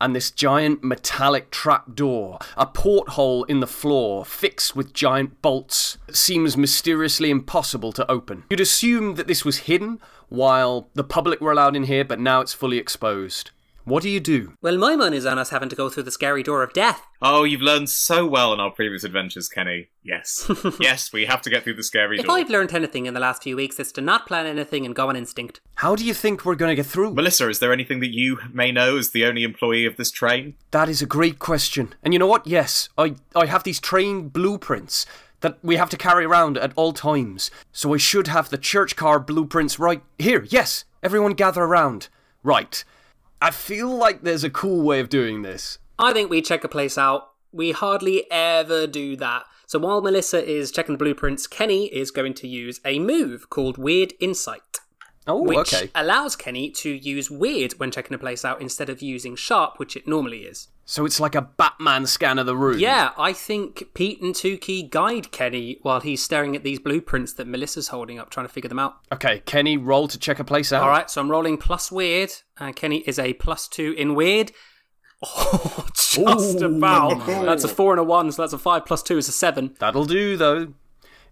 And 0.00 0.14
this 0.14 0.30
giant 0.30 0.84
metallic 0.84 1.50
trapdoor, 1.50 2.38
a 2.56 2.66
porthole 2.66 3.44
in 3.44 3.60
the 3.60 3.66
floor 3.66 4.24
fixed 4.24 4.76
with 4.76 4.92
giant 4.92 5.40
bolts, 5.42 5.98
seems 6.10 6.56
mysteriously 6.56 7.30
impossible 7.30 7.92
to 7.92 8.10
open. 8.10 8.44
You'd 8.50 8.60
assume 8.60 9.14
that 9.14 9.26
this 9.26 9.44
was 9.44 9.58
hidden 9.58 10.00
while 10.28 10.88
the 10.94 11.04
public 11.04 11.40
were 11.40 11.52
allowed 11.52 11.76
in 11.76 11.84
here, 11.84 12.04
but 12.04 12.20
now 12.20 12.40
it's 12.40 12.52
fully 12.52 12.78
exposed. 12.78 13.50
What 13.86 14.02
do 14.02 14.10
you 14.10 14.18
do? 14.18 14.54
Well, 14.60 14.76
my 14.78 14.96
money's 14.96 15.24
on 15.26 15.38
us 15.38 15.50
having 15.50 15.68
to 15.68 15.76
go 15.76 15.88
through 15.88 16.02
the 16.02 16.10
scary 16.10 16.42
door 16.42 16.64
of 16.64 16.72
death. 16.72 17.06
Oh, 17.22 17.44
you've 17.44 17.60
learned 17.60 17.88
so 17.88 18.26
well 18.26 18.52
in 18.52 18.58
our 18.58 18.72
previous 18.72 19.04
adventures, 19.04 19.48
Kenny. 19.48 19.90
Yes. 20.02 20.50
yes, 20.80 21.12
we 21.12 21.26
have 21.26 21.40
to 21.42 21.50
get 21.50 21.62
through 21.62 21.74
the 21.74 21.84
scary 21.84 22.18
If 22.18 22.26
door. 22.26 22.36
I've 22.36 22.50
learned 22.50 22.74
anything 22.74 23.06
in 23.06 23.14
the 23.14 23.20
last 23.20 23.44
few 23.44 23.54
weeks, 23.54 23.78
it's 23.78 23.92
to 23.92 24.00
not 24.00 24.26
plan 24.26 24.44
anything 24.44 24.84
and 24.84 24.92
go 24.92 25.08
on 25.08 25.14
instinct. 25.14 25.60
How 25.76 25.94
do 25.94 26.04
you 26.04 26.14
think 26.14 26.44
we're 26.44 26.56
going 26.56 26.70
to 26.70 26.74
get 26.74 26.86
through? 26.86 27.14
Melissa, 27.14 27.48
is 27.48 27.60
there 27.60 27.72
anything 27.72 28.00
that 28.00 28.12
you 28.12 28.40
may 28.52 28.72
know 28.72 28.96
as 28.96 29.10
the 29.10 29.24
only 29.24 29.44
employee 29.44 29.86
of 29.86 29.96
this 29.96 30.10
train? 30.10 30.54
That 30.72 30.88
is 30.88 31.00
a 31.00 31.06
great 31.06 31.38
question. 31.38 31.94
And 32.02 32.12
you 32.12 32.18
know 32.18 32.26
what? 32.26 32.44
Yes, 32.44 32.88
I, 32.98 33.14
I 33.36 33.46
have 33.46 33.62
these 33.62 33.78
train 33.78 34.30
blueprints 34.30 35.06
that 35.42 35.58
we 35.62 35.76
have 35.76 35.90
to 35.90 35.96
carry 35.96 36.24
around 36.24 36.58
at 36.58 36.72
all 36.74 36.92
times. 36.92 37.52
So 37.70 37.94
I 37.94 37.98
should 37.98 38.26
have 38.26 38.50
the 38.50 38.58
church 38.58 38.96
car 38.96 39.20
blueprints 39.20 39.78
right 39.78 40.02
here. 40.18 40.44
Yes, 40.48 40.84
everyone 41.04 41.34
gather 41.34 41.62
around. 41.62 42.08
Right. 42.42 42.84
I 43.40 43.50
feel 43.50 43.94
like 43.94 44.22
there's 44.22 44.44
a 44.44 44.50
cool 44.50 44.82
way 44.82 44.98
of 45.00 45.10
doing 45.10 45.42
this. 45.42 45.78
I 45.98 46.12
think 46.12 46.30
we 46.30 46.40
check 46.40 46.64
a 46.64 46.68
place 46.68 46.96
out. 46.96 47.32
We 47.52 47.72
hardly 47.72 48.24
ever 48.30 48.86
do 48.86 49.16
that. 49.16 49.44
So 49.66 49.78
while 49.78 50.00
Melissa 50.00 50.44
is 50.44 50.70
checking 50.70 50.94
the 50.94 50.98
blueprints, 50.98 51.46
Kenny 51.46 51.86
is 51.86 52.10
going 52.10 52.34
to 52.34 52.48
use 52.48 52.80
a 52.84 52.98
move 52.98 53.50
called 53.50 53.78
Weird 53.78 54.14
Insight. 54.20 54.62
Oh, 55.26 55.42
which 55.42 55.74
okay. 55.74 55.90
allows 55.94 56.36
Kenny 56.36 56.70
to 56.70 56.90
use 56.90 57.30
weird 57.30 57.72
when 57.74 57.90
checking 57.90 58.14
a 58.14 58.18
place 58.18 58.44
out 58.44 58.60
instead 58.60 58.88
of 58.88 59.02
using 59.02 59.34
sharp, 59.34 59.78
which 59.78 59.96
it 59.96 60.06
normally 60.06 60.42
is. 60.42 60.68
So 60.84 61.04
it's 61.04 61.18
like 61.18 61.34
a 61.34 61.42
Batman 61.42 62.06
scan 62.06 62.38
of 62.38 62.46
the 62.46 62.56
room. 62.56 62.78
Yeah, 62.78 63.10
I 63.18 63.32
think 63.32 63.92
Pete 63.94 64.22
and 64.22 64.34
Tukey 64.34 64.88
guide 64.88 65.32
Kenny 65.32 65.78
while 65.82 65.98
he's 65.98 66.22
staring 66.22 66.54
at 66.54 66.62
these 66.62 66.78
blueprints 66.78 67.32
that 67.34 67.48
Melissa's 67.48 67.88
holding 67.88 68.20
up, 68.20 68.30
trying 68.30 68.46
to 68.46 68.52
figure 68.52 68.68
them 68.68 68.78
out. 68.78 68.98
Okay, 69.10 69.40
Kenny, 69.46 69.76
roll 69.76 70.06
to 70.06 70.18
check 70.18 70.38
a 70.38 70.44
place 70.44 70.72
out. 70.72 70.84
All 70.84 70.88
right, 70.88 71.10
so 71.10 71.20
I'm 71.20 71.28
rolling 71.30 71.58
plus 71.58 71.90
weird, 71.90 72.30
and 72.58 72.76
Kenny 72.76 72.98
is 72.98 73.18
a 73.18 73.32
plus 73.34 73.66
two 73.66 73.94
in 73.98 74.14
weird. 74.14 74.52
Oh, 75.22 75.86
just 75.94 76.60
Ooh. 76.60 76.76
about. 76.76 77.26
That's 77.26 77.64
a 77.64 77.68
four 77.68 77.92
and 77.92 77.98
a 77.98 78.04
one, 78.04 78.30
so 78.30 78.42
that's 78.42 78.52
a 78.52 78.58
five 78.58 78.84
plus 78.84 79.02
two 79.02 79.16
is 79.16 79.28
a 79.28 79.32
seven. 79.32 79.74
That'll 79.78 80.04
do, 80.04 80.36
though. 80.36 80.74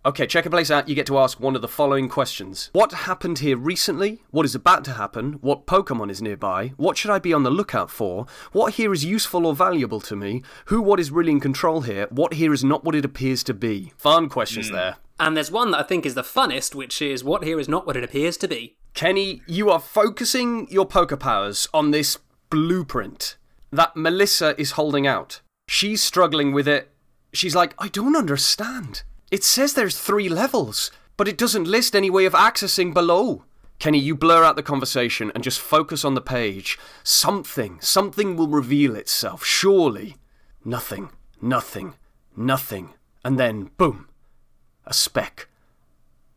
Okay, 0.07 0.26
check 0.26 0.44
a 0.44 0.50
place 0.50 0.70
out. 0.70 0.86
You 0.86 0.94
get 0.94 1.07
to 1.07 1.18
ask 1.18 1.40
one 1.40 1.57
of 1.57 1.62
the 1.62 1.68
following 1.68 2.11
questions 2.11 2.68
What 2.74 2.92
happened 2.92 3.38
here 3.38 3.57
recently? 3.57 4.20
What 4.30 4.44
is 4.44 4.55
about 4.55 4.84
to 4.84 4.92
happen? 4.92 5.34
What 5.40 5.66
Pokemon 5.66 6.11
is 6.11 6.20
nearby? 6.20 6.72
What 6.76 6.98
should 6.98 7.11
I 7.11 7.18
be 7.18 7.32
on 7.32 7.42
the 7.42 7.50
lookout 7.50 7.90
for? 7.90 8.26
What 8.52 8.74
here 8.74 8.92
is 8.92 9.07
useful 9.07 9.46
or 9.46 9.55
valuable 9.55 10.02
to 10.02 10.14
me? 10.14 10.42
Who, 10.66 10.82
what 10.82 11.00
is 11.00 11.11
really 11.11 11.32
in 11.32 11.40
control 11.40 11.80
here? 11.82 12.07
What 12.11 12.34
here 12.34 12.52
is 12.52 12.62
not 12.62 12.84
what 12.84 12.94
it 12.94 13.07
appears 13.07 13.42
to 13.44 13.55
be? 13.55 13.94
Fun 13.96 14.28
questions 14.28 14.68
hmm. 14.68 14.74
there. 14.74 14.96
And 15.18 15.34
there's 15.34 15.50
one 15.50 15.70
that 15.70 15.80
I 15.80 15.84
think 15.84 16.05
is 16.05 16.14
the 16.14 16.22
funnest, 16.22 16.74
which 16.74 17.00
is 17.00 17.24
what 17.24 17.42
here 17.42 17.59
is 17.59 17.68
not 17.68 17.86
what 17.86 17.96
it 17.96 18.05
appears 18.05 18.36
to 18.38 18.48
be. 18.48 18.76
Kenny, 18.92 19.40
you 19.46 19.70
are 19.70 19.80
focusing 19.80 20.70
your 20.70 20.84
poker 20.84 21.16
powers 21.16 21.66
on 21.72 21.92
this 21.92 22.18
blueprint 22.50 23.36
that 23.72 23.96
Melissa 23.96 24.55
is 24.61 24.72
holding 24.72 25.07
out. 25.07 25.40
She's 25.66 26.02
struggling 26.02 26.52
with 26.52 26.68
it. 26.68 26.90
She's 27.32 27.55
like, 27.55 27.74
I 27.78 27.88
don't 27.88 28.16
understand. 28.16 29.02
It 29.31 29.45
says 29.45 29.75
there's 29.75 29.99
three 29.99 30.29
levels, 30.29 30.91
but 31.16 31.29
it 31.29 31.39
doesn't 31.39 31.68
list 31.68 31.95
any 31.95 32.11
way 32.11 32.25
of 32.25 32.33
accessing 32.33 32.93
below. 32.95 33.45
Kenny, 33.79 33.99
you 33.99 34.14
blur 34.14 34.45
out 34.45 34.57
the 34.57 34.62
conversation 34.62 35.33
and 35.35 35.45
just 35.45 35.61
focus 35.61 36.05
on 36.05 36.14
the 36.14 36.20
page. 36.20 36.79
Something, 37.03 37.79
something 37.81 38.37
will 38.37 38.49
reveal 38.49 38.97
itself, 38.97 39.45
surely. 39.45 40.16
Nothing, 40.64 41.11
nothing, 41.41 41.95
nothing. 42.37 42.95
And 43.25 43.39
then, 43.39 43.70
boom, 43.77 44.09
a 44.87 44.95
speck. 44.95 45.49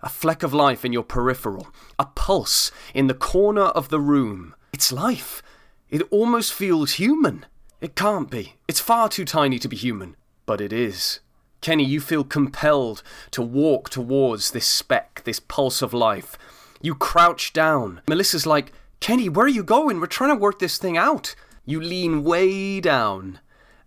A 0.02 0.10
fleck 0.10 0.44
of 0.44 0.54
life 0.54 0.86
in 0.86 0.94
your 0.94 1.04
peripheral, 1.04 1.70
a 1.98 2.06
pulse 2.06 2.72
in 2.94 3.08
the 3.08 3.14
corner 3.14 3.64
of 3.64 3.90
the 3.90 4.00
room. 4.00 4.56
It's 4.72 4.92
life. 4.92 5.42
It 5.90 6.04
almost 6.12 6.54
feels 6.54 6.94
human. 6.94 7.46
It 7.82 7.96
can't 7.96 8.30
be. 8.30 8.56
It's 8.68 8.80
far 8.80 9.10
too 9.10 9.26
tiny 9.26 9.60
to 9.60 9.68
be 9.68 9.78
human. 9.78 10.16
But 10.46 10.62
it 10.62 10.72
is. 10.72 11.20
Kenny, 11.68 11.84
you 11.84 11.99
feel 11.99 12.24
compelled 12.24 13.03
to 13.30 13.41
walk 13.41 13.89
towards 13.89 14.51
this 14.51 14.65
speck, 14.65 15.22
this 15.26 15.41
pulse 15.41 15.82
of 15.82 15.93
life. 15.93 16.38
You 16.82 16.95
crouch 16.95 17.51
down. 17.51 17.99
Melissa's 18.07 18.45
like, 18.45 18.72
Kenny, 19.01 19.28
where 19.28 19.47
are 19.47 19.49
you 19.49 19.63
going? 19.63 19.99
We're 19.99 20.05
trying 20.05 20.34
to 20.34 20.41
work 20.41 20.59
this 20.59 20.78
thing 20.78 20.95
out. 20.97 21.36
You 21.65 21.82
lean 21.82 22.24
way 22.24 22.80
down, 22.80 23.41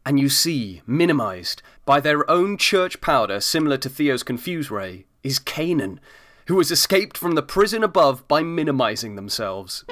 and 0.05 0.21
you 0.21 0.29
see, 0.29 0.83
minimized 0.87 1.63
by 1.87 2.01
their 2.01 2.31
own 2.31 2.59
church 2.59 3.01
powder, 3.01 3.41
similar 3.41 3.79
to 3.79 3.89
Theo's 3.89 4.23
Confuse 4.23 4.71
Ray, 4.71 5.07
is 5.23 5.39
Kanan, 5.39 6.01
who 6.49 6.59
has 6.59 6.71
escaped 6.71 7.17
from 7.17 7.35
the 7.35 7.43
prison 7.43 7.83
above 7.83 8.29
by 8.29 8.43
minimizing 8.43 9.17
themselves. 9.17 9.87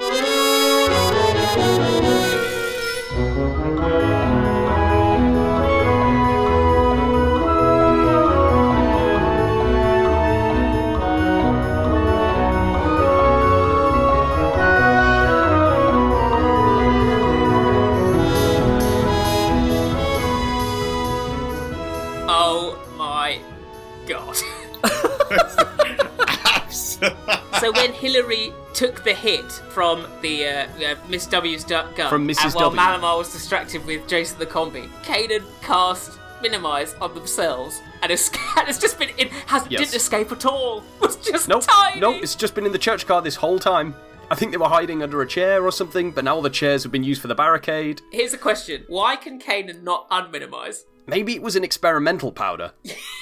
So 27.60 27.72
when 27.72 27.92
Hillary 27.92 28.52
took 28.74 29.02
the 29.02 29.12
hit 29.12 29.50
from 29.70 30.06
the 30.22 30.46
uh, 30.46 30.66
uh, 30.80 30.94
Miss 31.08 31.26
W's 31.26 31.64
du- 31.64 31.88
gun, 31.96 32.08
From 32.08 32.26
Mrs. 32.28 32.44
and 32.44 32.54
while 32.54 32.70
W. 32.70 32.80
Malamar 32.80 33.18
was 33.18 33.32
distracted 33.32 33.84
with 33.84 34.06
Jason 34.06 34.38
the 34.38 34.46
Combee, 34.46 34.88
Kanan 35.02 35.42
cast 35.62 36.18
Minimize 36.40 36.94
on 37.00 37.14
themselves, 37.14 37.80
and 38.00 38.12
it's 38.12 38.30
just 38.78 38.96
been 38.98 39.08
in 39.18 39.26
has 39.46 39.66
Yes. 39.68 39.80
didn't 39.80 39.94
escape 39.96 40.30
at 40.30 40.46
all. 40.46 40.84
Was 41.00 41.16
just 41.16 41.48
Nope, 41.48 41.64
tiny. 41.66 42.00
nope, 42.00 42.22
it's 42.22 42.36
just 42.36 42.54
been 42.54 42.64
in 42.64 42.70
the 42.70 42.78
church 42.78 43.08
car 43.08 43.20
this 43.20 43.34
whole 43.34 43.58
time. 43.58 43.92
I 44.30 44.36
think 44.36 44.52
they 44.52 44.56
were 44.58 44.68
hiding 44.68 45.02
under 45.02 45.20
a 45.20 45.26
chair 45.26 45.64
or 45.64 45.72
something, 45.72 46.12
but 46.12 46.22
now 46.22 46.36
all 46.36 46.42
the 46.42 46.48
chairs 46.50 46.84
have 46.84 46.92
been 46.92 47.02
used 47.02 47.20
for 47.20 47.26
the 47.26 47.34
barricade. 47.34 48.02
Here's 48.12 48.32
a 48.34 48.38
question: 48.38 48.84
Why 48.86 49.16
can 49.16 49.40
Kanan 49.40 49.82
not 49.82 50.08
unminimize? 50.10 50.82
Maybe 51.08 51.34
it 51.34 51.42
was 51.42 51.56
an 51.56 51.64
experimental 51.64 52.30
powder. 52.30 52.70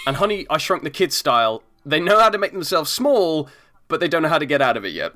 and 0.07 0.17
Honey, 0.17 0.47
I 0.51 0.59
Shrunk 0.59 0.83
the 0.83 0.91
Kids 0.91 1.17
style, 1.17 1.63
they 1.87 2.01
know 2.01 2.21
how 2.21 2.29
to 2.29 2.37
make 2.37 2.53
themselves 2.53 2.91
small, 2.93 3.49
but 3.89 4.01
they 4.01 4.09
don't 4.09 4.23
know 4.23 4.29
how 4.29 4.39
to 4.39 4.47
get 4.47 4.63
out 4.63 4.77
of 4.77 4.85
it 4.85 4.93
yet. 4.93 5.13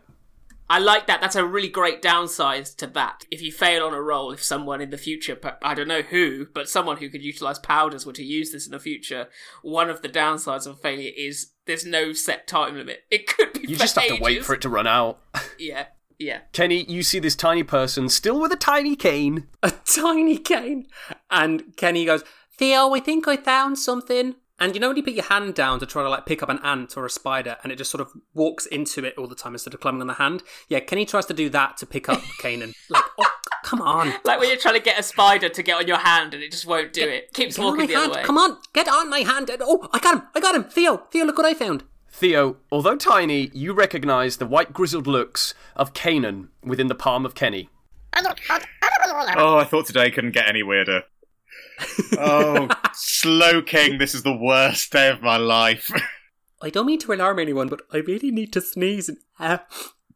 I 0.71 0.79
like 0.79 1.09
that. 1.09 1.21
That's 1.21 1.35
a 1.35 1.45
really 1.45 1.69
great 1.69 2.01
downside 2.01 2.65
to 2.65 2.87
that. 2.89 3.27
If 3.29 3.43
you 3.43 3.51
fail 3.51 3.85
on 3.85 3.93
a 3.93 4.01
roll, 4.01 4.31
if 4.31 4.41
someone 4.41 4.81
in 4.81 4.91
the 4.91 4.97
future, 4.97 5.37
I 5.63 5.75
don't 5.75 5.89
know 5.89 6.03
who, 6.03 6.47
but 6.55 6.69
someone 6.69 6.99
who 6.99 7.09
could 7.09 7.25
utilize 7.25 7.59
powders 7.59 8.07
were 8.07 8.13
to 8.13 8.23
use 8.23 8.53
this 8.53 8.67
in 8.67 8.71
the 8.71 8.79
future, 8.79 9.27
one 9.63 9.91
of 9.91 10.01
the 10.01 10.09
downsides 10.09 10.69
of 10.69 10.81
failure 10.81 11.11
is 11.17 11.51
there's 11.67 11.85
no 11.85 12.13
set 12.13 12.47
time 12.47 12.77
limit. 12.77 13.01
It 13.11 13.27
could 13.27 13.53
be 13.53 13.63
You 13.63 13.75
for 13.75 13.81
just 13.81 13.97
have 13.97 14.17
to 14.17 14.23
wait 14.23 14.45
for 14.45 14.55
it 14.55 14.61
to 14.61 14.69
run 14.69 14.87
out. 14.87 15.19
Yeah, 15.59 15.87
yeah. 16.19 16.39
Kenny, 16.53 16.85
you 16.85 17.03
see 17.03 17.19
this 17.19 17.35
tiny 17.35 17.65
person 17.65 18.09
still 18.09 18.41
with 18.41 18.53
a 18.53 18.57
tiny 18.57 18.95
cane. 18.95 19.49
A 19.63 19.71
tiny 19.71 20.39
cane. 20.39 20.87
And 21.31 21.77
Kenny 21.77 22.05
goes, 22.07 22.23
Theo, 22.57 22.95
I 22.95 23.01
think 23.01 23.27
I 23.27 23.37
found 23.37 23.79
something. 23.79 24.37
And 24.61 24.75
you 24.75 24.81
know 24.81 24.89
when 24.89 24.97
you 24.99 25.03
put 25.03 25.15
your 25.15 25.25
hand 25.25 25.55
down 25.55 25.81
to 25.81 25.87
try 25.87 26.03
to 26.03 26.09
like 26.11 26.27
pick 26.27 26.43
up 26.43 26.49
an 26.51 26.59
ant 26.63 26.97
or 26.97 27.07
a 27.07 27.11
spider 27.11 27.57
and 27.63 27.73
it 27.73 27.77
just 27.77 27.91
sort 27.91 28.03
of 28.03 28.13
walks 28.35 28.67
into 28.67 29.05
it 29.05 29.15
all 29.17 29.27
the 29.27 29.35
time 29.35 29.55
instead 29.55 29.73
of 29.73 29.81
climbing 29.81 30.03
on 30.03 30.07
the 30.07 30.15
hand? 30.15 30.43
Yeah, 30.69 30.81
Kenny 30.81 31.07
tries 31.07 31.27
to 31.27 31.35
do 31.35 31.49
that 31.51 31.77
to 31.79 31.87
pick 31.87 32.09
up 32.09 32.21
Kanan. 32.43 32.75
Like, 32.91 33.05
oh, 33.19 33.31
come 33.65 33.81
on. 33.81 34.13
Like 34.25 34.39
when 34.39 34.49
you're 34.49 34.59
trying 34.59 34.75
to 34.75 34.81
get 34.81 34.99
a 35.01 35.03
spider 35.03 35.49
to 35.49 35.63
get 35.63 35.77
on 35.79 35.87
your 35.89 35.97
hand 35.99 36.35
and 36.35 36.43
it 36.43 36.53
just 36.53 36.67
won't 36.67 36.93
do 36.93 37.09
it. 37.09 37.33
Keeps 37.33 37.57
Get 37.57 37.63
on 37.63 37.67
walking 37.69 37.81
my 37.81 37.87
the 37.87 37.95
hand. 37.95 38.11
other 38.13 38.21
way. 38.21 38.25
Come 38.27 38.37
on, 38.39 38.59
get 38.75 38.87
on 38.87 39.09
my 39.09 39.21
hand. 39.21 39.51
Oh, 39.61 39.89
I 39.93 39.99
got 39.99 40.17
him. 40.17 40.23
I 40.35 40.41
got 40.41 40.55
him. 40.55 40.65
Theo, 40.65 40.99
Theo, 41.11 41.25
look 41.25 41.39
what 41.39 41.47
I 41.47 41.55
found. 41.55 41.85
Theo, 42.13 42.57
although 42.71 42.97
tiny, 42.97 43.51
you 43.55 43.73
recognize 43.73 44.37
the 44.37 44.47
white 44.47 44.73
grizzled 44.75 45.07
looks 45.07 45.55
of 45.77 45.95
Kanan 45.95 46.49
within 46.63 46.89
the 46.89 46.95
palm 46.95 47.25
of 47.25 47.35
Kenny. 47.35 47.71
Oh, 48.15 49.57
I 49.59 49.65
thought 49.65 49.87
today 49.87 50.11
couldn't 50.11 50.33
get 50.33 50.49
any 50.49 50.63
weirder. 50.63 51.05
Oh, 52.19 52.69
Slowking, 52.95 53.99
this 53.99 54.15
is 54.15 54.23
the 54.23 54.37
worst 54.37 54.93
day 54.93 55.09
of 55.09 55.23
my 55.23 55.37
life. 55.37 55.91
I 56.63 56.71
don't 56.71 56.87
mean 56.87 56.99
to 57.01 57.13
alarm 57.13 57.39
anyone, 57.39 57.69
but 57.69 57.83
I 57.93 57.99
really 57.99 58.31
need 58.31 58.53
to 58.53 58.61
sneeze. 58.61 59.09
And, 59.09 59.19
uh, 59.39 59.59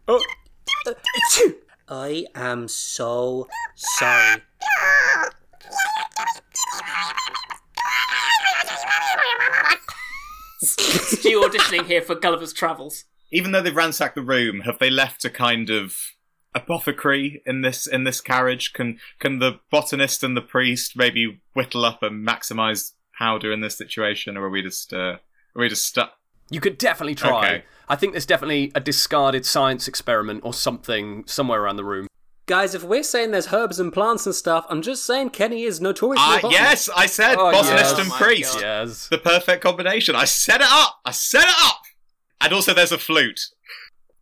oh, 0.09 0.23
uh. 0.87 0.93
I 1.89 2.27
am 2.35 2.69
so 2.69 3.49
sorry. 3.77 4.43
Stu 10.63 11.43
auditioning 11.43 11.87
here 11.87 12.03
for 12.03 12.15
Gulliver's 12.15 12.53
Travels. 12.53 13.05
Even 13.31 13.53
though 13.53 13.61
they've 13.61 13.75
ransacked 13.75 14.15
the 14.15 14.23
room, 14.23 14.61
have 14.61 14.79
they 14.79 14.91
left 14.91 15.25
a 15.25 15.31
kind 15.31 15.69
of 15.69 15.97
apothecary 16.55 17.43
in 17.47 17.61
this 17.63 17.87
in 17.87 18.05
this 18.05 18.21
carriage? 18.21 18.73
Can 18.73 18.99
can 19.19 19.39
the 19.39 19.61
botanist 19.71 20.23
and 20.23 20.37
the 20.37 20.43
priest 20.43 20.97
maybe 20.97 21.41
whittle 21.55 21.85
up 21.85 22.03
and 22.03 22.27
maximize 22.27 22.93
powder 23.19 23.53
in 23.53 23.61
this 23.61 23.77
situation, 23.77 24.37
or 24.37 24.45
are 24.45 24.51
we 24.51 24.63
just 24.63 24.93
uh, 24.93 25.17
are 25.17 25.61
we 25.61 25.69
just 25.69 25.85
stuck? 25.85 26.13
You 26.51 26.61
could 26.61 26.79
definitely 26.79 27.15
try. 27.15 27.47
Okay. 27.47 27.65
I 27.89 27.97
think 27.97 28.13
there's 28.13 28.27
definitely 28.27 28.71
a 28.75 28.81
discarded 28.81 29.45
science 29.47 29.89
experiment 29.89 30.43
or 30.45 30.53
something 30.55 31.25
somewhere 31.27 31.63
around 31.63 31.77
the 31.77 31.85
room. 31.85 32.07
Guys, 32.47 32.75
if 32.75 32.83
we're 32.83 33.03
saying 33.03 33.31
there's 33.31 33.53
herbs 33.53 33.81
and 33.81 33.91
plants 33.91 34.27
and 34.27 34.35
stuff, 34.35 34.67
I'm 34.69 34.83
just 34.83 35.07
saying 35.07 35.31
Kenny 35.31 35.63
is 35.63 35.81
notoriously 35.81 36.23
a 36.43 36.47
Ah, 36.47 36.51
yes, 36.51 36.91
I 36.95 37.07
said 37.07 37.37
Oh, 37.39 37.51
botanist 37.51 37.97
yes. 37.97 37.99
and 37.99 38.13
Oh 38.13 38.17
priest. 38.17 38.53
God. 38.55 38.61
Yes. 38.63 39.09
The 39.09 39.17
perfect 39.19 39.63
combination. 39.63 40.15
I 40.15 40.27
set 40.27 40.61
it 40.61 40.67
up. 40.71 41.01
I 41.07 41.11
set 41.11 41.45
it 41.49 41.55
up. 41.65 41.81
And 42.43 42.53
also, 42.53 42.75
there's 42.75 42.93
a 42.93 42.99
flute. 42.99 43.41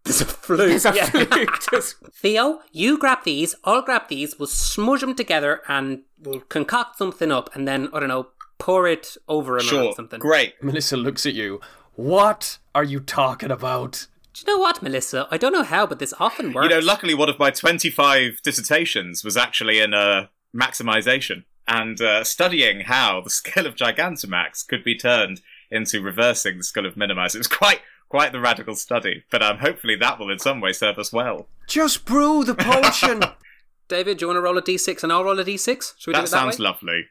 There's 0.04 0.20
a 0.20 0.24
flute. 0.24 0.68
There's 0.68 0.84
a 0.84 0.94
yeah. 0.94 1.06
flute. 1.06 1.94
Theo, 2.12 2.60
you 2.72 2.98
grab 2.98 3.24
these, 3.24 3.54
I'll 3.64 3.82
grab 3.82 4.08
these, 4.08 4.38
we'll 4.38 4.48
smudge 4.48 5.00
them 5.00 5.14
together 5.14 5.62
and 5.68 6.02
we'll 6.20 6.40
concoct 6.40 6.98
something 6.98 7.30
up 7.30 7.54
and 7.54 7.66
then, 7.68 7.88
I 7.92 8.00
don't 8.00 8.08
know, 8.08 8.28
pour 8.58 8.86
it 8.88 9.16
over 9.28 9.58
him 9.58 9.66
or 9.66 9.68
Sure, 9.68 9.92
something. 9.94 10.18
great. 10.20 10.54
Melissa 10.62 10.96
looks 10.96 11.24
at 11.26 11.34
you. 11.34 11.60
What 11.94 12.58
are 12.74 12.84
you 12.84 13.00
talking 13.00 13.50
about? 13.50 14.06
Do 14.34 14.42
you 14.46 14.56
know 14.56 14.60
what, 14.60 14.82
Melissa? 14.82 15.28
I 15.30 15.36
don't 15.36 15.52
know 15.52 15.62
how, 15.62 15.86
but 15.86 15.98
this 15.98 16.14
often 16.18 16.52
works. 16.52 16.68
You 16.68 16.80
know, 16.80 16.84
luckily, 16.86 17.14
one 17.14 17.28
of 17.28 17.38
my 17.38 17.50
25 17.50 18.40
dissertations 18.42 19.22
was 19.22 19.36
actually 19.36 19.80
in 19.80 19.92
uh, 19.94 20.26
maximization 20.56 21.44
and 21.68 22.00
uh, 22.00 22.24
studying 22.24 22.80
how 22.80 23.20
the 23.20 23.30
skill 23.30 23.66
of 23.66 23.76
Gigantamax 23.76 24.66
could 24.66 24.82
be 24.82 24.96
turned 24.96 25.40
into 25.70 26.00
reversing 26.00 26.58
the 26.58 26.64
skill 26.64 26.86
of 26.86 26.96
Minimize. 26.96 27.34
It 27.34 27.38
was 27.38 27.46
quite 27.46 27.80
quite 28.12 28.30
the 28.30 28.40
radical 28.40 28.74
study, 28.76 29.24
but 29.30 29.42
um, 29.42 29.56
hopefully 29.56 29.96
that 29.96 30.18
will 30.18 30.30
in 30.30 30.38
some 30.38 30.60
way 30.60 30.70
serve 30.70 30.98
us 30.98 31.10
well. 31.14 31.48
Just 31.66 32.04
brew 32.04 32.44
the 32.44 32.54
potion. 32.54 33.22
David, 33.88 34.18
do 34.18 34.24
you 34.24 34.28
want 34.28 34.36
to 34.36 34.42
roll 34.42 34.58
a 34.58 34.62
d6 34.62 35.02
and 35.02 35.10
I'll 35.10 35.24
roll 35.24 35.40
a 35.40 35.44
d6? 35.44 35.94
Should 35.98 36.08
we 36.08 36.12
do 36.12 36.18
That 36.18 36.18
it 36.18 36.22
that 36.24 36.28
sounds 36.28 36.58
way? 36.58 36.64
lovely. 36.64 37.04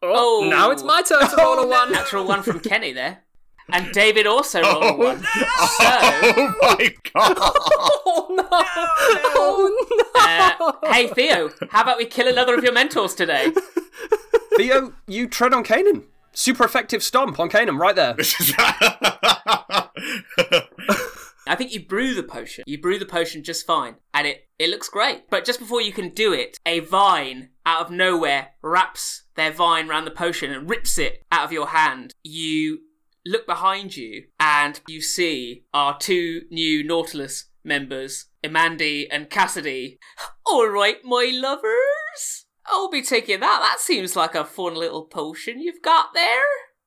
Oh, 0.00 0.46
Now 0.48 0.70
it's 0.70 0.84
my 0.84 1.02
turn 1.02 1.28
to 1.28 1.36
roll 1.36 1.58
a 1.58 1.66
one. 1.66 1.90
Natural 1.90 2.24
one 2.24 2.44
from 2.44 2.60
Kenny 2.60 2.92
there. 2.92 3.24
And 3.72 3.90
David 3.92 4.28
also 4.28 4.62
rolled 4.62 4.84
a 4.84 4.92
one. 4.92 5.18
So, 5.22 5.26
Oh 5.80 6.54
my 6.62 6.94
god! 7.12 7.36
Oh 8.06 8.26
no! 8.30 8.46
Oh 9.36 9.86
no! 10.14 10.88
uh, 10.88 10.92
hey 10.92 11.08
Theo, 11.08 11.50
how 11.70 11.82
about 11.82 11.98
we 11.98 12.04
kill 12.04 12.28
another 12.28 12.54
of 12.56 12.62
your 12.62 12.72
mentors 12.72 13.14
today? 13.16 13.50
Theo, 14.56 14.92
you 15.08 15.26
tread 15.26 15.52
on 15.52 15.64
Kanan. 15.64 16.04
super 16.32 16.62
effective 16.64 17.02
stomp 17.02 17.40
on 17.40 17.48
Kanan 17.50 17.76
right 17.78 17.96
there. 17.96 18.14
I 21.46 21.56
think 21.56 21.72
you 21.72 21.84
brew 21.84 22.14
the 22.14 22.22
potion. 22.22 22.64
You 22.66 22.80
brew 22.80 22.98
the 22.98 23.06
potion 23.06 23.44
just 23.44 23.66
fine, 23.66 23.96
and 24.12 24.26
it 24.26 24.48
it 24.58 24.70
looks 24.70 24.88
great. 24.88 25.28
But 25.28 25.44
just 25.44 25.58
before 25.58 25.82
you 25.82 25.92
can 25.92 26.08
do 26.10 26.32
it, 26.32 26.58
a 26.64 26.80
vine 26.80 27.50
out 27.66 27.86
of 27.86 27.90
nowhere 27.90 28.48
wraps 28.62 29.24
their 29.34 29.52
vine 29.52 29.88
around 29.88 30.04
the 30.04 30.10
potion 30.10 30.52
and 30.52 30.70
rips 30.70 30.98
it 30.98 31.24
out 31.30 31.44
of 31.44 31.52
your 31.52 31.68
hand. 31.68 32.14
You 32.22 32.80
look 33.26 33.46
behind 33.46 33.96
you, 33.96 34.24
and 34.40 34.80
you 34.86 35.00
see 35.00 35.64
our 35.72 35.98
two 35.98 36.42
new 36.50 36.82
Nautilus 36.82 37.46
members, 37.62 38.26
Amandi 38.42 39.06
and 39.10 39.30
Cassidy. 39.30 39.98
All 40.46 40.68
right, 40.68 40.96
my 41.04 41.30
lovers, 41.32 42.46
I'll 42.66 42.90
be 42.90 43.02
taking 43.02 43.40
that. 43.40 43.60
That 43.60 43.80
seems 43.80 44.16
like 44.16 44.34
a 44.34 44.44
fun 44.44 44.74
little 44.74 45.04
potion 45.04 45.60
you've 45.60 45.82
got 45.82 46.14
there. 46.14 46.44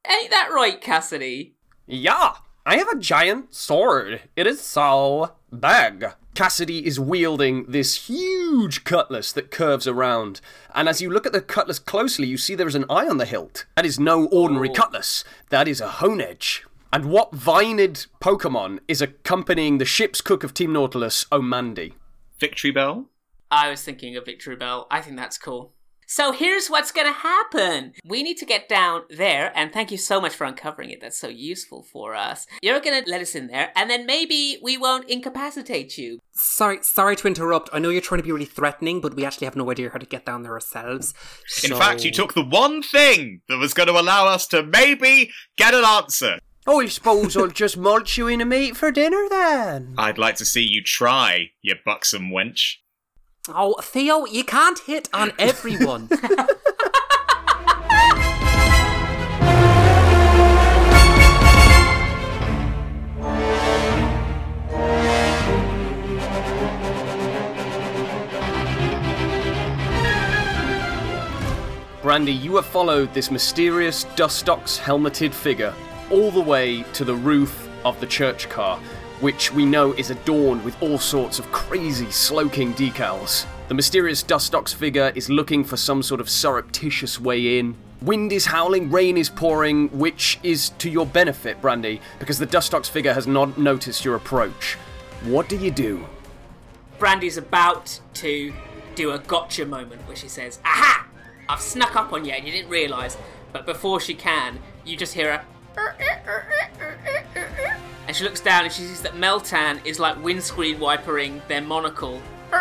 Ain't 0.09 0.31
that 0.31 0.49
right, 0.53 0.79
Cassidy? 0.79 1.55
Yeah, 1.85 2.33
I 2.69 2.75
have 2.75 2.89
a 2.89 2.99
giant 2.99 3.55
sword. 3.55 4.23
It 4.35 4.45
is 4.45 4.59
so 4.59 5.31
big. 5.57 6.03
Cassidy 6.35 6.85
is 6.85 6.99
wielding 6.99 7.63
this 7.65 8.07
huge 8.09 8.83
cutlass 8.83 9.31
that 9.31 9.51
curves 9.51 9.87
around, 9.87 10.41
and 10.75 10.89
as 10.89 11.01
you 11.01 11.09
look 11.09 11.25
at 11.25 11.31
the 11.31 11.39
cutlass 11.39 11.79
closely, 11.79 12.27
you 12.27 12.35
see 12.37 12.55
there 12.55 12.67
is 12.67 12.75
an 12.75 12.83
eye 12.89 13.07
on 13.07 13.19
the 13.19 13.25
hilt. 13.25 13.65
That 13.77 13.85
is 13.85 14.01
no 14.01 14.25
ordinary 14.25 14.69
Oh. 14.69 14.73
cutlass. 14.73 15.23
That 15.49 15.69
is 15.69 15.79
a 15.79 15.87
Honedge. 15.87 16.65
And 16.91 17.05
what 17.05 17.33
vined 17.33 18.07
Pokemon 18.19 18.79
is 18.89 19.01
accompanying 19.01 19.77
the 19.77 19.85
ship's 19.85 20.19
cook 20.19 20.43
of 20.43 20.53
Team 20.53 20.73
Nautilus, 20.73 21.23
Omandi? 21.31 21.93
Victreebel? 22.37 23.05
I 23.49 23.69
was 23.69 23.81
thinking 23.81 24.17
of 24.17 24.25
Victreebel. 24.25 24.87
I 24.91 24.99
think 24.99 25.15
that's 25.15 25.37
cool. 25.37 25.71
So 26.09 26.31
here's 26.31 26.69
what's 26.69 26.91
gonna 26.91 27.11
happen. 27.11 27.93
We 28.05 28.23
need 28.23 28.37
to 28.37 28.45
get 28.45 28.69
down 28.69 29.03
there, 29.09 29.51
and 29.53 29.73
thank 29.73 29.91
you 29.91 29.97
so 29.97 30.21
much 30.21 30.33
for 30.33 30.45
uncovering 30.45 30.89
it. 30.89 31.01
That's 31.01 31.19
so 31.19 31.27
useful 31.27 31.83
for 31.83 32.15
us. 32.15 32.47
You're 32.61 32.79
gonna 32.79 33.03
let 33.05 33.21
us 33.21 33.35
in 33.35 33.47
there, 33.47 33.71
and 33.75 33.89
then 33.89 34.05
maybe 34.05 34.57
we 34.63 34.77
won't 34.77 35.09
incapacitate 35.09 35.97
you. 35.97 36.19
Sorry, 36.31 36.79
sorry 36.81 37.17
to 37.17 37.27
interrupt. 37.27 37.69
I 37.73 37.79
know 37.79 37.89
you're 37.89 37.99
trying 37.99 38.19
to 38.19 38.23
be 38.23 38.31
really 38.31 38.45
threatening, 38.45 39.01
but 39.01 39.15
we 39.15 39.25
actually 39.25 39.45
have 39.45 39.57
no 39.57 39.69
idea 39.69 39.89
how 39.89 39.99
to 39.99 40.05
get 40.05 40.25
down 40.25 40.43
there 40.43 40.53
ourselves. 40.53 41.13
In 41.63 41.75
fact, 41.75 42.05
you 42.05 42.11
took 42.11 42.33
the 42.33 42.45
one 42.45 42.81
thing 42.81 43.41
that 43.49 43.57
was 43.57 43.73
going 43.73 43.87
to 43.87 43.99
allow 43.99 44.27
us 44.27 44.47
to 44.47 44.63
maybe 44.63 45.31
get 45.57 45.73
an 45.73 45.83
answer. 45.83 46.39
Oh, 46.65 46.79
I 46.81 46.87
suppose 46.87 47.35
I'll 47.35 47.47
just 47.47 47.77
mulch 47.77 48.17
you 48.17 48.27
in 48.27 48.41
a 48.41 48.45
meat 48.45 48.77
for 48.77 48.91
dinner 48.91 49.27
then. 49.29 49.95
I'd 49.97 50.17
like 50.17 50.35
to 50.35 50.45
see 50.45 50.61
you 50.61 50.83
try, 50.83 51.51
you 51.61 51.75
buxom 51.85 52.29
wench. 52.29 52.75
Oh, 53.49 53.75
Theo, 53.81 54.25
you 54.25 54.43
can't 54.43 54.79
hit 54.79 55.09
on 55.13 55.31
everyone. 55.39 56.09
Brandy, 72.01 72.31
you 72.31 72.55
have 72.55 72.65
followed 72.65 73.13
this 73.13 73.31
mysterious 73.31 74.05
Dustox 74.15 74.77
helmeted 74.77 75.33
figure 75.33 75.73
all 76.09 76.31
the 76.31 76.41
way 76.41 76.83
to 76.93 77.03
the 77.03 77.15
roof 77.15 77.69
of 77.85 77.99
the 77.99 78.07
church 78.07 78.49
car, 78.49 78.79
which 79.19 79.53
we 79.53 79.65
know 79.65 79.93
is 79.93 80.09
adorned 80.09 80.63
with 80.63 80.81
all 80.81 80.97
sorts 80.97 81.39
of 81.39 81.51
crazy 81.51 82.07
Slowking 82.07 82.73
decals. 82.73 83.45
The 83.67 83.73
mysterious 83.73 84.23
Dustox 84.23 84.73
figure 84.73 85.11
is 85.15 85.29
looking 85.29 85.63
for 85.63 85.75
some 85.75 86.03
sort 86.03 86.21
of 86.21 86.29
surreptitious 86.29 87.19
way 87.19 87.59
in. 87.59 87.75
Wind 88.01 88.31
is 88.31 88.45
howling, 88.45 88.91
rain 88.91 89.17
is 89.17 89.29
pouring, 89.29 89.89
which 89.89 90.39
is 90.43 90.69
to 90.77 90.89
your 90.89 91.05
benefit, 91.05 91.59
Brandy, 91.61 91.99
because 92.19 92.37
the 92.37 92.47
Dustox 92.47 92.87
figure 92.87 93.13
has 93.13 93.25
not 93.25 93.57
noticed 93.57 94.05
your 94.05 94.15
approach. 94.15 94.75
What 95.23 95.49
do 95.49 95.57
you 95.57 95.71
do? 95.71 96.05
Brandy's 96.99 97.37
about 97.37 97.99
to 98.15 98.53
do 98.95 99.11
a 99.11 99.19
gotcha 99.19 99.65
moment 99.65 100.07
where 100.07 100.15
she 100.15 100.27
says, 100.27 100.59
Aha! 100.63 101.07
I've 101.49 101.61
snuck 101.61 101.95
up 101.95 102.13
on 102.13 102.25
you 102.25 102.31
and 102.31 102.45
you 102.45 102.51
didn't 102.51 102.69
realise. 102.69 103.17
But 103.51 103.65
before 103.65 103.99
she 103.99 104.13
can, 104.13 104.59
you 104.85 104.97
just 104.97 105.13
hear 105.13 105.31
a. 105.31 105.43
And 108.07 108.15
she 108.15 108.23
looks 108.23 108.39
down 108.39 108.63
and 108.63 108.73
she 108.73 108.83
sees 108.83 109.01
that 109.01 109.13
Meltan 109.13 109.85
is 109.85 109.99
like 109.99 110.21
windscreen 110.23 110.79
wipering 110.79 111.41
their 111.49 111.61
monocle. 111.61 112.21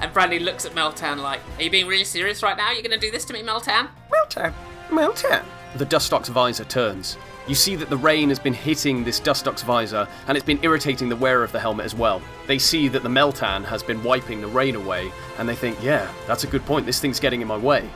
and 0.00 0.12
Brandy 0.12 0.38
looks 0.38 0.64
at 0.64 0.72
Meltan 0.72 1.18
like, 1.18 1.40
Are 1.58 1.62
you 1.62 1.70
being 1.70 1.86
really 1.86 2.04
serious 2.04 2.42
right 2.42 2.56
now? 2.56 2.72
You're 2.72 2.82
going 2.82 2.98
to 2.98 3.06
do 3.06 3.10
this 3.10 3.26
to 3.26 3.34
me, 3.34 3.42
Meltan? 3.42 3.88
Meltan, 4.10 4.54
Meltan. 4.88 5.44
The 5.76 5.84
Dustox 5.84 6.28
visor 6.28 6.64
turns. 6.64 7.18
You 7.46 7.54
see 7.54 7.76
that 7.76 7.90
the 7.90 7.96
rain 7.98 8.30
has 8.30 8.38
been 8.38 8.54
hitting 8.54 9.04
this 9.04 9.20
Dustox 9.20 9.62
visor, 9.62 10.08
and 10.26 10.36
it's 10.36 10.46
been 10.46 10.64
irritating 10.64 11.10
the 11.10 11.16
wearer 11.16 11.44
of 11.44 11.52
the 11.52 11.60
helmet 11.60 11.84
as 11.84 11.94
well. 11.94 12.22
They 12.46 12.58
see 12.58 12.88
that 12.88 13.02
the 13.02 13.08
Meltan 13.10 13.64
has 13.66 13.82
been 13.82 14.02
wiping 14.02 14.40
the 14.40 14.46
rain 14.46 14.76
away, 14.76 15.12
and 15.38 15.46
they 15.46 15.54
think, 15.54 15.76
yeah, 15.82 16.10
that's 16.26 16.44
a 16.44 16.46
good 16.46 16.64
point, 16.64 16.86
this 16.86 17.00
thing's 17.00 17.20
getting 17.20 17.42
in 17.42 17.48
my 17.48 17.58
way. 17.58 17.90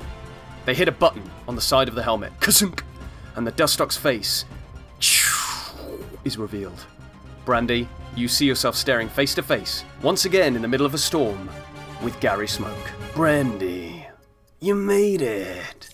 They 0.66 0.74
hit 0.74 0.86
a 0.86 0.92
button 0.92 1.22
on 1.46 1.54
the 1.54 1.62
side 1.62 1.88
of 1.88 1.94
the 1.94 2.02
helmet, 2.02 2.38
kazunk, 2.40 2.82
and 3.36 3.46
the 3.46 3.52
Dustox 3.52 3.96
face 3.96 4.44
is 6.24 6.38
revealed. 6.38 6.86
Brandy, 7.44 7.88
you 8.14 8.28
see 8.28 8.46
yourself 8.46 8.76
staring 8.76 9.08
face 9.08 9.34
to 9.34 9.42
face, 9.42 9.84
once 10.02 10.24
again 10.24 10.56
in 10.56 10.62
the 10.62 10.68
middle 10.68 10.86
of 10.86 10.94
a 10.94 10.98
storm, 10.98 11.48
with 12.02 12.18
Gary 12.20 12.48
Smoke. 12.48 12.90
Brandy, 13.14 14.06
you 14.60 14.74
made 14.74 15.22
it. 15.22 15.88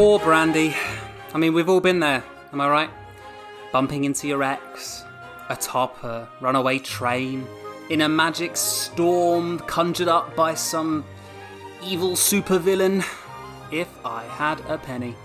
Poor 0.00 0.20
Brandy. 0.20 0.76
I 1.34 1.38
mean, 1.38 1.54
we've 1.54 1.68
all 1.68 1.80
been 1.80 1.98
there, 1.98 2.22
am 2.52 2.60
I 2.60 2.68
right? 2.68 2.90
Bumping 3.72 4.04
into 4.04 4.28
your 4.28 4.44
ex, 4.44 5.02
atop 5.48 6.04
a 6.04 6.28
runaway 6.40 6.78
train, 6.78 7.44
in 7.90 8.02
a 8.02 8.08
magic 8.08 8.56
storm 8.56 9.58
conjured 9.58 10.06
up 10.06 10.36
by 10.36 10.54
some 10.54 11.04
evil 11.82 12.10
supervillain. 12.10 13.04
If 13.72 13.88
I 14.06 14.22
had 14.22 14.60
a 14.68 14.78
penny. 14.78 15.16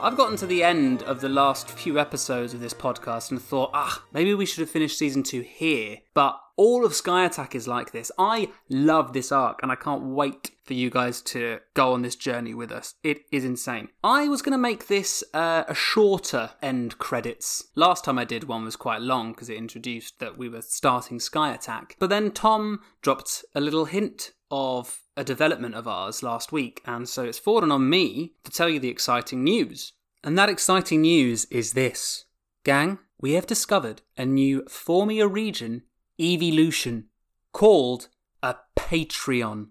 I've 0.00 0.16
gotten 0.16 0.36
to 0.36 0.46
the 0.46 0.62
end 0.62 1.02
of 1.02 1.20
the 1.20 1.28
last 1.28 1.68
few 1.68 1.98
episodes 1.98 2.54
of 2.54 2.60
this 2.60 2.72
podcast 2.72 3.32
and 3.32 3.42
thought, 3.42 3.70
ah, 3.74 4.00
maybe 4.12 4.32
we 4.32 4.46
should 4.46 4.60
have 4.60 4.70
finished 4.70 4.96
season 4.96 5.24
two 5.24 5.40
here. 5.40 5.98
But 6.14 6.40
all 6.60 6.84
of 6.84 6.94
Sky 6.94 7.24
Attack 7.24 7.54
is 7.54 7.66
like 7.66 7.90
this. 7.90 8.12
I 8.18 8.50
love 8.68 9.14
this 9.14 9.32
arc 9.32 9.60
and 9.62 9.72
I 9.72 9.76
can't 9.76 10.02
wait 10.02 10.50
for 10.62 10.74
you 10.74 10.90
guys 10.90 11.22
to 11.22 11.60
go 11.72 11.94
on 11.94 12.02
this 12.02 12.16
journey 12.16 12.52
with 12.52 12.70
us. 12.70 12.96
It 13.02 13.22
is 13.32 13.46
insane. 13.46 13.88
I 14.04 14.28
was 14.28 14.42
going 14.42 14.52
to 14.52 14.58
make 14.58 14.86
this 14.86 15.24
uh, 15.32 15.64
a 15.66 15.74
shorter 15.74 16.50
end 16.60 16.98
credits. 16.98 17.64
Last 17.76 18.04
time 18.04 18.18
I 18.18 18.26
did 18.26 18.44
one 18.44 18.66
was 18.66 18.76
quite 18.76 19.00
long 19.00 19.32
because 19.32 19.48
it 19.48 19.56
introduced 19.56 20.18
that 20.18 20.36
we 20.36 20.50
were 20.50 20.60
starting 20.60 21.18
Sky 21.18 21.54
Attack. 21.54 21.96
But 21.98 22.10
then 22.10 22.30
Tom 22.30 22.80
dropped 23.00 23.42
a 23.54 23.60
little 23.62 23.86
hint 23.86 24.32
of 24.50 25.00
a 25.16 25.24
development 25.24 25.76
of 25.76 25.88
ours 25.88 26.22
last 26.22 26.52
week, 26.52 26.82
and 26.84 27.08
so 27.08 27.24
it's 27.24 27.38
fallen 27.38 27.72
on 27.72 27.88
me 27.88 28.34
to 28.44 28.50
tell 28.50 28.68
you 28.68 28.78
the 28.80 28.90
exciting 28.90 29.42
news. 29.42 29.94
And 30.22 30.36
that 30.36 30.50
exciting 30.50 31.00
news 31.00 31.46
is 31.46 31.72
this 31.72 32.26
Gang, 32.64 32.98
we 33.18 33.32
have 33.32 33.46
discovered 33.46 34.02
a 34.18 34.26
new 34.26 34.62
Formia 34.62 35.30
region 35.30 35.84
evolution 36.20 37.06
called 37.52 38.08
a 38.42 38.56
Patreon. 38.76 39.68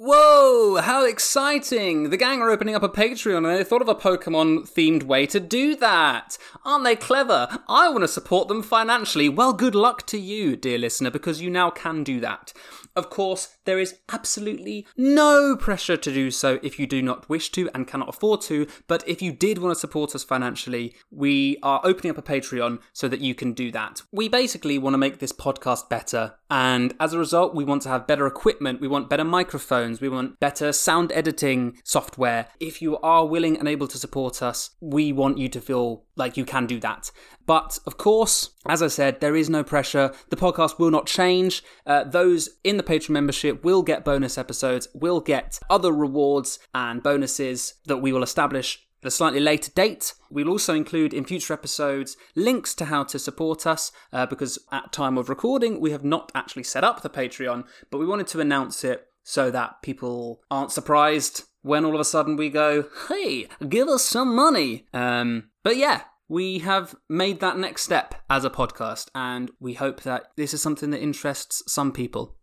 Whoa, 0.00 0.76
how 0.80 1.04
exciting! 1.04 2.10
The 2.10 2.16
gang 2.16 2.40
are 2.40 2.50
opening 2.50 2.76
up 2.76 2.84
a 2.84 2.88
Patreon 2.88 3.38
and 3.38 3.46
they 3.46 3.64
thought 3.64 3.82
of 3.82 3.88
a 3.88 3.96
Pokemon 3.96 4.72
themed 4.72 5.02
way 5.02 5.26
to 5.26 5.40
do 5.40 5.74
that. 5.74 6.38
Aren't 6.64 6.84
they 6.84 6.94
clever? 6.94 7.48
I 7.66 7.88
want 7.88 8.02
to 8.02 8.08
support 8.08 8.46
them 8.46 8.62
financially. 8.62 9.28
Well, 9.28 9.52
good 9.52 9.74
luck 9.74 10.06
to 10.06 10.16
you, 10.16 10.54
dear 10.54 10.78
listener, 10.78 11.10
because 11.10 11.42
you 11.42 11.50
now 11.50 11.70
can 11.70 12.04
do 12.04 12.20
that. 12.20 12.52
Of 12.98 13.10
course, 13.10 13.56
there 13.64 13.78
is 13.78 14.00
absolutely 14.08 14.84
no 14.96 15.54
pressure 15.54 15.96
to 15.96 16.12
do 16.12 16.32
so 16.32 16.58
if 16.64 16.80
you 16.80 16.86
do 16.88 17.00
not 17.00 17.28
wish 17.28 17.50
to 17.52 17.70
and 17.72 17.86
cannot 17.86 18.08
afford 18.08 18.40
to, 18.42 18.66
but 18.88 19.06
if 19.06 19.22
you 19.22 19.30
did 19.30 19.58
want 19.58 19.72
to 19.72 19.78
support 19.78 20.16
us 20.16 20.24
financially, 20.24 20.96
we 21.12 21.58
are 21.62 21.80
opening 21.84 22.10
up 22.10 22.18
a 22.18 22.22
Patreon 22.22 22.80
so 22.92 23.06
that 23.06 23.20
you 23.20 23.36
can 23.36 23.52
do 23.52 23.70
that. 23.70 24.02
We 24.10 24.28
basically 24.28 24.78
want 24.78 24.94
to 24.94 24.98
make 24.98 25.20
this 25.20 25.32
podcast 25.32 25.88
better, 25.88 26.34
and 26.50 26.92
as 26.98 27.12
a 27.12 27.18
result, 27.20 27.54
we 27.54 27.62
want 27.62 27.82
to 27.82 27.88
have 27.88 28.08
better 28.08 28.26
equipment, 28.26 28.80
we 28.80 28.88
want 28.88 29.08
better 29.08 29.22
microphones, 29.22 30.00
we 30.00 30.08
want 30.08 30.40
better 30.40 30.72
sound 30.72 31.12
editing 31.12 31.78
software. 31.84 32.48
If 32.58 32.82
you 32.82 32.98
are 32.98 33.26
willing 33.26 33.56
and 33.56 33.68
able 33.68 33.86
to 33.86 33.98
support 33.98 34.42
us, 34.42 34.70
we 34.80 35.12
want 35.12 35.38
you 35.38 35.48
to 35.50 35.60
feel 35.60 36.04
like 36.16 36.36
you 36.36 36.44
can 36.44 36.66
do 36.66 36.80
that. 36.80 37.12
But 37.46 37.78
of 37.86 37.96
course, 37.96 38.50
as 38.68 38.82
I 38.82 38.88
said, 38.88 39.20
there 39.20 39.36
is 39.36 39.48
no 39.48 39.62
pressure. 39.62 40.12
The 40.28 40.36
podcast 40.36 40.78
will 40.78 40.90
not 40.90 41.06
change. 41.06 41.62
Uh, 41.86 42.04
those 42.04 42.50
in 42.64 42.76
the 42.76 42.82
Patreon 42.88 43.10
membership 43.10 43.62
will 43.62 43.82
get 43.82 44.02
bonus 44.02 44.38
episodes, 44.38 44.88
will 44.94 45.20
get 45.20 45.60
other 45.68 45.92
rewards 45.92 46.58
and 46.74 47.02
bonuses 47.02 47.74
that 47.84 47.98
we 47.98 48.12
will 48.12 48.22
establish 48.22 48.82
at 49.02 49.08
a 49.08 49.10
slightly 49.10 49.40
later 49.40 49.70
date. 49.74 50.14
We'll 50.30 50.48
also 50.48 50.74
include 50.74 51.12
in 51.12 51.26
future 51.26 51.52
episodes 51.52 52.16
links 52.34 52.74
to 52.76 52.86
how 52.86 53.04
to 53.04 53.18
support 53.18 53.66
us 53.66 53.92
uh, 54.10 54.24
because 54.24 54.58
at 54.72 54.90
time 54.90 55.18
of 55.18 55.28
recording 55.28 55.80
we 55.80 55.90
have 55.90 56.02
not 56.02 56.32
actually 56.34 56.62
set 56.64 56.82
up 56.82 57.02
the 57.02 57.10
Patreon, 57.10 57.66
but 57.90 57.98
we 57.98 58.06
wanted 58.06 58.26
to 58.28 58.40
announce 58.40 58.82
it 58.84 59.06
so 59.22 59.50
that 59.50 59.82
people 59.82 60.40
aren't 60.50 60.72
surprised 60.72 61.44
when 61.60 61.84
all 61.84 61.94
of 61.94 62.00
a 62.00 62.04
sudden 62.04 62.36
we 62.36 62.48
go, 62.48 62.86
"Hey, 63.08 63.48
give 63.68 63.88
us 63.88 64.02
some 64.02 64.34
money." 64.34 64.86
Um, 64.94 65.50
but 65.62 65.76
yeah, 65.76 66.04
we 66.28 66.60
have 66.60 66.94
made 67.08 67.40
that 67.40 67.58
next 67.58 67.82
step 67.82 68.14
as 68.30 68.46
a 68.46 68.50
podcast, 68.50 69.08
and 69.14 69.50
we 69.60 69.74
hope 69.74 70.02
that 70.04 70.30
this 70.36 70.54
is 70.54 70.62
something 70.62 70.90
that 70.90 71.02
interests 71.02 71.62
some 71.66 71.92
people. 71.92 72.37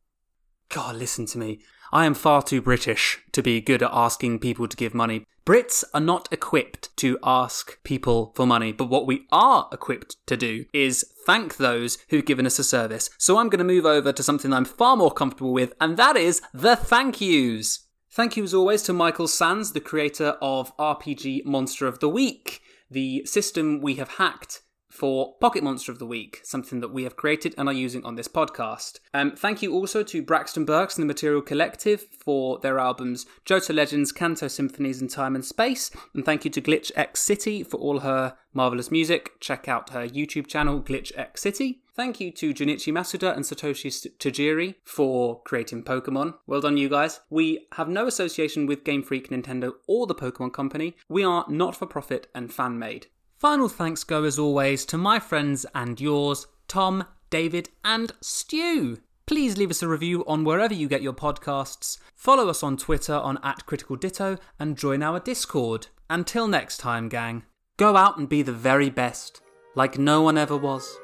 God, 0.76 0.98
listen 0.98 1.26
to 1.28 1.38
me. 1.38 1.62
I 1.94 2.06
am 2.06 2.14
far 2.14 2.42
too 2.42 2.62
British 2.62 3.20
to 3.32 3.42
be 3.42 3.62
good 3.62 3.82
at 3.82 3.92
asking 3.94 4.40
people 4.40 4.68
to 4.68 4.76
give 4.76 4.94
money. 4.94 5.26
Brits 5.46 5.86
are 5.94 6.02
not 6.02 6.28
equipped 6.34 6.90
to 6.98 7.18
ask 7.24 7.82
people 7.86 8.34
for 8.36 8.46
money, 8.46 8.74
but 8.74 8.90
what 8.90 9.08
we 9.08 9.26
are 9.32 9.70
equipped 9.72 10.18
to 10.28 10.36
do 10.36 10.66
is 10.74 11.06
thank 11.26 11.56
those 11.56 11.98
who've 12.10 12.26
given 12.26 12.46
us 12.46 12.60
a 12.60 12.64
service. 12.66 13.10
So 13.18 13.38
I'm 13.38 13.48
going 13.48 13.60
to 13.60 13.64
move 13.64 13.86
over 13.86 14.12
to 14.12 14.22
something 14.22 14.52
I'm 14.52 14.66
far 14.66 14.98
more 14.98 15.14
comfortable 15.14 15.54
with, 15.54 15.72
and 15.80 15.96
that 15.96 16.18
is 16.18 16.42
the 16.54 16.76
thank 16.76 17.22
yous. 17.22 17.88
Thank 18.12 18.36
you 18.36 18.44
as 18.44 18.54
always 18.54 18.82
to 18.84 18.92
Michael 18.92 19.30
Sands, 19.30 19.72
the 19.72 19.80
creator 19.80 20.36
of 20.42 20.76
RPG 20.76 21.46
Monster 21.46 21.88
of 21.88 22.00
the 22.00 22.10
Week, 22.10 22.60
the 22.92 23.26
system 23.26 23.80
we 23.80 23.96
have 23.96 24.10
hacked 24.10 24.62
for 24.96 25.36
Pocket 25.42 25.64
Monster 25.64 25.92
of 25.92 26.00
the 26.00 26.06
Week, 26.06 26.40
something 26.44 26.80
that 26.80 26.94
we 26.94 27.04
have 27.04 27.16
created 27.16 27.54
and 27.58 27.68
are 27.68 27.74
using 27.74 28.04
on 28.06 28.16
this 28.16 28.28
podcast. 28.28 29.00
Um, 29.14 29.32
thank 29.32 29.62
you 29.62 29.74
also 29.74 30.04
to 30.04 30.22
Braxton 30.22 30.66
Burks 30.66 30.96
and 30.96 31.04
the 31.04 31.08
Materia 31.08 31.42
Collective 31.42 32.06
for 32.18 32.60
their 32.60 32.80
albums 32.80 33.26
Johto 33.46 33.76
Legends, 33.76 34.12
Kanto 34.12 34.48
Symphonies, 34.48 35.02
and 35.02 35.10
Time 35.10 35.36
and 35.36 35.46
Space. 35.46 35.92
And 36.14 36.26
thank 36.26 36.46
you 36.46 36.52
to 36.52 36.62
GlitchxCity 36.62 37.68
for 37.68 37.78
all 37.78 38.00
her 38.00 38.38
marvelous 38.54 38.90
music. 38.90 39.40
Check 39.40 39.68
out 39.68 39.90
her 39.90 40.08
YouTube 40.08 40.48
channel, 40.48 40.82
GlitchxCity. 40.82 41.80
Thank 41.96 42.20
you 42.20 42.30
to 42.32 42.54
Junichi 42.54 42.92
Masuda 42.92 43.34
and 43.34 43.46
Satoshi 43.46 43.90
Tajiri 44.18 44.76
for 44.84 45.42
creating 45.44 45.84
Pokemon. 45.84 46.34
Well 46.46 46.60
done, 46.60 46.76
you 46.76 46.90
guys. 46.90 47.22
We 47.30 47.68
have 47.74 47.88
no 47.88 48.06
association 48.06 48.66
with 48.66 48.84
Game 48.84 49.02
Freak, 49.02 49.30
Nintendo, 49.30 49.72
or 49.88 50.06
the 50.06 50.16
Pokemon 50.16 50.54
Company. 50.54 50.98
We 51.08 51.24
are 51.24 51.46
not 51.48 51.76
for 51.76 51.86
profit 51.86 52.28
and 52.36 52.54
fan 52.54 52.78
made. 52.78 53.08
Final 53.46 53.70
thanks 53.70 54.04
go 54.04 54.24
as 54.24 54.40
always 54.40 54.86
to 54.86 54.98
my 54.98 55.20
friends 55.20 55.68
and 55.76 56.02
yours, 56.02 56.48
Tom, 56.68 57.06
David, 57.30 57.70
and 57.84 58.12
Stu. 58.20 58.98
Please 59.28 59.56
leave 59.56 59.70
us 59.70 59.84
a 59.84 59.88
review 59.88 60.26
on 60.26 60.44
wherever 60.44 60.74
you 60.74 60.88
get 60.88 61.04
your 61.04 61.14
podcasts. 61.14 62.00
Follow 62.16 62.50
us 62.50 62.64
on 62.64 62.76
Twitter 62.76 63.14
on 63.14 63.38
at 63.44 63.68
Critical 63.68 63.98
Ditto 63.98 64.40
and 64.58 64.76
join 64.76 65.04
our 65.04 65.20
Discord. 65.20 65.90
Until 66.10 66.48
next 66.48 66.78
time, 66.78 67.08
gang, 67.08 67.44
go 67.78 67.96
out 67.96 68.18
and 68.18 68.28
be 68.28 68.42
the 68.42 68.52
very 68.52 68.90
best, 68.90 69.42
like 69.76 70.00
no 70.00 70.24
one 70.24 70.40
ever 70.40 70.58
was. 70.58 70.98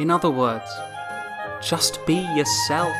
In 0.00 0.10
other 0.10 0.30
words, 0.30 0.68
just 1.62 2.04
be 2.06 2.26
yourself. 2.34 2.92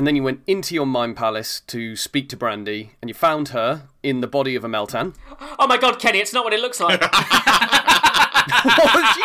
And 0.00 0.06
then 0.06 0.16
you 0.16 0.22
went 0.22 0.40
into 0.46 0.74
your 0.74 0.86
mind 0.86 1.14
palace 1.14 1.60
to 1.66 1.94
speak 1.94 2.30
to 2.30 2.36
Brandy, 2.38 2.92
and 3.02 3.10
you 3.10 3.14
found 3.14 3.48
her 3.48 3.82
in 4.02 4.22
the 4.22 4.26
body 4.26 4.54
of 4.54 4.64
a 4.64 4.66
Meltan. 4.66 5.14
Oh 5.58 5.66
my 5.66 5.76
god, 5.76 6.00
Kenny, 6.00 6.20
it's 6.20 6.32
not 6.32 6.42
what 6.42 6.54
it 6.54 6.60
looks 6.60 6.80
like. 6.80 7.02
oh, 7.12 7.12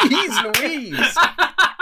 jeez 0.04 0.44
Louise! 0.44 1.18